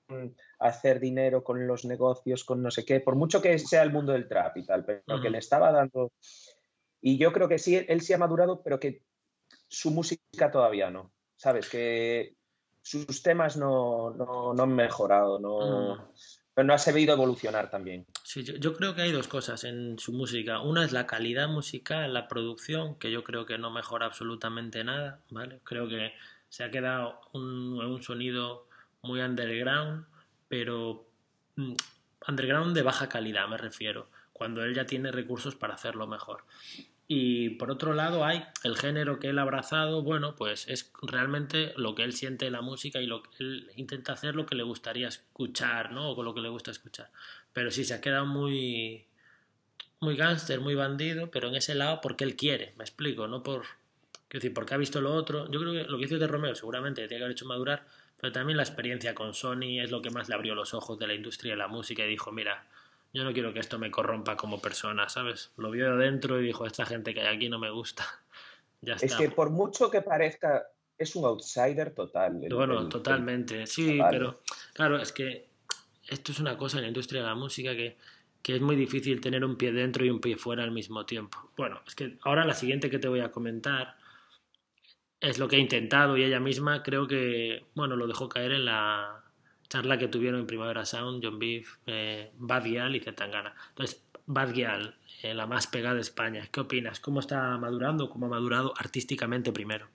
hacer 0.57 1.01
dinero, 1.01 1.43
con 1.43 1.67
los 1.67 1.83
negocios, 1.83 2.45
con 2.45 2.63
no 2.63 2.71
sé 2.71 2.85
qué, 2.85 3.01
por 3.01 3.15
mucho 3.15 3.41
que 3.41 3.59
sea 3.59 3.83
el 3.83 3.91
mundo 3.91 4.13
del 4.13 4.29
trap 4.29 4.55
y 4.55 4.65
tal, 4.65 4.85
pero 4.85 5.21
que 5.21 5.29
le 5.29 5.37
estaba 5.37 5.71
dando... 5.71 6.13
Y 7.01 7.17
yo 7.17 7.33
creo 7.33 7.49
que 7.49 7.59
sí, 7.59 7.75
él 7.75 7.99
sí 7.99 8.13
ha 8.13 8.17
madurado, 8.17 8.61
pero 8.63 8.79
que 8.79 9.03
su 9.67 9.91
música 9.91 10.49
todavía 10.49 10.89
no, 10.89 11.11
¿sabes? 11.35 11.67
Que 11.67 12.37
sus 12.81 13.21
temas 13.21 13.57
no, 13.57 14.11
no, 14.11 14.63
han 14.63 14.73
mejorado, 14.73 15.39
no... 15.39 15.95
Mm. 15.95 16.09
Pero 16.53 16.67
no 16.67 16.73
ha 16.73 16.77
sabido 16.77 17.13
evolucionar 17.13 17.69
también. 17.69 18.05
Sí, 18.23 18.43
yo, 18.43 18.73
creo 18.73 18.93
que 18.93 19.03
hay 19.03 19.11
dos 19.11 19.27
cosas 19.27 19.63
en 19.63 19.97
su 19.97 20.11
música. 20.11 20.59
Una 20.59 20.83
es 20.83 20.91
la 20.91 21.07
calidad 21.07 21.47
musical, 21.47 22.13
la 22.13 22.27
producción, 22.27 22.95
que 22.95 23.09
yo 23.11 23.23
creo 23.23 23.45
que 23.45 23.57
no 23.57 23.71
mejora 23.71 24.05
absolutamente 24.05 24.83
nada, 24.83 25.21
¿vale? 25.29 25.59
Creo 25.63 25.87
que 25.87 26.13
se 26.49 26.63
ha 26.63 26.71
quedado 26.71 27.21
un, 27.33 27.81
un 27.81 28.03
sonido 28.03 28.67
muy 29.01 29.21
underground, 29.21 30.05
pero 30.47 31.07
mm, 31.55 31.73
underground 32.27 32.75
de 32.75 32.81
baja 32.81 33.07
calidad 33.09 33.47
me 33.47 33.57
refiero, 33.57 34.09
cuando 34.33 34.63
él 34.63 34.73
ya 34.73 34.85
tiene 34.85 35.11
recursos 35.11 35.55
para 35.55 35.75
hacerlo 35.75 36.07
mejor. 36.07 36.43
Y 37.13 37.50
por 37.50 37.69
otro 37.69 37.93
lado 37.93 38.24
hay 38.24 38.41
el 38.63 38.78
género 38.78 39.19
que 39.19 39.28
él 39.28 39.39
ha 39.39 39.41
abrazado, 39.41 40.02
bueno, 40.02 40.34
pues 40.38 40.65
es 40.69 40.93
realmente 41.02 41.74
lo 41.76 41.93
que 41.93 42.04
él 42.04 42.13
siente 42.13 42.45
en 42.45 42.54
la 42.54 42.62
música 42.62 43.02
y 43.02 43.06
lo 43.06 43.21
que 43.21 43.32
él 43.39 43.69
intenta 43.76 44.13
hacer 44.13 44.34
lo 44.34 44.45
que 44.45 44.56
le 44.56 44.63
gustaría 44.63 45.10
escuchar, 45.10 45.91
¿no? 45.91 46.12
O 46.12 46.15
con 46.15 46.24
lo 46.24 46.34
que 46.34 46.39
le 46.39 46.47
gusta 46.47 46.71
escuchar. 46.71 47.12
Pero 47.52 47.69
sí, 47.69 47.84
se 47.84 47.95
ha 47.95 48.00
quedado 48.00 48.26
muy, 48.26 49.08
muy 50.00 50.15
gángster, 50.15 50.62
muy 50.62 50.74
bandido, 50.74 51.30
pero 51.32 51.50
en 51.50 51.56
ese 51.56 51.76
lado 51.76 52.00
porque 52.00 52.24
él 52.24 52.38
quiere, 52.38 52.74
me 52.78 52.86
explico, 52.86 53.28
no 53.28 53.43
por... 53.43 53.63
Quiero 54.30 54.43
decir, 54.43 54.54
porque 54.54 54.74
ha 54.74 54.78
visto 54.78 55.02
lo 55.02 55.13
otro. 55.13 55.52
Yo 55.52 55.60
creo 55.60 55.74
que 55.74 55.91
lo 55.91 55.97
que 55.97 56.06
hizo 56.06 56.17
de 56.17 56.28
Romeo 56.28 56.56
seguramente 56.56 57.06
tiene 57.10 57.19
que 57.19 57.26
haber 57.26 57.34
hecho 57.34 57.45
madurar, 57.45 57.88
pero 58.21 58.32
también 58.32 58.56
la 58.56 58.63
experiencia 58.63 59.13
con 59.13 59.34
Sony 59.34 59.82
es 59.82 59.91
lo 59.91 60.02
que 60.02 60.12
más 60.12 60.30
le 60.30 60.36
abrió 60.36 60.56
los 60.56 60.74
ojos 60.74 60.97
de 60.97 61.08
la 61.08 61.13
industria 61.13 61.52
de 61.52 61.58
la 61.58 61.67
música 61.67 62.06
y 62.06 62.08
dijo, 62.10 62.32
mira, 62.32 62.67
yo 63.13 63.24
no 63.24 63.34
quiero 63.34 63.54
que 63.54 63.60
esto 63.60 63.78
me 63.78 63.91
corrompa 63.91 64.38
como 64.38 64.62
persona, 64.62 65.10
¿sabes? 65.10 65.52
Lo 65.58 65.71
vio 65.71 65.86
de 65.86 66.04
adentro 66.04 66.39
y 66.39 66.45
dijo, 66.45 66.65
esta 66.65 66.86
gente 66.86 67.13
que 67.13 67.21
hay 67.21 67.36
aquí 67.36 67.50
no 67.50 67.60
me 67.60 67.69
gusta. 67.69 68.06
Ya 68.84 68.95
es 68.95 69.15
que 69.15 69.30
por 69.30 69.52
mucho 69.52 69.91
que 69.91 70.02
parezca, 70.02 70.65
es 70.97 71.15
un 71.15 71.24
outsider 71.26 71.93
total. 71.93 72.41
bueno, 72.50 72.89
totalmente, 72.89 73.67
sí, 73.67 74.00
pero 74.10 74.41
claro, 74.74 75.00
es 75.00 75.12
que 75.12 75.50
esto 76.08 76.32
es 76.32 76.39
una 76.39 76.58
cosa 76.58 76.78
en 76.78 76.86
la 76.86 76.88
industria 76.88 77.21
de 77.21 77.28
la 77.28 77.36
música 77.36 77.76
que, 77.76 77.97
que 78.41 78.56
es 78.56 78.62
muy 78.62 78.76
difícil 78.76 79.21
tener 79.21 79.45
un 79.45 79.56
pie 79.56 79.71
dentro 79.71 80.04
y 80.04 80.10
un 80.10 80.19
pie 80.19 80.36
fuera 80.36 80.63
al 80.63 80.71
mismo 80.71 81.06
tiempo. 81.06 81.52
Bueno, 81.56 81.80
es 81.86 81.93
que 81.93 82.17
ahora 82.24 82.43
la 82.43 82.56
siguiente 82.56 82.89
que 82.89 82.97
te 82.97 83.08
voy 83.08 83.19
a 83.19 83.32
comentar 83.32 83.97
es 85.19 85.38
lo 85.38 85.47
que 85.47 85.58
he 85.58 85.60
intentado 85.60 86.17
y 86.17 86.24
ella 86.24 86.39
misma 86.39 86.82
creo 86.82 87.08
que, 87.08 87.65
bueno, 87.76 87.95
lo 87.95 88.08
dejó 88.08 88.30
caer 88.30 88.54
en 88.54 88.65
la, 88.65 89.20
charla 89.71 89.97
que 89.97 90.10
tuvieron 90.10 90.41
en 90.41 90.47
Primavera 90.47 90.86
Sound, 90.86 91.23
John 91.23 91.39
Beef, 91.39 91.77
eh, 91.86 92.29
Bad 92.36 92.65
y 92.65 92.99
Zetangana. 92.99 93.55
Entonces, 93.69 94.05
Bad 94.25 94.53
eh, 94.57 95.34
la 95.34 95.47
más 95.47 95.67
pegada 95.67 95.95
de 95.95 96.01
España, 96.01 96.45
¿qué 96.51 96.60
opinas? 96.60 96.99
¿Cómo 96.99 97.21
está 97.21 97.57
madurando? 97.57 98.10
¿Cómo 98.10 98.25
ha 98.25 98.29
madurado 98.29 98.73
artísticamente 98.77 99.53
primero? 99.53 99.88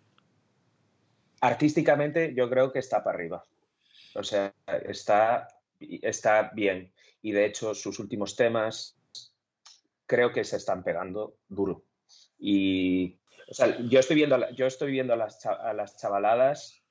Artísticamente 1.43 2.33
yo 2.35 2.49
creo 2.49 2.73
que 2.73 2.79
está 2.79 3.05
para 3.05 3.19
arriba. 3.19 3.45
O 4.15 4.23
sea, 4.23 4.55
está, 4.67 5.49
está 5.79 6.51
bien. 6.55 6.91
Y 7.21 7.33
de 7.33 7.45
hecho 7.45 7.75
sus 7.75 7.99
últimos 7.99 8.35
temas 8.35 8.97
creo 10.07 10.33
que 10.33 10.45
se 10.45 10.57
están 10.57 10.85
pegando 10.85 11.37
duro. 11.49 11.83
Y 12.39 13.19
o 13.51 13.53
sea, 13.53 13.79
yo 13.81 14.01
estoy 14.01 14.17
viendo, 14.17 14.51
yo 14.53 14.67
estoy 14.67 14.91
viendo 14.91 15.13
a, 15.13 15.17
las, 15.17 15.45
a 15.45 15.75
las 15.75 15.99
chavaladas 15.99 16.83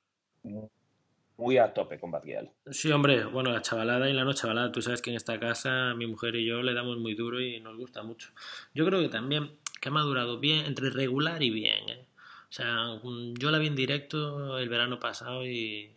muy 1.38 1.58
a 1.58 1.74
tope 1.74 2.00
con 2.00 2.12
Badgiel. 2.12 2.50
Sí, 2.72 2.92
hombre, 2.92 3.26
bueno, 3.26 3.52
la 3.52 3.62
chavalada 3.62 4.10
y 4.10 4.14
la 4.14 4.24
no 4.24 4.34
chavalada, 4.34 4.72
tú 4.72 4.82
sabes 4.82 5.02
que 5.02 5.10
en 5.10 5.18
esta 5.18 5.40
casa 5.40 5.94
mi 5.96 6.08
mujer 6.08 6.36
y 6.36 6.46
yo 6.46 6.62
le 6.62 6.74
damos 6.74 6.98
muy 6.98 7.14
duro 7.16 7.42
y 7.42 7.60
nos 7.60 7.78
gusta 7.78 8.04
mucho. 8.04 8.30
Yo 8.74 8.86
creo 8.86 9.02
que 9.02 9.10
también 9.10 9.58
que 9.82 9.90
ha 9.90 9.92
madurado 9.92 10.40
bien, 10.40 10.66
entre 10.66 10.90
regular 10.90 11.44
y 11.44 11.50
bien. 11.50 11.90
¿eh? 11.90 12.08
O 12.50 12.52
sea, 12.52 13.00
mm, 13.04 13.36
yo 13.36 13.52
la 13.52 13.58
vi 13.58 13.68
en 13.68 13.76
directo 13.76 14.58
el 14.58 14.70
verano 14.70 15.00
pasado 15.00 15.46
y 15.46 15.96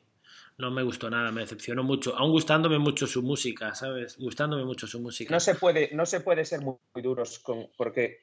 no 0.59 0.71
me 0.73 0.83
gustó 0.83 1.09
nada, 1.09 1.31
me 1.31 1.43
decepcionó 1.43 1.85
mucho, 1.85 2.17
aún 2.17 2.33
gustándome 2.33 2.79
mucho 2.79 3.07
su 3.07 3.23
música, 3.23 3.75
¿sabes? 3.75 4.19
Gustándome 4.19 4.65
mucho 4.65 4.87
su 4.87 4.99
música. 4.99 5.33
No 5.33 5.41
se 5.41 5.55
puede, 5.55 5.91
no 5.93 6.05
se 6.05 6.21
puede 6.21 6.45
ser 6.45 6.61
muy, 6.61 6.77
duros 6.97 7.39
con, 7.39 7.71
porque 7.77 8.23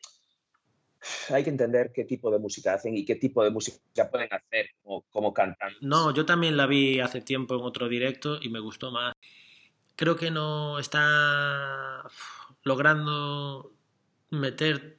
hay 1.30 1.44
que 1.44 1.50
entender 1.50 1.92
qué 1.94 2.06
tipo 2.06 2.32
de 2.32 2.40
música 2.40 2.74
hacen 2.74 2.96
y 2.96 3.06
qué 3.06 3.16
tipo 3.16 3.44
de 3.44 3.50
música 3.50 4.10
pueden 4.10 4.30
hacer 4.34 4.70
como, 5.12 5.34
cantan. 5.34 5.74
No, 5.82 6.14
yo 6.14 6.26
también 6.26 6.58
la 6.58 6.68
vi 6.68 7.00
hace 7.00 7.22
tiempo 7.22 7.56
en 7.56 7.62
otro 7.62 7.88
directo 7.88 8.40
y 8.42 8.50
me 8.50 8.60
gustó 8.60 8.92
más. 8.92 9.14
Creo 9.96 10.16
que 10.16 10.32
no 10.32 10.80
está 10.80 12.04
logrando 12.64 13.72
meter 14.30 14.98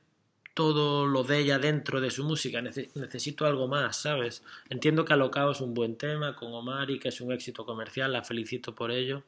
todo 0.54 1.06
lo 1.06 1.22
de 1.22 1.40
ella 1.40 1.58
dentro 1.58 2.00
de 2.00 2.10
su 2.10 2.24
música. 2.24 2.62
necesito 2.62 3.44
algo 3.44 3.68
más, 3.68 3.96
¿sabes? 3.96 4.42
Entiendo 4.70 5.04
que 5.04 5.12
Alocao 5.12 5.50
es 5.50 5.60
un 5.60 5.74
buen 5.74 5.96
tema 5.96 6.34
con 6.34 6.52
Omar 6.54 6.90
y 6.90 6.98
que 6.98 7.08
es 7.08 7.20
un 7.20 7.32
éxito 7.32 7.66
comercial, 7.66 8.12
la 8.12 8.22
felicito 8.22 8.74
por 8.74 8.90
ello, 8.90 9.24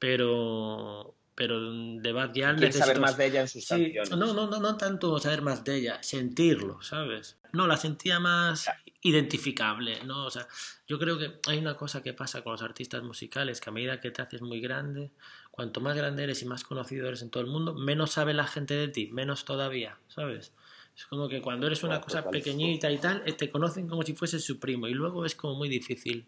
pero 0.00 1.14
pero 1.38 1.70
de 1.70 2.12
Bad 2.12 2.32
Gyal 2.34 2.72
saber 2.72 2.98
más 2.98 3.16
de 3.16 3.26
ella 3.26 3.42
en 3.42 3.48
sus 3.48 3.64
canciones. 3.64 4.10
No, 4.10 4.16
no, 4.16 4.48
no, 4.48 4.58
no 4.58 4.76
tanto 4.76 5.16
saber 5.20 5.40
más 5.40 5.62
de 5.62 5.76
ella, 5.76 6.02
sentirlo, 6.02 6.82
¿sabes? 6.82 7.38
No, 7.52 7.68
la 7.68 7.76
sentía 7.76 8.18
más 8.18 8.68
identificable, 9.02 10.02
¿no? 10.04 10.26
O 10.26 10.30
sea, 10.30 10.48
yo 10.88 10.98
creo 10.98 11.16
que 11.16 11.38
hay 11.46 11.58
una 11.58 11.76
cosa 11.76 12.02
que 12.02 12.12
pasa 12.12 12.42
con 12.42 12.54
los 12.54 12.62
artistas 12.62 13.04
musicales, 13.04 13.60
que 13.60 13.70
a 13.70 13.72
medida 13.72 14.00
que 14.00 14.10
te 14.10 14.20
haces 14.20 14.42
muy 14.42 14.60
grande, 14.60 15.12
cuanto 15.52 15.80
más 15.80 15.96
grande 15.96 16.24
eres 16.24 16.42
y 16.42 16.44
más 16.44 16.64
conocido 16.64 17.06
eres 17.06 17.22
en 17.22 17.30
todo 17.30 17.44
el 17.44 17.48
mundo, 17.48 17.72
menos 17.72 18.10
sabe 18.10 18.34
la 18.34 18.48
gente 18.48 18.74
de 18.74 18.88
ti, 18.88 19.06
menos 19.12 19.44
todavía, 19.44 19.96
¿sabes? 20.08 20.52
Es 20.96 21.06
como 21.06 21.28
que 21.28 21.40
cuando 21.40 21.68
eres 21.68 21.84
una 21.84 22.00
cosa 22.00 22.28
pequeñita 22.28 22.90
y 22.90 22.98
tal, 22.98 23.22
eh, 23.26 23.32
te 23.32 23.48
conocen 23.48 23.86
como 23.86 24.02
si 24.02 24.14
fuese 24.14 24.40
su 24.40 24.58
primo 24.58 24.88
y 24.88 24.94
luego 24.94 25.24
es 25.24 25.36
como 25.36 25.54
muy 25.54 25.68
difícil. 25.68 26.26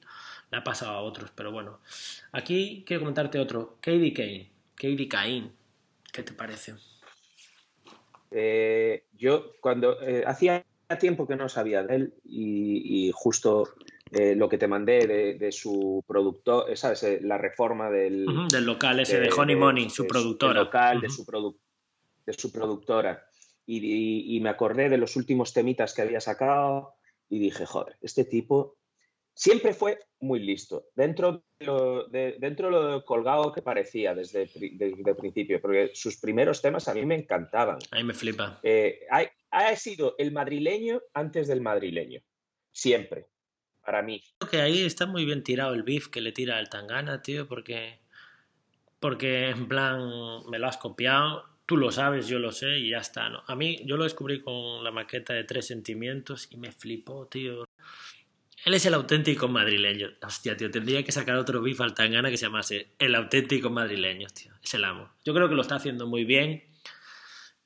Le 0.52 0.58
ha 0.58 0.62
pasado 0.62 0.92
a 0.92 1.00
otros, 1.00 1.32
pero 1.34 1.50
bueno. 1.50 1.80
Aquí 2.30 2.84
quiero 2.86 3.00
comentarte 3.00 3.40
otro, 3.40 3.78
Katie 3.80 4.12
Kane. 4.12 4.59
Katie 4.80 5.08
Cain, 5.08 5.52
¿qué 6.10 6.22
te 6.22 6.32
parece? 6.32 6.74
Eh, 8.30 9.04
yo 9.12 9.52
cuando 9.60 10.00
eh, 10.00 10.24
hacía 10.26 10.64
tiempo 10.98 11.26
que 11.26 11.36
no 11.36 11.50
sabía 11.50 11.82
de 11.82 11.96
él 11.96 12.14
y, 12.24 13.10
justo 13.12 13.68
eh, 14.10 14.34
lo 14.34 14.48
que 14.48 14.56
te 14.56 14.66
mandé 14.66 15.36
de, 15.38 15.52
su 15.52 16.02
productor, 16.08 16.74
¿sabes? 16.78 17.06
La 17.20 17.36
reforma 17.36 17.90
del, 17.90 18.24
del 18.50 18.64
local 18.64 19.00
ese 19.00 19.20
de, 19.20 19.30
Honey 19.30 19.54
Money, 19.54 19.90
su 19.90 20.06
productora. 20.06 20.54
local, 20.54 21.02
de, 21.02 21.10
su 21.10 21.26
de 22.24 22.32
su 22.32 22.50
productora. 22.50 23.26
y, 23.66 24.40
me 24.40 24.48
acordé 24.48 24.88
de 24.88 24.96
los 24.96 25.14
últimos 25.14 25.52
temitas 25.52 25.92
que 25.92 26.00
había 26.00 26.20
sacado 26.20 26.94
y 27.28 27.38
dije, 27.38 27.66
joder, 27.66 27.98
este 28.00 28.24
tipo 28.24 28.79
siempre 29.40 29.72
fue 29.72 29.98
muy 30.20 30.40
listo, 30.40 30.88
dentro 30.94 31.42
de 31.58 31.64
lo, 31.64 32.04
dentro 32.08 32.68
lo 32.68 33.02
colgado 33.06 33.52
que 33.52 33.62
parecía 33.62 34.14
desde, 34.14 34.50
el 34.54 35.16
principio, 35.16 35.58
porque 35.62 35.92
sus 35.94 36.18
primeros 36.18 36.60
temas 36.60 36.88
a 36.88 36.94
mí 36.94 37.06
me 37.06 37.14
encantaban. 37.14 37.78
A 37.90 37.96
mí 37.96 38.04
me 38.04 38.12
flipa. 38.12 38.60
Eh, 38.62 39.00
ha, 39.50 39.76
sido 39.76 40.14
el 40.18 40.32
madrileño 40.32 41.00
antes 41.14 41.48
del 41.48 41.62
madrileño, 41.62 42.20
siempre, 42.70 43.28
para 43.82 44.02
mí. 44.02 44.22
Creo 44.38 44.50
que 44.50 44.60
ahí 44.60 44.82
está 44.82 45.06
muy 45.06 45.24
bien 45.24 45.42
tirado 45.42 45.72
el 45.72 45.84
beef 45.84 46.08
que 46.08 46.20
le 46.20 46.32
tira 46.32 46.58
al 46.58 46.68
Tangana, 46.68 47.22
tío, 47.22 47.48
porque, 47.48 47.98
porque 48.98 49.48
en 49.48 49.68
plan 49.68 50.02
me 50.50 50.58
lo 50.58 50.66
has 50.66 50.76
copiado, 50.76 51.46
tú 51.64 51.78
lo 51.78 51.90
sabes, 51.90 52.28
yo 52.28 52.38
lo 52.38 52.52
sé 52.52 52.78
y 52.78 52.90
ya 52.90 52.98
está, 52.98 53.30
¿no? 53.30 53.42
A 53.46 53.56
mí 53.56 53.80
yo 53.86 53.96
lo 53.96 54.04
descubrí 54.04 54.42
con 54.42 54.84
la 54.84 54.90
maqueta 54.90 55.32
de 55.32 55.44
Tres 55.44 55.68
Sentimientos 55.68 56.46
y 56.50 56.58
me 56.58 56.72
flipó, 56.72 57.26
tío 57.26 57.64
Él 58.64 58.74
es 58.74 58.84
el 58.84 58.94
auténtico 58.94 59.48
madrileño. 59.48 60.10
Hostia, 60.22 60.56
tío, 60.56 60.70
tendría 60.70 61.02
que 61.02 61.12
sacar 61.12 61.36
otro 61.36 61.62
beef 61.62 61.80
al 61.80 61.94
Tangana 61.94 62.30
que 62.30 62.36
se 62.36 62.46
llamase 62.46 62.94
El 62.98 63.14
auténtico 63.14 63.70
madrileño, 63.70 64.28
tío. 64.28 64.52
Es 64.62 64.74
el 64.74 64.84
amo. 64.84 65.10
Yo 65.24 65.32
creo 65.32 65.48
que 65.48 65.54
lo 65.54 65.62
está 65.62 65.76
haciendo 65.76 66.06
muy 66.06 66.24
bien. 66.24 66.64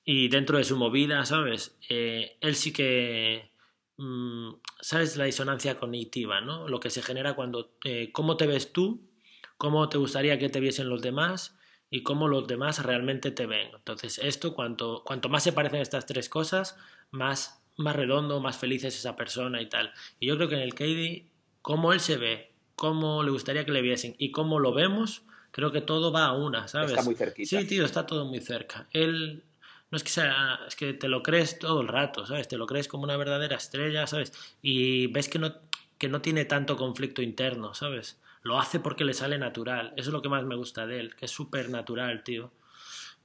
Y 0.05 0.29
dentro 0.29 0.59
de 0.59 0.65
su 0.65 0.77
movida, 0.77 1.25
¿sabes? 1.25 1.77
Eh, 1.89 2.37
él 2.41 2.55
sí 2.55 2.73
que. 2.73 3.51
Mm, 3.97 4.55
¿Sabes? 4.81 5.17
La 5.17 5.25
disonancia 5.25 5.77
cognitiva, 5.77 6.41
¿no? 6.41 6.69
Lo 6.69 6.79
que 6.79 6.91
se 6.91 7.03
genera 7.03 7.35
cuando. 7.35 7.77
Eh, 7.85 8.11
¿Cómo 8.13 8.37
te 8.37 8.47
ves 8.47 8.73
tú? 8.73 9.11
¿Cómo 9.57 9.89
te 9.89 9.99
gustaría 9.99 10.39
que 10.39 10.49
te 10.49 10.61
viesen 10.61 10.89
los 10.89 11.03
demás? 11.03 11.59
y 11.95 12.03
cómo 12.03 12.27
los 12.27 12.49
demás 12.49 12.83
realmente 12.83 13.31
te 13.31 13.47
ven. 13.47 13.71
Entonces, 13.73 14.19
esto, 14.19 14.53
cuanto, 14.53 15.05
cuanto 15.07 15.29
más 15.29 15.45
se 15.45 15.53
parecen 15.53 15.81
estas 15.81 16.07
tres 16.07 16.29
cosas, 16.29 16.77
más 17.13 17.64
más 17.77 17.97
redondo, 17.97 18.41
más 18.41 18.57
feliz 18.57 18.85
es 18.85 18.97
esa 18.97 19.17
persona 19.17 19.61
y 19.61 19.69
tal. 19.69 19.93
Y 20.21 20.27
yo 20.27 20.37
creo 20.37 20.49
que 20.49 20.57
en 20.57 20.63
el 20.63 20.75
Katie, 20.75 21.27
cómo 21.63 21.93
él 21.93 22.01
se 22.01 22.17
ve, 22.17 22.53
cómo 22.77 23.23
le 23.23 23.31
gustaría 23.31 23.65
que 23.65 23.73
le 23.73 23.83
viesen 23.83 24.15
y 24.19 24.31
cómo 24.31 24.59
lo 24.59 24.73
vemos, 24.73 25.23
creo 25.51 25.73
que 25.73 25.81
todo 25.81 26.13
va 26.13 26.27
a 26.27 26.33
una, 26.33 26.69
¿sabes? 26.69 26.91
Está 26.91 27.03
muy 27.03 27.15
cerquita. 27.15 27.49
Sí, 27.49 27.67
tío, 27.67 27.85
está 27.85 28.07
todo 28.07 28.25
muy 28.25 28.41
cerca. 28.41 28.89
Él 28.93 29.45
no 29.91 29.97
es 29.97 30.03
que 30.03 30.11
sea, 30.11 30.61
es 30.67 30.75
que 30.75 30.93
te 30.93 31.09
lo 31.09 31.23
crees 31.23 31.59
todo 31.59 31.81
el 31.81 31.89
rato, 31.89 32.27
¿sabes? 32.27 32.49
Te 32.49 32.59
lo 32.59 32.67
crees 32.67 32.89
como 32.89 33.05
una 33.05 33.17
verdadera 33.17 33.57
estrella, 33.57 34.07
¿sabes? 34.07 34.33
Y 34.61 35.07
ves 35.09 35.29
que 35.29 35.39
no, 35.39 35.55
que 35.99 36.09
no 36.09 36.21
tiene 36.21 36.45
tanto 36.45 36.77
conflicto 36.77 37.23
interno, 37.23 37.75
¿sabes? 37.75 38.21
Lo 38.43 38.59
hace 38.59 38.81
porque 38.81 39.05
le 39.05 39.15
sale 39.15 39.39
natural. 39.39 39.93
Eso 39.97 40.11
es 40.11 40.13
lo 40.13 40.21
que 40.21 40.29
más 40.29 40.45
me 40.45 40.57
gusta 40.57 40.87
de 40.87 40.99
él, 40.99 41.15
que 41.15 41.27
es 41.27 41.31
súper 41.31 41.71
natural, 41.71 42.25
tío. 42.25 42.51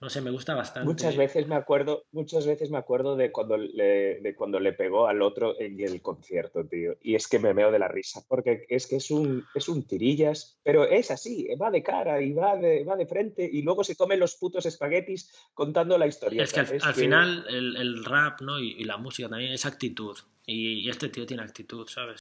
No 0.01 0.09
sé, 0.09 0.21
me 0.21 0.31
gusta 0.31 0.55
bastante. 0.55 0.87
Muchas 0.87 1.17
veces 1.17 1.47
me 1.47 1.55
acuerdo, 1.55 2.05
muchas 2.11 2.47
veces 2.47 2.69
me 2.69 2.77
acuerdo 2.77 3.17
de 3.17 3.31
cuando 3.31 3.57
le, 3.57 4.21
de 4.21 4.33
cuando 4.33 4.59
le 4.59 4.71
pegó 4.71 5.07
al 5.07 5.21
otro 5.21 5.59
en 5.59 5.77
el 5.79 6.01
concierto, 6.01 6.65
tío. 6.65 6.95
Y 7.01 7.15
es 7.15 7.27
que 7.27 7.37
me 7.37 7.53
meo 7.53 7.69
de 7.69 7.79
la 7.79 7.89
risa, 7.89 8.23
porque 8.27 8.65
es 8.69 8.87
que 8.87 8.95
es 8.95 9.11
un, 9.11 9.43
es 9.53 9.67
un 9.67 9.85
tirillas, 9.85 10.57
pero 10.63 10.85
es 10.85 11.11
así, 11.11 11.49
va 11.61 11.69
de 11.69 11.83
cara 11.83 12.21
y 12.21 12.31
va 12.31 12.55
de, 12.55 12.85
va 12.85 12.95
de 12.95 13.07
frente 13.07 13.49
y 13.51 13.61
luego 13.61 13.83
se 13.83 13.97
come 13.97 14.15
los 14.15 14.35
putos 14.35 14.65
espaguetis 14.65 15.33
contando 15.53 15.97
la 15.97 16.07
historia. 16.07 16.43
Es 16.43 16.53
que 16.53 16.61
al, 16.61 16.93
final 16.93 17.45
el, 17.49 17.75
el, 17.75 18.05
rap 18.05 18.39
¿no? 18.41 18.57
Y, 18.57 18.75
y, 18.77 18.85
la 18.85 18.97
música 18.97 19.27
también 19.27 19.51
es 19.51 19.65
actitud. 19.65 20.17
Y, 20.45 20.79
y 20.79 20.89
este 20.89 21.09
tío 21.09 21.25
tiene 21.25 21.43
actitud, 21.43 21.87
¿sabes? 21.87 22.18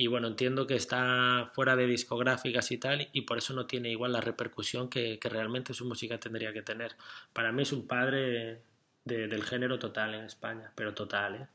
Y 0.00 0.06
bueno, 0.06 0.28
entiendo 0.28 0.68
que 0.68 0.76
está 0.76 1.50
fuera 1.52 1.74
de 1.74 1.88
discográficas 1.88 2.70
y 2.70 2.78
tal, 2.78 3.08
y 3.12 3.22
por 3.22 3.38
eso 3.38 3.52
no 3.52 3.66
tiene 3.66 3.90
igual 3.90 4.12
la 4.12 4.20
repercusión 4.20 4.88
que, 4.88 5.18
realmente 5.24 5.74
su 5.74 5.84
música 5.86 6.20
tendría 6.20 6.52
que 6.52 6.62
tener. 6.62 6.92
Para 7.32 7.50
mí 7.50 7.62
es 7.62 7.72
un 7.72 7.84
padre 7.88 8.62
del 9.04 9.42
género 9.42 9.76
total 9.80 10.14
en 10.14 10.24
España, 10.24 10.70
pero 10.76 10.94
total, 10.94 11.34
¿eh? 11.34 11.48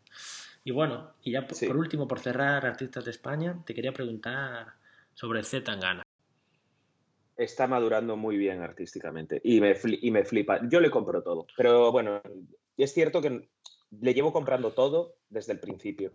Y 0.65 0.71
bueno, 0.71 1.13
y 1.23 1.31
ya 1.31 1.47
por, 1.47 1.77
último, 1.77 2.05
por 2.05 2.19
cerrar 2.19 2.65
Artistas 2.65 3.05
de 3.05 3.11
España, 3.11 3.61
te 3.65 3.73
quería 3.73 3.93
preguntar 3.93 4.73
sobre 5.13 5.43
Z 5.43 5.63
Tangana. 5.63 6.03
Está 7.37 7.67
madurando 7.67 8.17
muy 8.17 8.37
bien 8.37 8.61
artísticamente 8.61 9.39
y 9.43 9.61
me, 9.61 9.73
y 10.01 10.11
me 10.11 10.25
flipa. 10.25 10.59
Yo 10.67 10.81
le 10.81 10.91
compro 10.91 11.23
todo, 11.23 11.47
pero 11.55 11.93
bueno, 11.93 12.21
es 12.75 12.93
cierto 12.93 13.21
que 13.21 13.49
le 14.01 14.13
llevo 14.13 14.33
comprando 14.33 14.71
todo 14.71 15.15
desde 15.29 15.53
el 15.53 15.59
principio. 15.59 16.13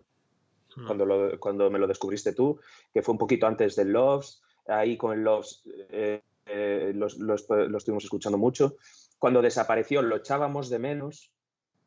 Mm. 0.79 0.85
cuando, 0.85 1.39
cuando 1.39 1.69
me 1.69 1.79
lo 1.79 1.87
descubriste 1.87 2.33
tú, 2.33 2.59
que 2.93 3.01
fue 3.01 3.13
un 3.13 3.17
poquito 3.17 3.47
antes 3.47 3.75
del 3.75 3.91
Loves. 3.91 4.41
Ahí 4.67 4.97
con 4.97 5.13
el 5.13 5.23
Loves 5.23 5.61
eh, 5.91 6.21
eh, 6.45 6.93
lo 6.95 7.35
estuvimos 7.35 8.03
escuchando 8.03 8.37
mucho. 8.37 8.77
Cuando 9.17 9.41
desapareció 9.41 10.01
lo 10.01 10.17
echábamos 10.17 10.69
de 10.69 10.79
menos. 10.79 11.31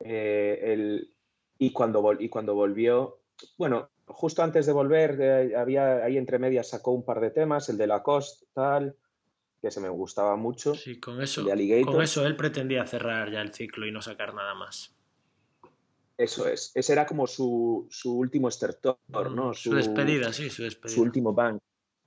Eh, 0.01 1.07
y, 1.59 1.73
cuando, 1.73 2.17
y 2.19 2.29
cuando 2.29 2.55
volvió, 2.55 3.21
bueno, 3.57 3.91
justo 4.07 4.43
antes 4.43 4.67
de 4.67 4.73
volver, 4.73 5.55
había 5.57 6.05
ahí 6.05 6.19
entre 6.19 6.39
medias 6.39 6.69
sacó 6.69 6.91
un 6.91 7.05
par 7.05 7.21
de 7.21 7.31
temas, 7.31 7.69
el 7.69 7.79
de 7.79 7.87
la 7.87 8.03
Cost, 8.03 8.43
tal, 8.53 8.97
que 9.61 9.71
se 9.71 9.81
me 9.81 9.89
gustaba 9.89 10.35
mucho. 10.35 10.75
Sí, 10.75 10.99
con 10.99 11.23
eso, 11.23 11.45
con 11.85 12.03
eso 12.03 12.27
él 12.27 12.35
pretendía 12.35 12.85
cerrar 12.85 13.31
ya 13.31 13.41
el 13.41 13.53
ciclo 13.53 13.87
y 13.87 13.93
no 13.93 14.03
sacar 14.03 14.35
nada 14.35 14.55
más. 14.55 14.97
Eso 16.23 16.47
es. 16.47 16.71
Ese 16.75 16.93
era 16.93 17.05
como 17.05 17.27
su, 17.27 17.89
último 18.05 18.49
estertor, 18.49 18.99
¿no? 19.33 19.55
Su, 19.55 19.75
despedida, 19.75 20.33
sí, 20.33 20.51
su 20.51 20.63
despedida. 20.63 20.95
Su 20.95 21.03
último 21.03 21.33
bang. 21.33 21.59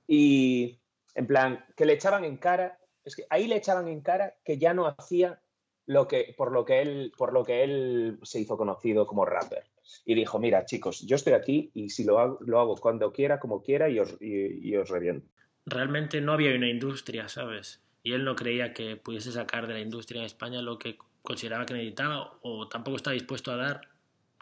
Y 0.08 0.80
en 1.14 1.26
plan, 1.26 1.64
que 1.76 1.84
le 1.84 1.92
echaban 1.92 2.24
en 2.24 2.38
cara, 2.38 2.78
es 3.04 3.14
que 3.14 3.26
ahí 3.28 3.46
le 3.46 3.56
echaban 3.56 3.88
en 3.88 4.00
cara 4.00 4.34
que 4.42 4.56
ya 4.56 4.72
no 4.72 4.86
hacía 4.86 5.40
lo 5.84 6.08
que, 6.08 6.34
por, 6.36 6.50
lo 6.50 6.64
que 6.64 6.80
él, 6.80 7.12
por 7.16 7.34
lo 7.34 7.44
que 7.44 7.62
él 7.62 8.18
se 8.22 8.40
hizo 8.40 8.56
conocido 8.56 9.06
como 9.06 9.26
rapper. 9.26 9.64
Y 10.06 10.14
dijo, 10.14 10.38
mira, 10.38 10.64
chicos, 10.64 11.06
yo 11.06 11.16
estoy 11.16 11.34
aquí 11.34 11.70
y 11.74 11.90
si 11.90 12.04
lo 12.04 12.18
hago, 12.18 12.38
lo 12.40 12.58
hago 12.58 12.76
cuando 12.76 13.12
quiera, 13.12 13.38
como 13.38 13.62
quiera 13.62 13.88
y 13.90 13.98
os, 13.98 14.16
y 14.20 14.74
os 14.76 14.88
reviento. 14.88 15.28
Realmente 15.66 16.22
no 16.22 16.32
había 16.32 16.54
una 16.54 16.70
industria, 16.70 17.28
¿sabes? 17.28 17.82
Y 18.02 18.12
él 18.12 18.24
no 18.24 18.34
creía 18.34 18.72
que 18.72 18.96
pudiese 18.96 19.30
sacar 19.30 19.66
de 19.66 19.74
la 19.74 19.80
industria 19.80 20.20
en 20.20 20.26
España 20.26 20.62
lo 20.62 20.78
que 20.78 20.96
consideraba 21.22 21.66
que 21.66 21.74
necesitaba 21.74 22.38
o 22.42 22.68
tampoco 22.68 22.96
está 22.96 23.10
dispuesto 23.10 23.50
a 23.50 23.56
dar 23.56 23.95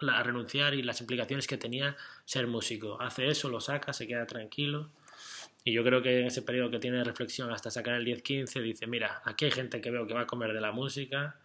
a 0.09 0.23
renunciar 0.23 0.75
y 0.75 0.83
las 0.83 1.01
implicaciones 1.01 1.47
que 1.47 1.57
tenía 1.57 1.97
ser 2.25 2.47
músico. 2.47 3.01
Hace 3.01 3.29
eso, 3.29 3.49
lo 3.49 3.61
saca, 3.61 3.93
se 3.93 4.07
queda 4.07 4.27
tranquilo. 4.27 4.91
Y 5.65 5.73
yo 5.73 5.83
creo 5.83 6.03
que 6.03 6.21
en 6.21 6.27
ese 6.27 6.43
periodo 6.43 6.71
que 6.71 6.79
tiene 6.79 7.03
reflexión 7.03 7.51
hasta 7.51 7.71
sacar 7.71 7.95
el 7.95 8.05
10-15, 8.05 8.61
dice, 8.63 8.87
mira, 8.87 9.23
aquí 9.25 9.47
hay 9.47 9.51
gente 9.51 9.81
que 9.81 9.91
veo 9.91 10.07
que 10.07 10.13
va 10.13 10.23
a 10.23 10.27
comer 10.27 10.53
de 10.53 10.61
la 10.61 10.73
música, 10.73 11.37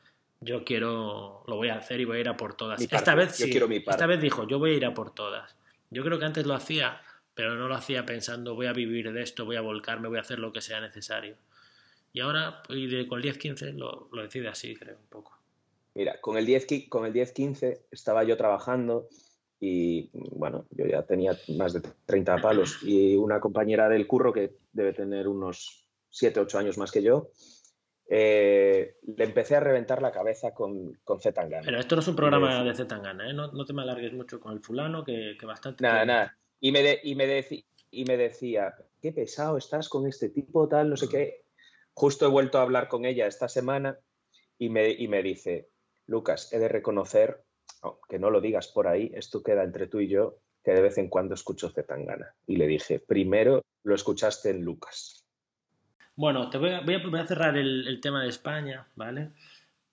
yo 0.41 0.63
quiero, 0.63 1.43
lo 1.47 1.55
voy 1.55 1.69
a 1.69 1.75
hacer 1.75 1.99
y 2.01 2.05
voy 2.05 2.17
a 2.17 2.21
ir 2.21 2.29
a 2.29 2.37
por 2.37 2.55
todas. 2.55 2.81
esta 2.81 3.15
vez 3.15 3.35
sí, 3.35 3.51
esta 3.87 4.05
vez 4.05 4.21
dijo, 4.21 4.47
yo 4.47 4.59
voy 4.59 4.71
a 4.71 4.73
ir 4.73 4.85
a 4.85 4.93
por 4.93 5.13
todas. 5.13 5.55
Yo 5.89 6.03
creo 6.03 6.19
que 6.19 6.25
antes 6.25 6.45
lo 6.45 6.53
hacía, 6.53 7.01
pero 7.33 7.55
no 7.55 7.67
lo 7.67 7.75
hacía 7.75 8.05
pensando, 8.05 8.55
voy 8.55 8.67
a 8.67 8.73
vivir 8.73 9.11
de 9.11 9.21
esto, 9.21 9.45
voy 9.45 9.55
a 9.55 9.61
volcarme, 9.61 10.09
voy 10.09 10.17
a 10.17 10.21
hacer 10.21 10.39
lo 10.39 10.51
que 10.51 10.61
sea 10.61 10.81
necesario. 10.81 11.37
Y 12.11 12.19
ahora, 12.21 12.61
y 12.69 12.87
de, 12.87 13.07
con 13.07 13.21
el 13.21 13.33
10-15, 13.33 13.73
lo, 13.75 14.09
lo 14.11 14.21
decide 14.23 14.49
así, 14.49 14.75
creo, 14.75 14.97
un 14.97 15.07
poco. 15.07 15.38
Mira, 15.95 16.19
con 16.21 16.37
el 16.37 16.45
10, 16.45 16.67
con 16.89 17.05
el 17.05 17.13
10-15 17.13 17.85
estaba 17.91 18.23
yo 18.23 18.37
trabajando 18.37 19.07
y 19.59 20.09
bueno, 20.13 20.67
yo 20.71 20.85
ya 20.85 21.03
tenía 21.03 21.37
más 21.57 21.73
de 21.73 21.81
30 22.05 22.37
palos 22.37 22.79
y 22.83 23.15
una 23.17 23.39
compañera 23.39 23.89
del 23.89 24.07
curro 24.07 24.31
que 24.31 24.55
debe 24.71 24.93
tener 24.93 25.27
unos 25.27 25.89
7, 26.09 26.39
8 26.39 26.59
años 26.59 26.77
más 26.77 26.91
que 26.91 27.03
yo, 27.03 27.31
eh, 28.11 28.95
le 29.03 29.23
empecé 29.23 29.55
a 29.55 29.59
reventar 29.59 30.01
la 30.01 30.11
cabeza 30.11 30.53
con, 30.53 30.93
con 31.03 31.19
Zetangana. 31.19 31.63
Pero 31.63 31.79
esto 31.79 31.95
no 31.95 32.01
es 32.01 32.07
un 32.07 32.15
programa 32.15 32.63
de 32.63 32.73
Zetangana, 32.73 33.29
¿eh? 33.29 33.33
no, 33.33 33.51
no, 33.51 33.65
te 33.65 33.73
me 33.73 33.83
alargues 33.83 34.13
mucho 34.13 34.39
con 34.39 34.53
el 34.53 34.61
fulano, 34.61 35.03
que, 35.03 35.35
que 35.39 35.45
bastante... 35.45 35.83
Nada, 35.83 36.05
nada. 36.05 36.37
Y 36.59 36.71
me, 36.71 36.99
y, 37.03 37.15
me 37.15 37.45
y 37.91 38.05
me 38.05 38.17
decía, 38.17 38.73
qué 39.01 39.11
pesado 39.11 39.57
estás 39.57 39.89
con 39.89 40.07
este 40.07 40.29
tipo, 40.29 40.67
tal, 40.67 40.89
no 40.89 40.97
sé 40.97 41.07
qué. 41.07 41.45
Justo 41.93 42.25
he 42.25 42.29
vuelto 42.29 42.57
a 42.57 42.63
hablar 42.63 42.87
con 42.87 43.05
ella 43.05 43.27
esta 43.27 43.47
semana 43.47 43.99
y 44.57 44.69
me, 44.69 44.89
y 44.89 45.07
me 45.07 45.21
dice, 45.21 45.69
Lucas, 46.09 46.51
he 46.51 46.59
de 46.59 46.67
reconocer, 46.67 47.43
que 48.09 48.19
no 48.19 48.29
lo 48.29 48.41
digas 48.41 48.67
por 48.67 48.87
ahí, 48.87 49.11
esto 49.13 49.43
queda 49.43 49.63
entre 49.63 49.87
tú 49.87 49.99
y 49.99 50.09
yo, 50.09 50.39
que 50.63 50.71
de 50.71 50.81
vez 50.81 50.97
en 50.97 51.07
cuando 51.07 51.35
escucho 51.35 51.69
Zetangana. 51.69 52.33
Y 52.47 52.57
le 52.57 52.67
dije, 52.67 52.99
primero 52.99 53.63
lo 53.83 53.95
escuchaste 53.95 54.49
en 54.49 54.65
Lucas. 54.65 55.25
Bueno, 56.15 56.49
te 56.49 56.57
voy 56.57 56.71
a, 56.71 56.81
voy 56.81 57.19
a, 57.19 57.25
cerrar 57.25 57.57
el, 57.57 57.99
tema 58.01 58.23
de 58.23 58.29
España, 58.29 58.87
¿vale? 58.95 59.31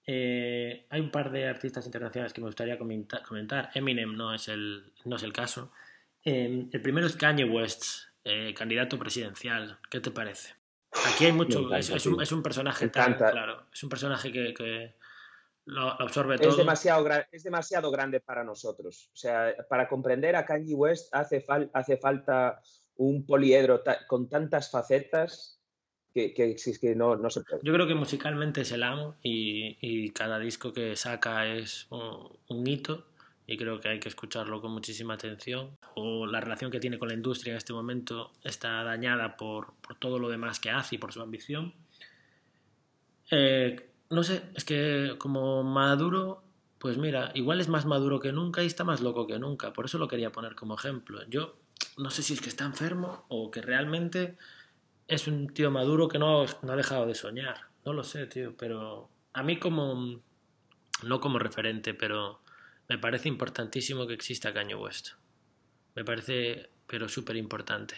Eh, 0.07 0.87
hay 0.89 1.01
un 1.01 1.11
par 1.11 1.31
de 1.31 1.47
artistas 1.47 1.85
internacionales 1.87 2.33
que 2.33 2.41
me 2.41 2.49
gustaría 2.49 2.79
comentar. 2.79 3.71
Eminem 3.75 4.17
no 4.17 4.35
es 4.35 4.49
el, 4.49 4.93
no 5.05 5.17
es 5.17 5.23
el 5.23 5.33
caso. 5.33 5.71
Eh, 6.25 6.67
el 6.73 6.83
primero 6.83 7.07
es 7.07 7.15
Kanye 7.15 7.45
West, 7.45 7.85
eh, 8.25 8.53
candidato 8.55 8.99
presidencial. 8.99 9.79
¿Qué 9.89 10.01
te 10.01 10.11
parece? 10.11 10.55
Aquí 11.07 11.27
hay 11.27 11.33
mucho. 11.33 11.73
es, 11.77 12.07
un, 12.07 12.43
personaje 12.43 12.89
tan, 12.89 13.15
claro. 13.15 13.67
Es 13.73 13.83
un 13.85 13.91
personaje 13.91 14.33
que 14.33 14.95
lo, 15.67 16.01
absorbe 16.01 16.39
todo. 16.39 16.51
Es 16.51 16.57
demasiado, 16.57 17.07
es 17.31 17.43
demasiado 17.43 17.91
grande 17.91 18.21
para 18.21 18.45
nosotros. 18.45 19.11
O 19.13 19.17
sea, 19.17 19.55
para 19.69 19.89
comprender 19.89 20.37
a 20.37 20.47
Kanye 20.47 20.75
West 20.75 21.15
hace, 21.15 21.45
hace 21.73 21.97
falta 21.97 22.61
un 22.97 23.27
poliedro 23.27 23.83
con 24.07 24.29
tantas 24.29 24.71
facetas 24.71 25.61
que, 26.15 26.33
que, 26.33 26.57
que 26.81 26.95
no, 26.95 27.17
no, 27.17 27.29
se 27.31 27.43
puede. 27.43 27.61
Yo 27.63 27.73
creo 27.75 27.87
que 27.87 27.95
musicalmente 27.95 28.63
es 28.63 28.73
el 28.73 28.85
amo 28.85 29.17
y, 29.23 29.77
y 29.81 30.11
cada 30.11 30.39
disco 30.39 30.73
que 30.73 30.97
saca 30.97 31.47
es 31.47 31.89
un, 31.91 32.67
hito 32.67 33.05
y 33.47 33.57
creo 33.57 33.81
que 33.81 33.89
hay 33.89 34.01
que 34.01 34.09
escucharlo 34.09 34.63
con 34.63 34.73
muchísima 34.73 35.15
atención. 35.15 35.77
O 35.95 36.27
la 36.27 36.41
relación 36.41 36.71
que 36.71 36.81
tiene 36.81 36.97
con 36.97 37.09
la 37.09 37.15
industria 37.15 37.51
en 37.51 37.59
este 37.59 37.73
momento 37.73 38.33
está 38.45 38.83
dañada 38.85 39.37
por, 39.37 39.75
por 39.81 39.99
todo 39.99 40.19
lo 40.19 40.29
demás 40.29 40.61
que 40.61 40.71
hace 40.71 40.95
y 40.95 40.99
por 40.99 41.13
su 41.13 41.21
ambición. 41.21 41.75
Eh, 43.33 43.96
no 44.11 44.23
sé, 44.23 44.43
es 44.55 44.65
que 44.65 45.17
como 45.19 45.63
maduro, 45.63 46.43
pues 46.79 46.99
mira, 46.99 47.33
igual 47.35 47.61
es 47.61 47.69
más 47.69 47.87
maduro 47.87 48.21
que 48.21 48.33
nunca 48.33 48.63
y 48.63 48.67
está 48.67 48.85
más 48.85 49.01
loco 49.01 49.27
que 49.27 49.39
nunca. 49.39 49.73
Por 49.73 49.87
eso 49.87 49.99
lo 49.99 50.09
quería 50.09 50.33
poner 50.33 50.55
como 50.55 50.75
ejemplo. 50.75 51.21
Yo 51.29 51.57
no 51.97 52.11
sé 52.11 52.23
si 52.23 52.35
es 52.35 52.41
que 52.41 52.49
está 52.49 52.65
enfermo 52.65 53.25
o 53.29 53.51
que 53.51 53.63
realmente 53.63 54.37
es 55.09 55.27
un 55.27 55.49
tío 55.49 55.71
maduro 55.71 56.09
que 56.09 56.19
no, 56.19 56.43
ha 56.43 56.77
dejado 56.77 57.07
de 57.07 57.15
soñar. 57.15 57.69
No 57.85 57.93
lo 57.93 58.05
sé, 58.05 58.27
tío, 58.27 58.57
pero 58.57 59.09
a 59.33 59.43
mí 59.43 59.59
como, 59.59 60.21
no 61.03 61.21
como 61.21 61.39
referente, 61.39 61.95
pero 61.95 62.41
me 62.89 62.99
parece 62.99 63.29
importantísimo 63.29 64.07
que 64.07 64.15
exista 64.15 64.53
Caño 64.53 64.81
West. 64.81 65.11
Me 65.95 66.05
parece 66.05 66.71
pero 66.87 67.09
súper 67.09 67.37
importante. 67.37 67.97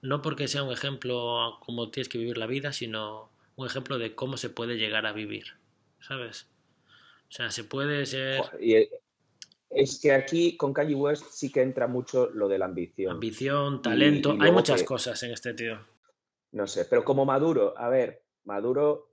No 0.00 0.22
porque 0.22 0.48
sea 0.48 0.62
un 0.62 0.72
ejemplo 0.72 1.58
como 1.60 1.90
tienes 1.90 2.08
que 2.08 2.18
vivir 2.18 2.38
la 2.38 2.46
vida, 2.46 2.72
sino 2.72 3.30
un 3.56 3.66
ejemplo 3.66 3.98
de 3.98 4.14
cómo 4.14 4.36
se 4.36 4.50
puede 4.50 4.76
llegar 4.76 5.06
a 5.06 5.12
vivir, 5.12 5.44
¿sabes? 6.00 6.48
O 7.28 7.32
sea, 7.32 7.50
se 7.50 7.64
puede 7.64 8.06
ser... 8.06 8.42
Y 8.60 8.88
es 9.70 10.00
que 10.00 10.12
aquí 10.12 10.56
con 10.56 10.72
Kanye 10.72 10.94
West 10.94 11.24
sí 11.30 11.50
que 11.50 11.62
entra 11.62 11.86
mucho 11.86 12.28
lo 12.30 12.48
de 12.48 12.58
la 12.58 12.66
ambición. 12.66 13.12
Ambición, 13.12 13.80
talento, 13.80 14.36
hay 14.38 14.52
muchas 14.52 14.82
cosas 14.82 15.22
en 15.22 15.32
este 15.32 15.54
tío. 15.54 15.78
No 16.52 16.66
sé, 16.66 16.84
pero 16.84 17.04
como 17.04 17.24
Maduro, 17.24 17.74
a 17.78 17.88
ver, 17.88 18.22
Maduro 18.44 19.08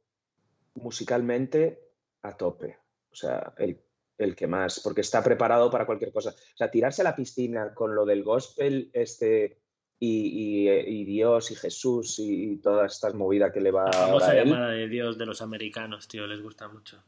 musicalmente 0.76 1.80
a 2.22 2.36
tope. 2.36 2.78
O 3.12 3.16
sea, 3.16 3.54
el, 3.58 3.82
el, 4.18 4.36
que 4.36 4.48
más, 4.48 4.82
porque 4.82 5.02
está 5.02 5.24
preparado 5.24 5.72
para 5.72 5.86
cualquier 5.86 6.12
cosa. 6.12 6.32
O 6.32 6.58
sea, 6.58 6.70
tirarse 6.70 7.02
a 7.02 7.06
la 7.06 7.16
piscina 7.16 7.74
con 7.74 7.96
lo 7.96 8.06
del 8.06 8.24
gospel, 8.24 8.90
este, 8.94 9.62
y, 10.00 11.04
Dios 11.06 11.52
y 11.52 11.56
Jesús 11.56 12.20
y, 12.20 12.58
todas 12.58 12.93
estas 12.93 13.14
movidas 13.14 13.52
que 13.52 13.62
le 13.62 13.72
va 13.72 13.84
a. 13.84 13.86
La 13.88 13.91
famosa 13.91 14.34
llamada 14.34 14.70
de 14.70 14.88
Dios 14.88 15.18
de 15.18 15.26
los 15.26 15.41
americanos, 15.41 16.08
tío, 16.08 16.26
les 16.28 16.41
gusta 16.41 16.68
mucho. 16.68 17.04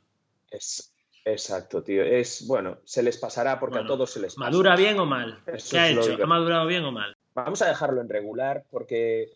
Es, 0.49 0.93
exacto, 1.23 1.83
tío. 1.83 2.03
Es, 2.03 2.45
bueno, 2.47 2.79
se 2.83 3.03
les 3.03 3.17
pasará 3.17 3.59
porque 3.59 3.79
a 3.79 3.85
todos 3.85 4.11
se 4.11 4.19
les 4.19 4.35
pasa. 4.35 4.49
¿Madura 4.49 4.75
bien 4.75 4.99
o 4.99 5.05
mal? 5.05 5.41
¿Qué 5.69 5.79
ha 5.79 5.89
hecho? 5.89 6.17
¿Ha 6.21 6.27
madurado 6.27 6.67
bien 6.67 6.83
o 6.83 6.91
mal? 6.91 7.15
Vamos 7.33 7.61
a 7.61 7.67
dejarlo 7.67 8.01
en 8.01 8.09
regular 8.09 8.65
porque 8.69 9.29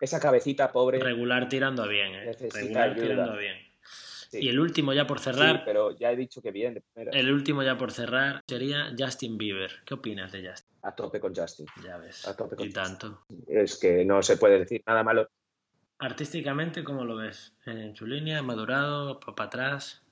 esa 0.00 0.20
cabecita 0.20 0.70
pobre. 0.70 0.98
Regular 0.98 1.48
tirando 1.48 1.82
a 1.82 1.86
bien, 1.86 2.14
¿eh? 2.14 2.32
Regular 2.38 2.94
tirando 2.94 3.32
a 3.32 3.36
bien. 3.36 3.65
Y 4.40 4.48
el 4.48 4.60
último 4.60 4.92
ya 4.92 5.06
por 5.06 5.20
cerrar. 5.20 5.56
Sí, 5.56 5.62
pero 5.64 5.96
ya 5.96 6.12
he 6.12 6.16
dicho 6.16 6.42
que 6.42 6.50
bien. 6.50 6.82
el 6.94 7.32
último 7.32 7.62
ya 7.62 7.76
por 7.76 7.92
cerrar 7.92 8.42
sería 8.46 8.94
Justin 8.98 9.38
Bieber. 9.38 9.70
¿Qué 9.84 9.94
opinas 9.94 10.32
de 10.32 10.48
Justin? 10.48 10.76
A 10.82 10.94
tope 10.94 11.20
con 11.20 11.34
Justin. 11.34 11.66
Ya 11.84 11.96
ves. 11.98 12.26
A 12.26 12.36
tope 12.36 12.56
con 12.56 12.66
y 12.66 12.70
tanto. 12.70 13.24
Es 13.46 13.76
que 13.76 14.04
no 14.04 14.22
se 14.22 14.36
puede 14.36 14.58
decir 14.58 14.82
nada 14.86 15.02
malo. 15.02 15.28
Artísticamente, 15.98 16.84
¿cómo 16.84 17.04
lo 17.04 17.16
ves? 17.16 17.54
¿En 17.64 17.96
su 17.96 18.06
línea? 18.06 18.42
¿Madurado? 18.42 19.18
¿Para 19.20 19.46
atrás? 19.46 20.02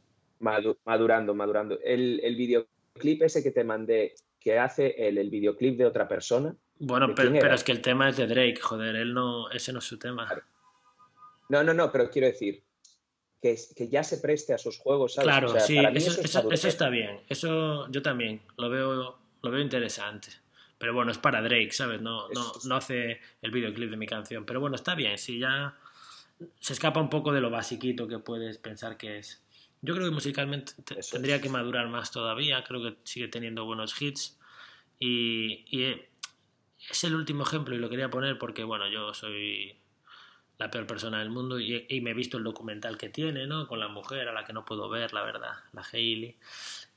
madurando, 0.85 1.35
madurando. 1.35 1.79
El, 1.83 2.21
el, 2.23 2.37
videoclip 2.37 3.23
ese 3.23 3.43
que 3.43 3.51
te 3.51 3.65
mandé, 3.65 4.15
que 4.39 4.59
hace 4.59 4.95
el, 5.09 5.19
el 5.19 5.31
videoclip 5.31 5.79
de 5.79 5.87
otra 5.87 6.07
persona. 6.07 6.55
Bueno, 6.79 7.15
pero, 7.15 7.33
pero, 7.33 7.55
es 7.55 7.65
que 7.65 7.73
el 7.73 7.81
tema 7.81 8.09
es 8.09 8.17
de 8.17 8.27
Drake, 8.27 8.61
joder, 8.61 8.97
él 8.97 9.15
no, 9.15 9.49
ese 9.51 9.73
no 9.73 9.79
es 9.79 9.85
su 9.85 9.99
tema. 9.99 10.29
No, 11.49 11.63
no, 11.63 11.73
no, 11.73 11.91
pero 11.93 12.11
quiero 12.11 12.27
decir, 12.27 12.63
que, 13.77 13.89
ya 13.89 14.03
se 14.03 14.19
preste 14.19 14.55
a 14.55 14.59
sus 14.59 14.79
juegos, 14.79 15.15
¿sabes? 15.15 15.27
Claro, 15.27 15.61
sí, 15.61 15.77
eso, 15.77 16.69
está 16.69 16.89
bien. 16.89 17.21
Eso 17.29 17.91
yo 17.91 18.01
también 18.01 18.41
lo 18.57 18.71
veo, 18.71 19.19
lo 19.43 19.51
veo 19.51 19.61
interesante. 19.61 20.29
Pero 20.79 20.95
bueno, 20.95 21.13
es 21.13 21.19
para 21.19 21.43
Drake, 21.43 21.73
¿sabes? 21.73 22.01
No, 22.01 22.29
no, 22.31 22.53
no 22.65 22.77
hace 22.77 23.21
el 23.43 23.51
videoclip 23.51 23.91
de 23.91 23.97
mi 23.97 24.07
canción. 24.07 24.45
Pero 24.47 24.61
bueno, 24.61 24.77
está 24.77 24.95
bien. 24.95 25.19
Si 25.19 25.39
ya 25.39 25.77
se 26.61 26.73
escapa 26.73 27.01
un 27.01 27.11
poco 27.11 27.33
de 27.33 27.41
lo 27.41 27.51
basiquito 27.51 28.09
que 28.09 28.19
puedes 28.19 28.59
pensar 28.59 28.97
que 28.97 29.19
es. 29.19 29.43
Yo 29.83 29.95
creo 29.95 30.09
que 30.09 30.15
musicalmente 30.15 30.73
tendría 31.11 31.41
que 31.41 31.51
madurar 31.51 31.89
más 31.89 32.11
todavía. 32.11 32.65
Creo 32.65 32.83
que 32.83 32.97
sigue 33.05 33.29
teniendo 33.29 33.67
buenos 33.67 34.01
hits. 34.01 34.39
Y, 34.99 35.67
y 35.69 36.01
es 36.91 37.05
el 37.05 37.15
último 37.15 37.45
ejemplo 37.45 37.75
y 37.75 37.79
lo 37.79 37.91
quería 37.91 38.09
poner 38.09 38.39
porque, 38.39 38.65
bueno, 38.65 38.89
yo 38.89 39.13
soy 39.13 39.77
la 40.59 40.71
peor 40.71 40.87
persona 40.87 41.19
del 41.19 41.31
mundo 41.31 41.59
y, 41.59 42.01
me 42.01 42.11
he 42.11 42.15
visto 42.15 42.39
el 42.39 42.45
documental 42.45 42.97
que 42.97 43.09
tiene, 43.09 43.47
¿no? 43.47 43.67
Con 43.67 43.81
la 43.81 43.89
mujer 43.89 44.29
a 44.29 44.33
la 44.33 44.45
que 44.45 44.53
no 44.53 44.65
puedo 44.65 44.89
ver, 44.89 45.13
la 45.13 45.23
verdad, 45.23 45.53
la 45.73 45.83
Hailey. 45.93 46.37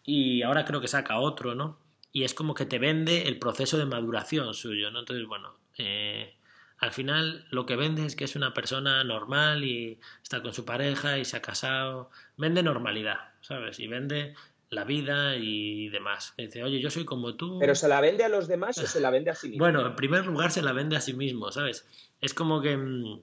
Y 0.03 0.41
ahora 0.43 0.66
creo 0.66 0.80
que 0.80 0.88
saca 0.88 1.20
otro, 1.20 1.55
¿no? 1.55 1.80
Y 2.12 2.24
es 2.24 2.34
como 2.34 2.53
que 2.53 2.66
te 2.66 2.80
vende 2.80 3.28
el 3.28 3.39
proceso 3.39 3.78
de 3.78 3.86
maduración 3.86 4.53
suyo, 4.53 4.91
¿no? 4.91 4.99
Entonces, 4.99 5.28
bueno, 5.28 5.58
eh, 5.78 6.36
al 6.78 6.91
final 6.91 7.45
lo 7.49 7.66
que 7.66 7.76
vende 7.76 8.05
es 8.05 8.16
que 8.16 8.24
es 8.24 8.36
una 8.36 8.53
persona 8.53 9.03
normal 9.03 9.64
y 9.64 9.99
está 10.22 10.41
con 10.41 10.53
su 10.53 10.64
pareja 10.64 11.18
y 11.18 11.26
se 11.26 11.38
ha 11.38 11.41
casado. 11.41 12.12
Vende 12.38 12.64
normalidad, 12.64 13.32
¿sabes? 13.41 13.80
Y 13.80 13.88
vende 13.88 14.36
la 14.70 14.84
vida 14.84 15.36
y 15.36 15.89
demás. 15.89 16.34
Dice, 16.38 16.64
oye, 16.64 16.80
yo 16.80 16.91
soy 16.91 17.05
como 17.05 17.36
tú. 17.36 17.58
¿Pero 17.60 17.74
se 17.74 17.88
la 17.88 18.01
vende 18.01 18.24
a 18.24 18.30
los 18.30 18.47
demás 18.47 18.78
o 18.78 18.86
se 18.86 18.99
la 18.99 19.10
vende 19.10 19.32
a 19.32 19.36
sí 19.36 19.47
mismo? 19.49 19.64
Bueno, 19.64 19.86
en 19.86 19.95
primer 19.95 20.26
lugar 20.26 20.51
se 20.51 20.62
la 20.62 20.74
vende 20.74 20.95
a 20.95 21.01
sí 21.01 21.14
mismo, 21.14 21.51
¿sabes? 21.51 21.86
Es 22.22 22.34
como 22.34 22.62
que 22.62 22.78
mm, 22.78 23.22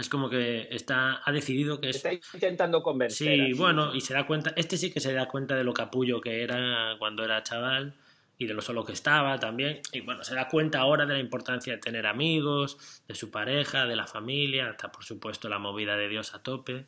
es 0.00 0.08
como 0.08 0.28
que 0.28 0.68
está, 0.70 1.20
ha 1.24 1.32
decidido 1.32 1.80
que 1.80 1.90
es... 1.90 1.96
Está 1.96 2.12
intentando 2.34 2.82
convencer. 2.82 3.46
Sí, 3.46 3.52
bueno, 3.54 3.94
y 3.94 4.00
se 4.00 4.14
da 4.14 4.26
cuenta, 4.26 4.52
este 4.56 4.76
sí 4.76 4.90
que 4.90 5.00
se 5.00 5.12
da 5.12 5.26
cuenta 5.28 5.54
de 5.54 5.64
lo 5.64 5.72
capullo 5.72 6.20
que 6.20 6.42
era 6.42 6.96
cuando 6.98 7.24
era 7.24 7.42
chaval 7.42 7.94
y 8.38 8.46
de 8.46 8.54
lo 8.54 8.62
solo 8.62 8.84
que 8.84 8.92
estaba 8.92 9.38
también. 9.38 9.80
Y 9.92 10.00
bueno, 10.00 10.24
se 10.24 10.34
da 10.34 10.48
cuenta 10.48 10.80
ahora 10.80 11.06
de 11.06 11.14
la 11.14 11.20
importancia 11.20 11.72
de 11.72 11.78
tener 11.78 12.06
amigos, 12.06 13.02
de 13.08 13.14
su 13.14 13.30
pareja, 13.30 13.86
de 13.86 13.96
la 13.96 14.06
familia, 14.06 14.70
hasta 14.70 14.92
por 14.92 15.04
supuesto 15.04 15.48
la 15.48 15.58
movida 15.58 15.96
de 15.96 16.08
Dios 16.08 16.34
a 16.34 16.42
tope. 16.42 16.86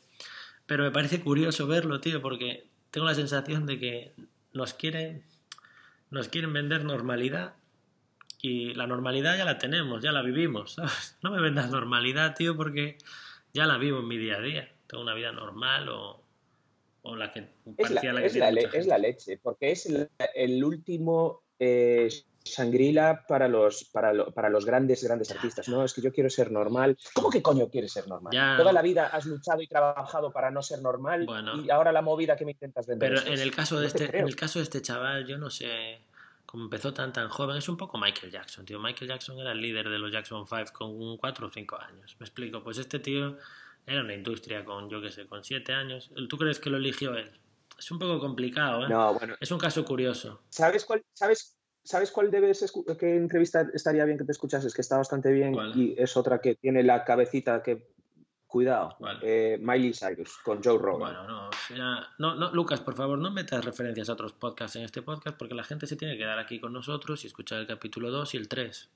Pero 0.67 0.85
me 0.85 0.91
parece 0.91 1.21
curioso 1.21 1.67
verlo, 1.67 2.01
tío, 2.01 2.21
porque 2.21 2.67
tengo 2.91 3.07
la 3.07 3.15
sensación 3.15 3.67
de 3.67 3.79
que 3.79 4.13
nos 4.53 4.75
quieren, 4.75 5.23
nos 6.11 6.29
quieren 6.29 6.53
vender 6.53 6.85
normalidad 6.85 7.55
y 8.41 8.75
la 8.75 8.87
normalidad 8.87 9.37
ya 9.37 9.45
la 9.45 9.59
tenemos, 9.59 10.03
ya 10.03 10.13
la 10.13 10.23
vivimos, 10.23 10.77
No 11.23 11.31
me 11.31 11.41
vendas 11.41 11.71
normalidad, 11.71 12.35
tío, 12.35 12.57
porque 12.57 12.99
ya 13.53 13.67
la 13.67 13.79
vivo 13.79 14.01
en 14.01 14.09
mi 14.09 14.17
día 14.17 14.37
a 14.37 14.41
día. 14.41 14.69
Tengo 14.87 15.03
una 15.03 15.15
vida 15.15 15.33
normal 15.33 15.89
o, 15.89 16.23
o 17.03 17.17
la 17.17 17.31
que 17.31 17.49
parecía 17.77 18.13
la, 18.13 18.21
que 18.21 18.27
es, 18.27 18.37
la, 18.37 18.49
es 18.49 18.87
la 18.87 18.99
leche, 18.99 19.39
porque 19.43 19.73
es 19.73 19.87
el, 20.35 20.65
último 20.65 21.43
eh, 21.59 22.09
sangrila 22.45 23.27
para 23.27 23.49
los, 23.49 23.85
para, 23.85 24.27
para, 24.27 24.49
los 24.49 24.65
grandes, 24.65 25.05
grandes 25.05 25.31
artistas. 25.31 25.69
No, 25.69 25.85
es 25.85 25.93
que 25.93 26.01
yo 26.01 26.13
quiero 26.13 26.31
ser 26.31 26.51
normal. 26.51 26.97
¿Cómo 27.15 27.31
que 27.31 27.43
coño 27.43 27.69
quieres 27.69 27.93
ser 27.93 28.09
normal? 28.09 28.33
Toda 28.57 28.73
la 28.73 28.83
vida 28.83 29.09
has 29.09 29.27
luchado 29.27 29.61
y 29.61 29.67
trabajado 29.67 30.33
para 30.33 30.51
no 30.51 30.63
ser 30.63 30.81
normal 30.81 31.27
y 31.65 31.71
ahora 31.71 31.93
la 31.93 32.03
movida 32.03 32.37
que 32.37 32.45
me 32.45 32.53
intentas 32.53 32.87
vender. 32.87 33.15
Pero 33.15 33.35
en 33.35 33.41
el 33.41 33.55
caso 33.55 33.81
de 33.81 33.89
este, 33.89 34.17
en 34.17 34.27
el 34.27 34.37
caso 34.37 34.61
de 34.61 34.63
este 34.63 34.81
chaval, 34.81 35.27
yo 35.27 35.39
no 35.39 35.51
sé 35.51 36.01
como 36.49 36.65
empezó 36.65 36.95
tan 36.95 37.13
tan 37.13 37.29
joven, 37.29 37.59
es 37.59 37.69
un 37.69 37.77
poco 37.77 37.99
Michael 37.99 38.33
Jackson, 38.33 38.65
tío. 38.65 38.81
Michael 38.81 39.07
Jackson 39.07 39.39
era 39.39 39.53
el 39.53 39.61
líder 39.61 39.91
de 39.91 39.99
los 39.99 40.11
Jackson 40.11 40.47
5 40.47 40.73
con 40.73 41.19
4 41.19 41.47
o 41.47 41.51
5 41.51 41.79
años. 41.79 42.17
Me 42.19 42.25
explico, 42.25 42.65
pues 42.65 42.79
este 42.79 43.01
tío 43.01 43.37
era 43.87 44.01
una 44.01 44.15
industria 44.15 44.65
con, 44.65 44.89
yo 44.89 45.03
qué 45.03 45.11
sé, 45.11 45.27
con 45.27 45.45
7 45.45 45.75
años. 45.75 46.11
¿Tú 46.27 46.39
crees 46.39 46.59
que 46.59 46.71
lo 46.71 46.79
eligió 46.79 47.15
él? 47.15 47.31
Es 47.79 47.91
un 47.91 47.99
poco 47.99 48.19
complicado, 48.19 48.87
¿eh? 48.87 48.89
No, 48.89 49.13
bueno. 49.13 49.35
Es 49.39 49.51
un 49.51 49.59
caso 49.59 49.85
curioso. 49.85 50.41
¿Sabes 50.49 50.87
cuál, 50.87 51.05
sabes, 51.13 51.59
¿Sabes 51.83 52.11
cuál 52.11 52.31
debes 52.31 52.65
qué 52.99 53.17
entrevista 53.17 53.69
estaría 53.75 54.07
bien 54.07 54.17
que 54.17 54.25
te 54.25 54.33
escuchases? 54.33 54.73
Que 54.73 54.81
está 54.81 54.97
bastante 54.97 55.31
bien 55.31 55.55
y 55.75 55.95
es 55.99 56.17
otra 56.17 56.41
que 56.41 56.55
tiene 56.55 56.83
la 56.83 57.05
cabecita 57.05 57.63
que 57.63 57.93
Cuidado. 58.49 58.97
Eh, 59.21 59.59
Miley 59.61 59.93
Cyrus 59.93 60.39
con 60.39 60.63
Joe 60.65 60.79
Rogan. 60.79 61.15
Bueno, 61.27 61.51
no, 62.19 62.35
no, 62.35 62.51
Lucas, 62.51 62.81
por 62.81 62.95
favor, 62.95 63.19
no 63.19 63.31
metas 63.31 63.63
referencias 63.63 64.09
a 64.09 64.15
otros 64.15 64.33
podcasts 64.33 64.75
en 64.77 64.85
este 64.85 65.03
podcast 65.03 65.37
porque 65.37 65.55
la 65.55 65.65
gente 65.65 65.87
se 65.87 65.97
tiene 65.97 66.15
que 66.15 66.21
quedar 66.21 66.39
aquí 66.39 66.59
con 66.59 66.73
nosotros 66.73 67.23
y 67.25 67.27
escuchar 67.27 67.61
el 67.61 67.67
capítulo 67.67 68.11
2 68.11 68.35
y 68.35 68.37
el 68.39 68.49
3. 68.49 68.89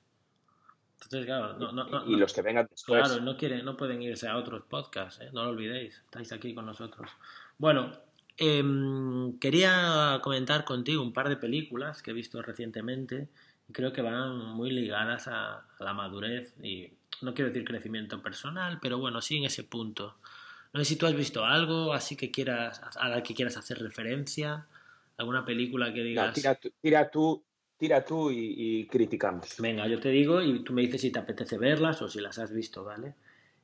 Entonces, 1.03 1.25
claro, 1.27 1.53
no, 1.59 1.71
no, 1.71 2.05
y, 2.07 2.15
los 2.15 2.33
que 2.33 2.41
vengan 2.41 2.67
después. 2.67 3.07
Claro, 3.07 3.21
no, 3.21 3.37
quieren, 3.37 3.63
no 3.63 3.77
pueden 3.77 4.01
irse 4.01 4.27
a 4.27 4.37
otros 4.37 4.63
podcasts, 4.63 5.21
¿eh? 5.21 5.29
no 5.31 5.43
lo 5.43 5.51
olvidéis, 5.51 5.97
estáis 5.97 6.31
aquí 6.31 6.55
con 6.55 6.65
nosotros. 6.65 7.11
Bueno, 7.59 7.91
em, 8.37 9.37
quería 9.37 10.19
comentar 10.23 10.65
contigo 10.65 11.03
un 11.03 11.13
par 11.13 11.29
de 11.29 11.37
películas 11.37 12.01
que 12.01 12.09
he 12.09 12.13
visto 12.15 12.41
recientemente 12.41 13.29
y 13.69 13.73
creo 13.73 13.93
que 13.93 14.01
van 14.01 14.35
muy 14.55 14.71
ligadas 14.71 15.27
a, 15.27 15.57
a 15.57 15.83
la 15.83 15.93
madurez 15.93 16.55
y 16.59 16.93
no 17.21 17.33
quiero 17.33 17.49
decir 17.49 17.65
crecimiento 17.65 18.21
personal, 18.21 18.79
pero 18.81 18.97
bueno, 18.97 19.21
sí 19.21 19.37
en 19.37 19.45
ese 19.45 19.63
punto. 19.63 20.15
No 20.73 20.79
sé 20.79 20.85
si 20.85 20.95
tú 20.95 21.05
has 21.05 21.15
visto 21.15 21.45
algo 21.45 21.93
así 21.93 22.15
que 22.15 22.31
quieras, 22.31 22.81
a 22.97 23.09
la 23.09 23.21
que 23.21 23.33
quieras 23.33 23.57
hacer 23.57 23.79
referencia, 23.79 24.65
alguna 25.17 25.45
película 25.45 25.93
que 25.93 26.03
digas. 26.03 26.33
tira, 26.33 26.55
tú, 27.09 27.43
tira 27.77 28.03
tú, 28.03 28.31
y, 28.31 28.87
criticamos. 28.87 29.55
Venga, 29.59 29.87
yo 29.87 29.99
te 29.99 30.09
digo 30.09 30.41
y 30.41 30.63
tú 30.63 30.73
me 30.73 30.81
dices 30.81 31.01
si 31.01 31.11
te 31.11 31.19
apetece 31.19 31.57
verlas 31.57 32.01
o 32.01 32.07
si 32.07 32.19
las 32.19 32.39
has 32.39 32.51
visto, 32.51 32.83
¿vale? 32.83 33.13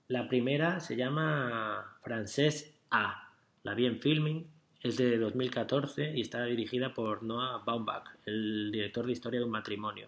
La 0.08 0.28
primera 0.28 0.80
se 0.80 0.96
llama 0.96 1.98
Francés 2.04 2.76
A. 2.92 3.34
La 3.64 3.74
vi 3.74 3.86
en 3.86 4.00
filming, 4.00 4.48
es 4.82 4.98
de 4.98 5.18
2014 5.18 6.14
y 6.16 6.22
está 6.22 6.46
dirigida 6.46 6.94
por 6.94 7.24
Noah 7.24 7.64
Baumbach, 7.66 8.08
el 8.26 8.72
director 8.72 9.06
de 9.06 9.12
Historia 9.12 9.40
de 9.40 9.46
un 9.46 9.52
matrimonio 9.52 10.08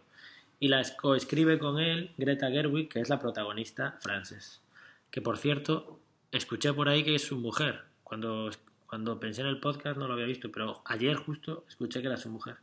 y 0.62 0.68
la 0.68 0.84
coescribe 0.96 1.58
con 1.58 1.80
él 1.80 2.12
Greta 2.18 2.52
Gerwig, 2.52 2.88
que 2.88 3.00
es 3.00 3.10
la 3.10 3.20
protagonista 3.20 3.98
Frances. 4.00 4.62
Que 5.10 5.20
por 5.20 5.40
cierto, 5.40 6.00
escuché 6.32 6.72
por 6.72 6.88
ahí 6.88 7.04
que 7.04 7.16
es 7.16 7.26
su 7.26 7.36
mujer. 7.36 7.82
Cuando, 8.04 8.52
cuando 8.86 9.20
pensé 9.20 9.42
en 9.42 9.48
el 9.48 9.60
podcast 9.60 9.98
no 9.98 10.08
lo 10.08 10.14
había 10.14 10.28
visto, 10.28 10.52
pero 10.52 10.84
ayer 10.86 11.16
justo 11.16 11.66
escuché 11.68 12.02
que 12.02 12.08
era 12.08 12.18
su 12.18 12.30
mujer. 12.30 12.58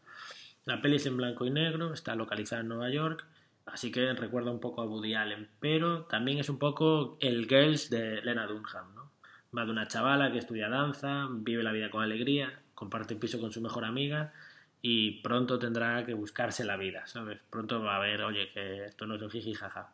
La 0.65 0.81
peli 0.81 0.95
es 0.97 1.07
en 1.07 1.17
blanco 1.17 1.45
y 1.45 1.51
negro, 1.51 1.93
está 1.93 2.15
localizada 2.15 2.63
en 2.63 2.69
Nueva 2.69 2.89
York, 2.89 3.27
así 3.67 3.91
que 3.91 4.13
recuerda 4.13 4.53
un 4.53 4.61
poco 4.61 4.81
a 4.81 4.87
Woody 4.87 5.15
Allen, 5.15 5.49
pero 5.59 6.05
también 6.05 6.39
es 6.39 6.49
un 6.49 6.61
poco 6.61 7.19
el 7.21 7.49
Girls 7.49 7.91
de 7.91 8.23
Lena 8.23 8.47
Dunham. 8.47 8.95
¿no? 8.95 9.11
Va 9.57 9.65
de 9.65 9.73
una 9.73 9.89
chavala 9.89 10.31
que 10.31 10.39
estudia 10.39 10.69
danza, 10.69 11.27
vive 11.29 11.65
la 11.65 11.73
vida 11.73 11.91
con 11.91 12.05
alegría, 12.05 12.61
comparte 12.77 13.17
piso 13.17 13.41
con 13.41 13.51
su 13.51 13.61
mejor 13.61 13.85
amiga 13.85 14.33
y 14.81 15.21
pronto 15.23 15.59
tendrá 15.59 16.05
que 16.05 16.15
buscarse 16.15 16.65
la 16.65 16.77
vida, 16.77 17.07
¿sabes? 17.07 17.41
Pronto 17.51 17.83
va 17.83 17.97
a 17.97 18.01
ver, 18.01 18.23
oye, 18.23 18.51
que 18.53 18.85
esto 18.87 19.07
no 19.07 19.17
es 19.17 19.23
un 19.23 19.31
jiji 19.31 19.55
jaja. 19.55 19.93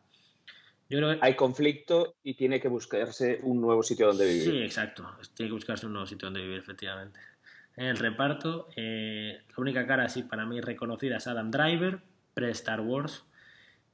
Yo 0.91 0.99
creo 0.99 1.15
que... 1.15 1.19
Hay 1.23 1.35
conflicto 1.35 2.17
y 2.23 2.35
tiene 2.35 2.61
que 2.61 2.69
buscarse 2.69 3.41
un 3.43 3.61
nuevo 3.61 3.83
sitio 3.83 4.09
donde 4.09 4.27
vivir. 4.27 4.43
Sí, 4.43 4.59
exacto. 4.59 5.11
Tiene 5.35 5.49
que 5.49 5.55
buscarse 5.55 5.87
un 5.87 5.93
nuevo 5.93 6.07
sitio 6.07 6.27
donde 6.27 6.43
vivir, 6.43 6.59
efectivamente. 6.59 7.19
En 7.77 7.87
el 7.87 7.97
reparto, 7.97 8.69
eh, 8.77 9.41
la 9.49 9.55
única 9.57 9.87
cara 9.87 10.05
así 10.05 10.23
para 10.23 10.45
mí 10.45 10.61
reconocida 10.61 11.17
es 11.17 11.27
Adam 11.27 11.51
Driver, 11.51 12.01
pre-Star 12.35 12.81
Wars, 12.81 13.25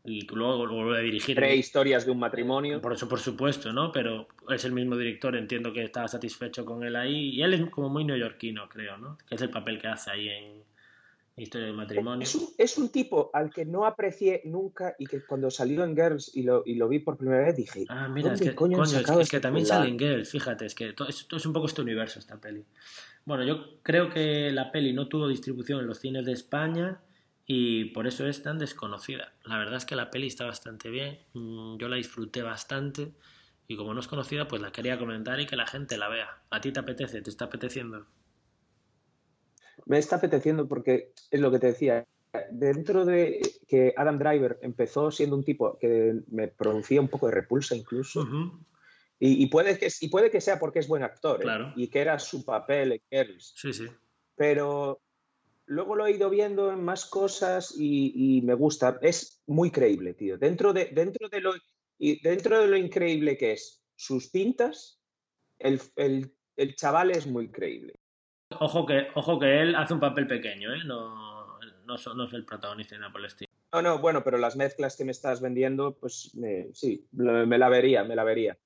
y 0.05 0.27
luego 0.27 0.67
lo 0.67 0.75
vuelve 0.75 0.99
a 0.99 1.03
dirigir. 1.03 1.37
Pre-historias 1.37 2.05
de 2.05 2.11
un 2.11 2.19
matrimonio. 2.19 2.81
Por 2.81 2.93
eso, 2.93 3.09
por 3.09 3.21
supuesto, 3.21 3.73
¿no? 3.73 3.93
Pero 3.93 4.29
es 4.49 4.65
el 4.65 4.73
mismo 4.73 4.97
director, 4.97 5.37
entiendo 5.37 5.73
que 5.73 5.85
estaba 5.85 6.09
satisfecho 6.09 6.65
con 6.65 6.83
él 6.83 6.97
ahí, 6.97 7.31
y 7.31 7.43
él 7.43 7.55
es 7.55 7.71
como 7.71 7.89
muy 7.89 8.05
neoyorquino, 8.05 8.69
creo, 8.69 8.99
¿no? 8.99 9.17
Que 9.27 9.37
es 9.37 9.43
el 9.43 9.51
papel 9.51 9.81
que 9.81 9.89
hace 9.89 10.11
ahí 10.11 10.29
en, 10.29 10.65
Historia 11.43 11.69
de 11.69 11.73
matrimonio. 11.73 12.29
Es 12.59 12.79
un, 12.79 12.91
tipo 12.91 13.31
al 13.33 13.51
que 13.51 13.65
no 13.65 13.87
aprecié 13.87 14.43
nunca 14.45 14.95
y 14.99 15.07
que 15.07 15.25
cuando 15.25 15.51
salió 15.51 15.85
en 15.85 15.95
Girls 15.95 16.31
y 16.35 16.43
lo, 16.43 16.63
y 16.67 16.75
lo 16.75 16.89
vi 16.89 16.99
por 16.99 17.17
primera 17.17 17.45
vez 17.45 17.57
dije. 17.57 17.87
Ah, 17.89 18.09
mira, 18.09 18.35
es 18.35 18.41
que, 18.41 18.55
coño, 18.55 18.83
es, 18.83 18.93
que 18.93 19.21
este 19.21 19.41
también 19.41 19.65
sale 19.65 19.89
en 19.89 19.99
Girls, 19.99 20.31
fíjate, 20.31 20.67
es 20.67 20.75
que 20.75 20.93
todo, 20.93 21.09
es, 21.09 21.27
es 21.31 21.47
un 21.47 21.53
poco 21.53 21.67
este 21.67 21.81
universo 21.81 22.19
esta 22.19 22.39
peli. 22.39 22.65
Bueno, 23.25 23.45
yo 23.45 23.81
creo 23.83 24.11
que 24.11 24.51
la 24.51 24.71
peli 24.71 24.93
no 24.93 25.09
tuvo 25.09 25.29
distribución 25.29 25.81
en 25.81 25.87
los 25.87 26.01
cines 26.01 26.27
de 26.27 26.33
España 26.33 27.01
y 27.47 27.87
por 27.87 28.07
eso 28.07 28.27
es 28.27 28.43
tan 28.43 28.59
desconocida. 28.59 29.33
La 29.45 29.57
verdad 29.57 29.77
es 29.77 29.87
que 29.87 29.97
la 29.97 30.11
peli 30.11 30.27
está 30.27 30.45
bastante 30.45 30.91
bien, 30.91 31.21
mm, 31.33 31.79
yo 31.79 31.89
la 31.89 31.97
disfruté 31.97 32.43
bastante 32.43 33.13
y 33.67 33.77
como 33.77 33.95
no 33.95 34.01
es 34.01 34.09
conocida, 34.09 34.47
pues 34.49 34.61
la 34.61 34.73
quería 34.73 34.99
comentar 34.99 35.41
y 35.41 35.47
que 35.47 35.57
la 35.57 35.67
gente 35.67 35.97
la 35.97 36.09
vea. 36.09 36.43
¿A 36.51 36.61
ti 36.61 36.73
te 36.73 36.81
apetece? 36.81 37.23
¿Te 37.23 37.31
está 37.31 37.47
apeteciendo? 37.47 38.07
Me 39.87 39.99
está 39.99 40.17
apeteciendo 40.17 40.69
porque 40.69 41.13
es 41.31 41.41
lo 41.41 41.51
que 41.51 41.59
te 41.59 41.69
decía. 41.69 42.07
Dentro 42.51 43.05
de 43.05 43.41
que 43.67 43.93
Adam 43.97 44.19
Driver 44.19 44.59
empezó 44.63 45.11
siendo 45.11 45.35
un 45.35 45.45
tipo 45.45 45.77
que 45.79 46.21
me 46.31 46.47
producía 46.47 47.01
un 47.01 47.09
poco 47.09 47.27
de 47.27 47.33
repulsa 47.33 47.75
incluso, 47.75 48.25
y, 49.19 49.47
puede 49.49 49.79
que, 49.79 49.89
y 50.01 50.09
puede 50.09 50.31
que 50.31 50.41
sea 50.41 50.59
porque 50.59 50.79
es 50.79 50.89
buen 50.89 51.03
actor 51.03 51.45
¿eh? 51.45 51.73
y 51.77 51.89
que 51.89 52.01
era 52.01 52.19
su 52.19 52.45
papel 52.45 53.03
en 53.11 53.39
Sí, 53.39 53.73
sí. 53.73 53.87
Pero 54.35 55.03
luego 55.67 55.95
lo 55.95 56.07
he 56.07 56.13
ido 56.13 56.31
viendo 56.31 56.73
en 56.73 56.83
más 56.83 57.05
cosas 57.05 57.75
y, 57.77 58.41
me 58.45 58.55
gusta. 58.55 58.99
Es 59.03 59.43
muy 59.47 59.71
creíble, 59.71 60.15
tío. 60.15 60.39
Dentro 60.39 60.73
de, 60.73 60.87
dentro 60.87 61.29
de, 61.29 61.41
lo, 61.41 61.53
y 61.99 62.23
dentro 62.23 62.61
de 62.61 62.69
lo 62.69 62.77
increíble 62.77 63.37
que 63.37 63.53
es 63.53 63.83
sus 63.95 64.31
pintas, 64.31 65.01
el, 65.59 65.81
el 65.97 66.77
chaval 66.77 67.11
es 67.11 67.27
muy 67.27 67.51
creíble. 67.51 68.00
Ojo 68.59 68.85
que, 68.85 69.09
ojo 69.15 69.39
que 69.39 69.63
él 69.63 69.75
hace 69.77 69.95
un 69.95 70.01
papel 70.01 70.27
pequeño, 70.27 70.75
¿eh? 70.75 70.85
No, 70.85 71.59
no, 71.87 72.15
no 72.15 72.25
es 72.25 72.33
el 72.33 72.45
protagonista 72.45 72.99
de 72.99 73.11
por 73.11 73.23
No, 73.73 73.83
no, 73.83 73.99
bueno, 73.99 74.25
pero 74.25 74.39
las 74.39 74.57
mezclas 74.57 74.97
que 74.97 75.05
me 75.05 75.13
estás 75.13 75.41
vendiendo, 75.41 75.97
pues 75.97 76.33
sí, 76.73 77.07
me 77.13 77.59
la 77.59 77.69
vería, 77.69 78.03
me 78.03 78.17
la 78.17 78.25
vería. 78.25 78.59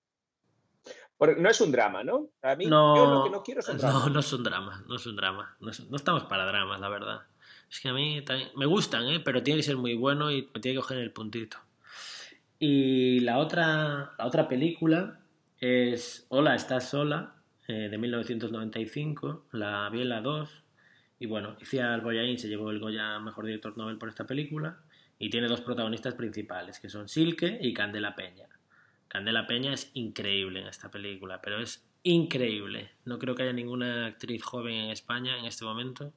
no 1.39 1.51
es 1.51 1.61
un 1.61 1.71
drama, 1.71 2.03
¿no? 2.03 2.31
A 2.43 2.57
mí 2.57 2.67
no, 2.67 2.97
yo 2.97 3.07
lo 3.07 3.25
que 3.25 3.31
no 3.31 3.43
quiero 3.43 3.61
es 3.61 3.69
un 3.69 3.79
drama. 3.79 3.99
No, 4.01 4.09
no 4.09 4.21
es 4.21 4.33
un 4.33 4.43
drama, 4.43 4.85
no 4.89 4.97
es 4.97 5.07
un 5.07 5.17
drama. 5.17 5.57
No, 5.61 5.97
estamos 5.97 6.25
para 6.25 6.47
dramas, 6.47 6.81
la 6.81 6.89
verdad. 6.89 7.21
Es 7.71 7.81
que 7.81 7.91
a 7.91 7.93
mí 7.93 8.23
también, 8.23 8.51
me 8.57 8.67
gustan, 8.67 9.07
¿eh? 9.09 9.21
pero 9.21 9.43
tiene 9.43 9.59
que 9.59 9.65
ser 9.65 9.77
muy 9.77 9.95
bueno 9.95 10.31
y 10.31 10.49
me 10.55 10.61
tiene 10.61 10.77
que 10.77 10.81
coger 10.81 10.99
el 10.99 11.13
puntito. 11.13 11.59
Y 12.59 13.21
la 13.21 13.39
otra, 13.39 14.15
la 14.17 14.27
otra 14.27 14.49
película 14.49 15.21
es 15.61 16.27
Hola, 16.31 16.55
estás 16.55 16.89
sola, 16.89 17.35
eh, 17.67 17.89
de 17.89 17.97
1995, 17.97 19.47
la 19.53 19.89
Biela 19.89 20.21
2, 20.21 20.63
y 21.21 21.27
bueno, 21.27 21.57
Iciar 21.61 22.03
Boyain 22.03 22.39
se 22.39 22.49
llevó 22.49 22.71
el 22.71 22.79
Goya 22.79 23.19
Mejor 23.21 23.47
Director 23.47 23.79
Nobel 23.79 23.97
por 23.97 24.11
esta 24.11 24.27
película, 24.27 24.81
y 25.19 25.31
tiene 25.31 25.49
dos 25.49 25.63
protagonistas 25.63 26.15
principales, 26.15 26.79
que 26.79 26.91
son 26.91 27.09
Silke 27.09 27.59
y 27.61 27.73
Candela 27.73 28.15
Peña. 28.15 28.49
Candela 29.09 29.47
Peña 29.47 29.73
es 29.73 29.91
increíble 29.95 30.61
en 30.61 30.67
esta 30.67 30.91
película, 30.91 31.41
pero 31.41 31.59
es 31.61 31.87
increíble. 32.03 32.91
No 33.07 33.19
creo 33.19 33.35
que 33.35 33.45
haya 33.45 33.53
ninguna 33.53 34.07
actriz 34.07 34.43
joven 34.43 34.75
en 34.75 34.91
España 34.91 35.39
en 35.39 35.47
este 35.47 35.65
momento 35.65 36.13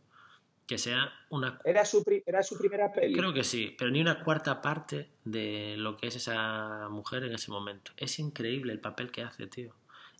que 0.66 0.78
sea 0.78 1.14
una... 1.30 1.62
¿Era 1.64 1.86
su, 1.86 2.04
¿Era 2.26 2.43
su 2.43 2.58
primera 2.58 2.91
peli? 2.91 3.14
Creo 3.14 3.32
que 3.32 3.45
sí, 3.45 3.74
pero 3.78 3.89
ni 3.89 4.02
una 4.02 4.22
cuarta 4.22 4.62
parte 4.62 5.08
de 5.24 5.76
lo 5.78 5.95
que 5.95 6.08
es 6.08 6.18
esa 6.18 6.89
mujer 6.89 7.24
en 7.24 7.34
ese 7.34 7.52
momento. 7.52 7.93
Es 7.95 8.20
increíble 8.20 8.74
el 8.74 8.82
papel 8.82 9.12
que 9.12 9.22
hace, 9.22 9.48
tío 9.48 9.74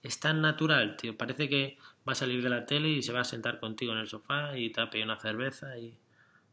es 0.08 0.20
tan 0.20 0.42
natural, 0.42 0.98
tío. 0.98 1.18
Parece 1.18 1.50
que 1.50 1.78
va 2.08 2.14
a 2.14 2.16
salir 2.16 2.42
de 2.42 2.50
la 2.50 2.66
tele 2.66 2.90
y 2.90 3.02
se 3.02 3.14
va 3.14 3.22
a 3.22 3.26
sentar 3.26 3.60
contigo 3.60 3.92
en 3.94 4.00
el 4.00 4.08
sofá 4.08 4.58
y 4.58 4.72
te 4.72 4.82
va 4.82 4.88
a 4.88 4.90
pedir 4.90 5.06
una 5.06 5.20
cerveza 5.20 5.78
y 5.78 5.98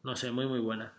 no 0.03 0.17
sé, 0.17 0.31
muy 0.31 0.47
muy 0.47 0.61
buena. 0.61 0.93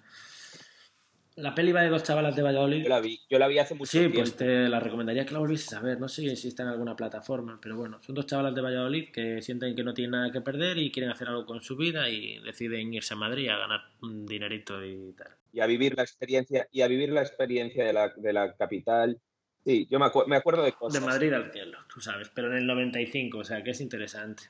La 1.36 1.53
peli 1.53 1.74
va 1.74 1.82
de 1.82 1.89
dos 1.89 2.01
chavalas 2.01 2.34
de 2.34 2.41
Valladolid. 2.41 2.84
Yo 2.84 2.89
la 2.89 3.01
vi, 3.01 3.20
yo 3.30 3.38
la 3.38 3.47
vi 3.49 3.60
hace 3.60 3.76
mucho 3.76 3.91
tiempo. 3.91 4.14
Sí, 4.14 4.22
pues 4.22 4.38
te 4.38 4.70
la 4.70 4.80
recomendaría 4.80 5.26
que 5.26 5.34
la 5.34 5.39
volvieses 5.39 5.74
a 5.74 5.82
ver. 5.82 5.99
No 5.99 6.08
sé 6.08 6.34
si 6.38 6.47
está 6.47 6.64
en 6.64 6.70
alguna 6.70 6.95
plataforma, 6.95 7.60
pero 7.62 7.76
bueno, 7.76 8.01
son 8.01 8.16
dos 8.16 8.26
chavalas 8.26 8.56
de 8.56 8.62
Valladolid 8.62 9.12
que 9.12 9.41
sienten 9.41 9.76
que 9.76 9.84
no 9.84 9.93
tienen 9.93 10.12
nada 10.12 10.32
que 10.32 10.39
perder 10.39 10.78
y 10.78 10.91
quieren 10.91 11.12
hacer 11.12 11.28
algo 11.28 11.45
con 11.45 11.62
su 11.62 11.76
vida 11.76 12.10
y 12.10 12.39
deciden 12.39 12.93
irse 12.93 13.16
a 13.16 13.18
Madrid 13.18 13.49
a 13.49 13.58
ganar 13.58 13.82
un 14.01 14.26
dinerito 14.26 14.84
y 14.86 15.12
tal. 15.12 15.28
Y 15.51 15.60
a 15.60 15.66
vivir 15.66 15.97
la 15.97 16.03
experiencia, 16.03 16.70
y 16.72 16.82
a 16.84 16.88
vivir 16.88 17.10
la 17.10 17.22
experiencia 17.22 17.84
de 17.84 17.91
la, 17.91 18.14
de 18.16 18.32
la 18.32 18.56
capital 18.56 19.20
Sí, 19.66 19.88
yo 19.89 19.97
me, 19.97 20.05
acuerdo 20.05 20.63
de 20.63 20.74
cosas. 20.74 21.01
De 21.01 21.05
Madrid 21.05 21.34
al 21.34 21.51
cielo, 21.51 21.80
tú 21.91 21.99
sabes, 21.99 22.30
pero 22.30 22.51
en 22.51 22.57
el 22.57 22.68
95, 22.68 23.39
o 23.39 23.43
sea, 23.43 23.63
que 23.63 23.72
es 23.72 23.82
interesante. 23.82 24.43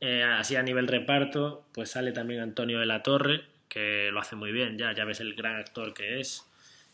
Eh, 0.00 0.24
así 0.24 0.56
a 0.56 0.64
nivel 0.64 0.88
reparto, 0.88 1.66
pues 1.72 1.92
sale 1.92 2.10
también 2.10 2.40
Antonio 2.40 2.80
de 2.80 2.86
la 2.86 3.04
Torre, 3.04 3.44
que 3.68 4.10
lo 4.10 4.18
hace 4.18 4.34
muy 4.34 4.50
bien, 4.50 4.76
ya, 4.76 4.92
ya 4.94 5.04
ves 5.04 5.20
el 5.20 5.34
gran 5.34 5.56
actor 5.56 5.94
que 5.94 6.18
es. 6.18 6.44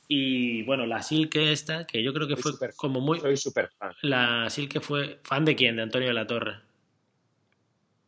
Y 0.09 0.63
bueno, 0.65 0.85
la 0.85 1.03
Silke 1.03 1.51
esta, 1.51 1.87
que 1.87 2.03
yo 2.03 2.13
creo 2.13 2.29
que 2.29 2.37
fue 2.37 2.53
como 2.77 3.01
muy... 3.01 3.19
Soy 3.21 3.39
súper 3.39 3.71
fan. 3.79 3.95
La 4.03 4.51
Silke 4.51 4.81
fue... 4.81 5.19
¿Fan 5.23 5.47
de 5.47 5.57
quién? 5.57 5.77
De 5.77 5.83
Antonio 5.83 6.09
de 6.09 6.15
la 6.15 6.27
Torre. 6.27 6.57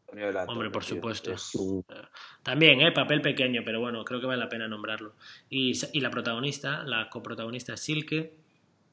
Antonio 0.03 0.27
de 0.27 0.33
la 0.35 0.45
Hombre, 0.45 0.71
por 0.71 0.85
supuesto. 0.85 1.35
También, 2.43 2.83
¿eh? 2.83 2.93
Papel 2.93 3.23
pequeño, 3.23 3.63
pero 3.65 3.81
bueno, 3.81 4.05
creo 4.05 4.21
que 4.21 4.27
vale 4.27 4.41
la 4.41 4.49
pena 4.49 4.69
nombrarlo. 4.69 5.15
Y, 5.49 5.73
y 5.93 6.01
la 6.01 6.11
protagonista, 6.11 6.85
la 6.85 7.09
coprotagonista 7.11 7.77
Silke, 7.77 8.40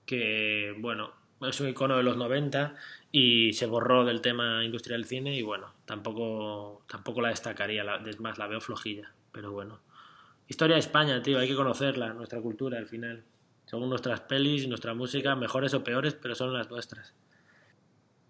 que, 0.08 0.74
bueno, 0.80 1.14
es 1.42 1.60
un 1.62 1.70
icono 1.70 1.98
de 1.98 2.04
los 2.04 2.18
90 2.18 2.74
y 3.12 3.54
se 3.54 3.68
borró 3.68 4.04
del 4.06 4.22
tema 4.22 4.66
industria 4.66 4.98
del 4.98 5.06
cine 5.06 5.36
y, 5.36 5.44
bueno, 5.44 5.74
tampoco, 5.86 6.84
tampoco 6.90 7.22
la 7.22 7.30
destacaría, 7.30 7.84
es 8.08 8.20
más, 8.20 8.40
la 8.40 8.48
veo 8.48 8.60
flojilla, 8.60 9.14
pero 9.32 9.52
bueno. 9.52 9.80
Historia 10.48 10.76
de 10.76 10.80
España, 10.80 11.22
tío, 11.22 11.38
hay 11.38 11.48
que 11.48 11.56
conocerla, 11.56 12.14
nuestra 12.14 12.42
cultura 12.42 12.78
al 12.80 12.88
final. 12.88 13.24
Según 13.66 13.90
nuestras 13.90 14.22
pelis 14.22 14.64
y 14.64 14.68
nuestra 14.68 14.94
música, 14.94 15.36
mejores 15.36 15.74
o 15.74 15.84
peores, 15.84 16.14
pero 16.14 16.36
son 16.36 16.54
las 16.54 16.70
nuestras. 16.72 17.14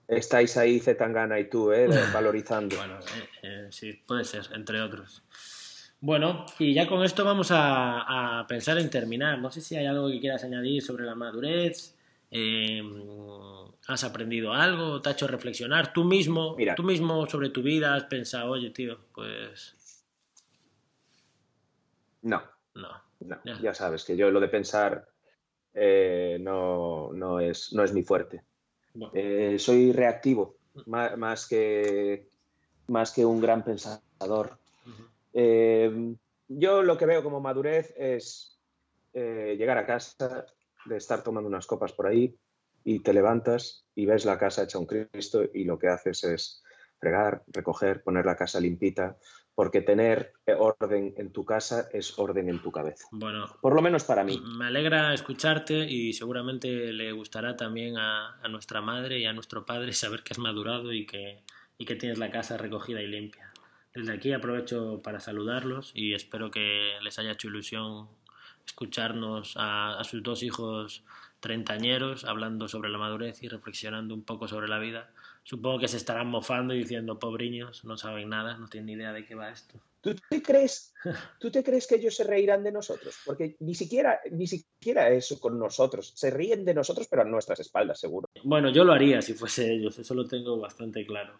Estáis 0.08 0.58
ahí, 0.58 0.80
Zetangana 0.80 1.40
y 1.40 1.50
tú, 1.50 1.72
¿eh? 1.72 1.88
valorizando. 2.14 2.76
bueno, 2.76 2.98
eh, 3.00 3.30
eh, 3.44 3.68
sí, 3.70 3.94
puede 4.08 4.24
ser, 4.24 4.48
entre 4.54 4.82
otros. 4.82 5.22
Bueno, 6.00 6.46
y 6.60 6.74
ya 6.74 6.88
con 6.88 7.04
esto 7.04 7.26
vamos 7.26 7.50
a, 7.52 8.46
pensar 8.48 8.78
en 8.78 8.90
terminar. 8.90 9.40
No 9.40 9.50
sé 9.50 9.62
si 9.62 9.76
hay 9.76 9.86
algo 9.86 10.10
que 10.10 10.20
quieras 10.20 10.44
añadir 10.44 10.82
sobre 10.82 11.06
la 11.06 11.16
madurez. 11.16 11.96
Em, 12.30 13.04
¿Has 13.88 14.04
aprendido 14.04 14.54
algo? 14.54 15.02
¿Te 15.02 15.10
ha 15.10 15.12
hecho 15.14 15.28
reflexionar? 15.28 15.94
¿Tú 15.94 16.04
mismo, 16.04 16.56
tú 16.76 16.84
mismo 16.84 17.26
sobre 17.28 17.50
tu 17.50 17.64
vida 17.64 17.96
has 17.96 18.04
pensado, 18.04 18.52
oye, 18.52 18.70
tío, 18.70 18.98
pues... 19.14 20.04
No. 22.22 22.44
No. 22.76 22.90
Ya. 23.62 23.74
sabes 23.74 24.04
que 24.04 24.16
yo 24.16 24.30
lo 24.30 24.40
de 24.40 24.48
pensar 24.48 25.08
eh, 25.74 26.38
no, 26.40 27.40
es, 27.40 27.74
no 27.74 27.84
es 27.84 27.94
mi 27.94 28.04
fuerte. 28.04 28.44
Eh, 29.14 29.58
soy 29.60 29.92
reactivo, 29.92 30.58
más, 30.86 31.48
que, 31.48 32.30
más 32.88 33.12
que 33.12 33.26
un 33.26 33.42
gran 33.42 33.64
pensador. 33.64 34.58
Eh, 35.40 36.16
yo 36.48 36.82
lo 36.82 36.98
que 36.98 37.06
veo 37.06 37.22
como 37.22 37.40
madurez 37.40 37.94
es 37.96 38.60
eh, 39.14 39.56
llegar 39.56 39.78
a 39.78 39.86
casa, 39.86 40.48
de 40.86 40.98
estar 40.98 41.22
tomando 41.22 41.48
unas 41.48 41.68
copas 41.68 41.94
por 41.94 42.08
ahí 42.08 42.36
y 42.84 43.02
te 43.02 43.14
levantas 43.14 43.86
y 43.94 44.08
ves 44.08 44.26
la 44.26 44.40
casa 44.40 44.64
hecha 44.64 44.80
un 44.80 44.88
Cristo 44.88 45.44
y 45.54 45.66
lo 45.66 45.78
que 45.78 45.90
haces 45.90 46.24
es 46.24 46.64
fregar, 47.00 47.44
recoger, 47.50 48.02
poner 48.02 48.26
la 48.26 48.36
casa 48.36 48.60
limpita, 48.60 49.18
porque 49.54 49.82
tener 49.82 50.34
orden 50.58 51.14
en 51.18 51.32
tu 51.32 51.46
casa 51.46 51.88
es 51.94 52.18
orden 52.18 52.50
en 52.50 52.60
tu 52.60 52.72
cabeza. 52.72 53.06
Bueno, 53.12 53.46
por 53.62 53.76
lo 53.76 53.82
menos 53.84 54.06
para 54.06 54.24
mí. 54.24 54.42
Me 54.58 54.66
alegra 54.66 55.14
escucharte 55.14 55.86
y 55.88 56.14
seguramente 56.14 56.92
le 56.94 57.12
gustará 57.12 57.56
también 57.56 57.98
a, 57.98 58.40
nuestra 58.50 58.82
madre 58.82 59.20
y 59.20 59.26
a 59.26 59.34
nuestro 59.34 59.66
padre 59.68 59.94
saber 59.94 60.24
que 60.24 60.34
has 60.34 60.40
madurado 60.40 60.92
y 60.94 61.06
que, 61.06 61.44
y 61.78 61.86
que 61.86 61.96
tienes 61.96 62.18
la 62.18 62.32
casa 62.32 62.58
recogida 62.58 63.02
y 63.02 63.08
limpia. 63.08 63.47
Desde 63.98 64.14
aquí 64.14 64.32
aprovecho 64.32 65.02
para 65.04 65.20
saludarlos 65.20 65.92
y 65.96 66.14
espero 66.14 66.52
que 66.52 66.92
les 67.02 67.18
haya 67.18 67.32
hecho 67.32 67.48
ilusión 67.48 68.08
escucharnos 68.64 69.56
a, 69.58 70.00
sus 70.04 70.22
dos 70.22 70.44
hijos 70.44 71.04
treintañeros 71.40 72.24
hablando 72.24 72.68
sobre 72.68 72.90
la 72.90 73.00
madurez 73.00 73.42
y 73.42 73.48
reflexionando 73.48 74.14
un 74.14 74.22
poco 74.22 74.48
sobre 74.48 74.68
la 74.68 74.78
vida. 74.78 75.10
Supongo 75.42 75.80
que 75.80 75.88
se 75.88 75.98
estarán 75.98 76.28
mofando 76.28 76.76
y 76.76 76.78
diciendo, 76.78 77.18
pobriños, 77.18 77.86
no 77.86 77.98
saben 77.98 78.30
nada, 78.30 78.56
no 78.58 78.68
tienen 78.68 78.86
ni 78.86 78.94
idea 78.94 79.14
de 79.14 79.26
qué 79.26 79.34
va 79.34 79.50
esto. 79.50 79.80
¿Tú 80.02 80.14
te, 80.30 80.44
crees, 80.44 80.94
¿Tú 81.40 81.50
te 81.50 81.64
crees 81.64 81.88
que 81.88 81.96
ellos 81.96 82.16
se 82.16 82.24
reirán 82.24 82.64
de 82.64 82.72
nosotros? 82.72 83.18
Porque 83.26 83.56
ni 83.62 83.74
siquiera, 83.74 84.20
ni 84.30 84.46
siquiera 84.46 85.10
eso 85.10 85.40
con 85.40 85.58
nosotros. 85.58 86.14
Se 86.16 86.30
ríen 86.30 86.66
de 86.66 86.76
nosotros, 86.76 87.08
pero 87.10 87.24
a 87.24 87.26
nuestras 87.26 87.62
espaldas, 87.62 88.00
seguro. 88.00 88.30
Bueno, 88.44 88.70
yo 88.70 88.84
lo 88.84 88.94
haría 88.94 89.24
si 89.24 89.34
fuese 89.34 89.74
ellos, 89.74 89.98
eso 89.98 90.14
lo 90.14 90.28
tengo 90.28 90.60
bastante 90.60 91.04
claro. 91.04 91.40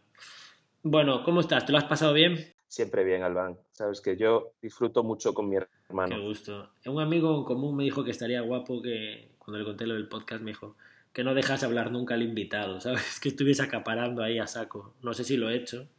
Bueno, 0.90 1.22
¿cómo 1.22 1.42
estás? 1.42 1.66
¿Te 1.66 1.74
lo 1.74 1.80
has 1.80 1.84
pasado 1.84 2.14
bien? 2.14 2.38
Siempre 2.66 3.04
bien, 3.04 3.22
Albán. 3.22 3.58
Sabes 3.74 4.00
que 4.00 4.16
yo 4.16 4.54
disfruto 4.62 5.04
mucho 5.04 5.34
con 5.34 5.50
mi 5.50 5.58
hermano. 5.58 6.16
Qué 6.16 6.22
gusto. 6.22 6.70
Un 6.86 7.02
amigo 7.02 7.38
en 7.38 7.44
común 7.44 7.76
me 7.76 7.84
dijo 7.84 8.06
que 8.06 8.12
estaría 8.12 8.40
guapo 8.40 8.82
que, 8.82 9.32
cuando 9.38 9.60
le 9.60 9.66
conté 9.66 9.86
lo 9.86 9.96
del 9.96 10.08
podcast, 10.08 10.42
me 10.42 10.52
dijo 10.52 10.78
que 11.12 11.26
no 11.26 11.34
dejas 11.34 11.62
hablar 11.64 11.92
nunca 11.92 12.14
al 12.14 12.24
invitado, 12.24 12.80
¿sabes? 12.80 13.20
Que 13.20 13.28
estuviese 13.30 13.64
acaparando 13.64 14.24
ahí 14.24 14.40
a 14.40 14.48
saco. 14.48 14.94
No 15.02 15.14
sé 15.14 15.26
si 15.26 15.36
lo 15.36 15.50
he 15.50 15.58
hecho. 15.58 15.90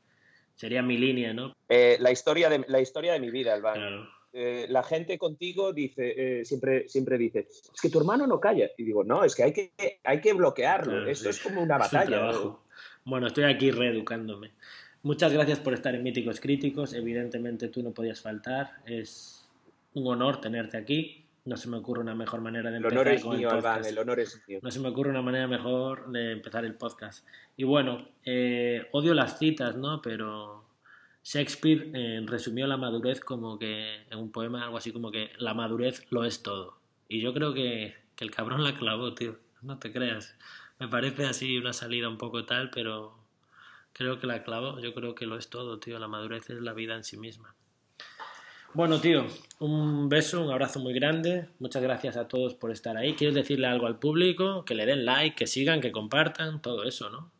Sería 0.55 0.81
mi 0.81 0.97
línea, 0.97 1.35
¿no? 1.35 1.55
Eh, 1.69 1.99
la, 2.01 2.11
historia 2.11 2.49
de, 2.49 2.65
la 2.67 2.81
historia 2.81 3.13
de 3.13 3.21
mi 3.21 3.31
vida, 3.31 3.53
Albán. 3.53 4.09
Eh, 4.33 4.67
la 4.71 4.83
gente 4.83 5.19
contigo 5.19 5.75
dice, 5.75 6.15
eh, 6.41 6.45
siempre, 6.47 6.89
siempre 6.89 7.19
dice, 7.19 7.41
es 7.41 7.81
que 7.81 7.91
tu 7.91 7.99
hermano 7.99 8.27
no 8.27 8.41
calla. 8.41 8.71
Y 8.79 8.85
digo, 8.85 9.05
no, 9.05 9.23
es 9.23 9.37
que 9.37 9.43
hay 9.43 9.53
que, 9.53 10.01
hay 10.03 10.23
que 10.23 10.33
bloquearlo. 10.33 11.07
Esto 11.07 11.29
es 11.29 11.41
como 11.41 11.63
una 11.63 11.77
batalla. 11.77 12.33
Bueno, 13.09 13.29
estoy 13.29 13.45
aquí 13.45 13.71
reeducándome. 13.71 14.51
Muchas 15.03 15.33
gracias 15.33 15.59
por 15.61 15.73
estar 15.73 15.95
en 15.95 16.03
Míticos 16.03 16.41
Críticos. 16.41 16.93
Evidentemente 16.93 17.69
tú 17.69 17.83
no 17.83 17.93
podías 17.93 18.21
faltar. 18.21 18.83
Es 18.85 19.49
un 19.95 20.07
honor 20.09 20.43
tenerte 20.43 20.77
aquí. 20.77 21.25
No 21.47 21.57
se 21.57 21.71
me 21.71 21.79
ocurre 21.79 22.03
una 22.03 22.15
mejor 22.15 22.43
manera 22.43 22.71
de 22.71 22.77
empezar. 22.77 22.93
El 22.93 22.99
honor 22.99 23.15
es 23.15 23.25
mío, 23.25 23.51
Albán, 23.51 23.83
el 23.87 23.99
honor 23.99 24.21
es 24.21 24.43
mío. 24.47 24.59
No 24.61 24.71
se 24.71 24.81
me 24.81 24.89
ocurre 24.89 25.09
una 25.09 25.23
manera 25.23 25.49
mejor 25.49 26.13
de 26.13 26.33
empezar 26.33 26.67
el 26.67 26.75
podcast. 26.75 27.27
Y 27.57 27.65
bueno, 27.65 28.07
eh, 28.27 28.89
odio 28.93 29.15
las 29.15 29.39
citas, 29.39 29.75
¿no? 29.75 30.03
Pero 30.03 30.67
Shakespeare 31.25 31.91
eh, 31.95 32.21
resumió 32.27 32.67
la 32.67 32.77
madurez 32.77 33.21
como 33.21 33.59
que, 33.59 34.03
en 34.11 34.19
un 34.19 34.31
poema, 34.31 34.65
algo 34.65 34.77
así 34.77 34.93
como 34.93 35.11
que 35.11 35.31
la 35.39 35.55
madurez 35.55 36.05
lo 36.11 36.27
es 36.27 36.43
todo. 36.43 36.77
Y 37.09 37.23
yo 37.23 37.33
creo 37.33 37.55
que, 37.55 37.95
que 38.15 38.25
el 38.27 38.31
cabrón 38.31 38.65
la 38.65 38.77
clavó, 38.77 39.15
tío. 39.15 39.39
No 39.63 39.79
te 39.79 39.93
creas. 39.93 40.37
Me 40.79 40.89
parece 40.89 41.27
así 41.27 41.59
una 41.59 41.73
salida 41.73 42.09
un 42.09 42.19
poco 42.19 42.45
tal, 42.45 42.71
pero 42.71 43.19
creo 43.93 44.19
que 44.19 44.27
la 44.27 44.43
clavo. 44.43 44.81
Yo 44.81 44.95
creo 44.95 45.15
que 45.15 45.27
lo 45.27 45.37
es 45.37 45.49
todo, 45.51 45.79
tío. 45.79 45.99
La 45.99 46.09
madurez 46.09 46.51
es 46.51 46.61
la 46.61 46.73
vida 46.73 46.95
en 46.95 47.05
sí 47.05 47.17
misma. 47.17 47.55
Bueno, 48.75 49.01
tío, 49.01 49.27
un 49.61 50.09
beso, 50.09 50.45
un 50.45 50.51
abrazo 50.51 50.79
muy 50.79 50.93
grande. 50.93 51.49
Muchas 51.59 51.83
gracias 51.83 52.17
a 52.17 52.29
todos 52.29 52.55
por 52.55 52.71
estar 52.71 52.97
ahí. 52.97 53.15
¿Quieres 53.15 53.35
decirle 53.35 53.67
algo 53.67 53.87
al 53.87 53.99
público? 53.99 54.65
Que 54.65 54.75
le 54.75 54.87
den 54.87 55.05
like, 55.05 55.35
que 55.35 55.47
sigan, 55.47 55.81
que 55.81 55.91
compartan, 55.91 56.61
todo 56.61 56.85
eso, 56.85 57.11
¿no? 57.11 57.33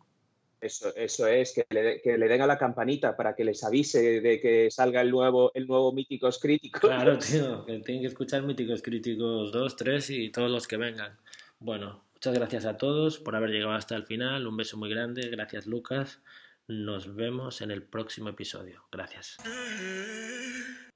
Eso, 0.61 0.93
eso 0.97 1.29
es, 1.29 1.53
que 1.53 1.65
le, 1.71 2.01
que 2.01 2.19
le, 2.19 2.27
den 2.27 2.43
a 2.43 2.47
la 2.47 2.59
campanita 2.59 3.17
para 3.17 3.37
que 3.37 3.45
les 3.45 3.63
avise 3.63 4.21
de 4.21 4.41
que 4.41 4.71
salga 4.73 5.03
el 5.03 5.11
nuevo, 5.11 5.53
el 5.55 5.69
nuevo 5.69 5.93
Míticos 5.93 6.41
Críticos. 6.41 6.81
Claro, 6.81 7.19
tío, 7.19 7.65
que 7.65 7.79
tienen 7.81 8.03
que 8.03 8.09
escuchar 8.09 8.43
Míticos 8.43 8.83
Críticos 8.83 9.53
2, 9.53 9.77
3 9.77 10.11
y 10.11 10.31
todos 10.31 10.51
los 10.51 10.67
que 10.67 10.77
vengan. 10.79 11.17
Bueno, 11.61 12.03
Muchas 12.19 12.35
gracias 12.35 12.65
a 12.65 12.77
todos 12.77 13.21
por 13.21 13.37
haber 13.37 13.51
llegado 13.51 13.75
hasta 13.75 13.95
el 13.95 14.03
final. 14.03 14.45
Un 14.49 14.57
beso 14.57 14.77
muy 14.77 14.91
grande. 14.91 15.29
Gracias, 15.29 15.69
Lucas. 15.69 16.21
Nos 16.67 17.15
vemos 17.15 17.61
en 17.61 17.71
el 17.71 17.85
próximo 17.85 18.29
episodio. 18.29 18.83
Gracias. 18.91 19.37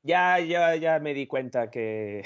Ya, 0.03 0.41
ya, 0.41 0.75
ya 0.75 0.99
me 0.99 1.15
di 1.15 1.29
cuenta 1.29 1.71
que, 1.71 2.25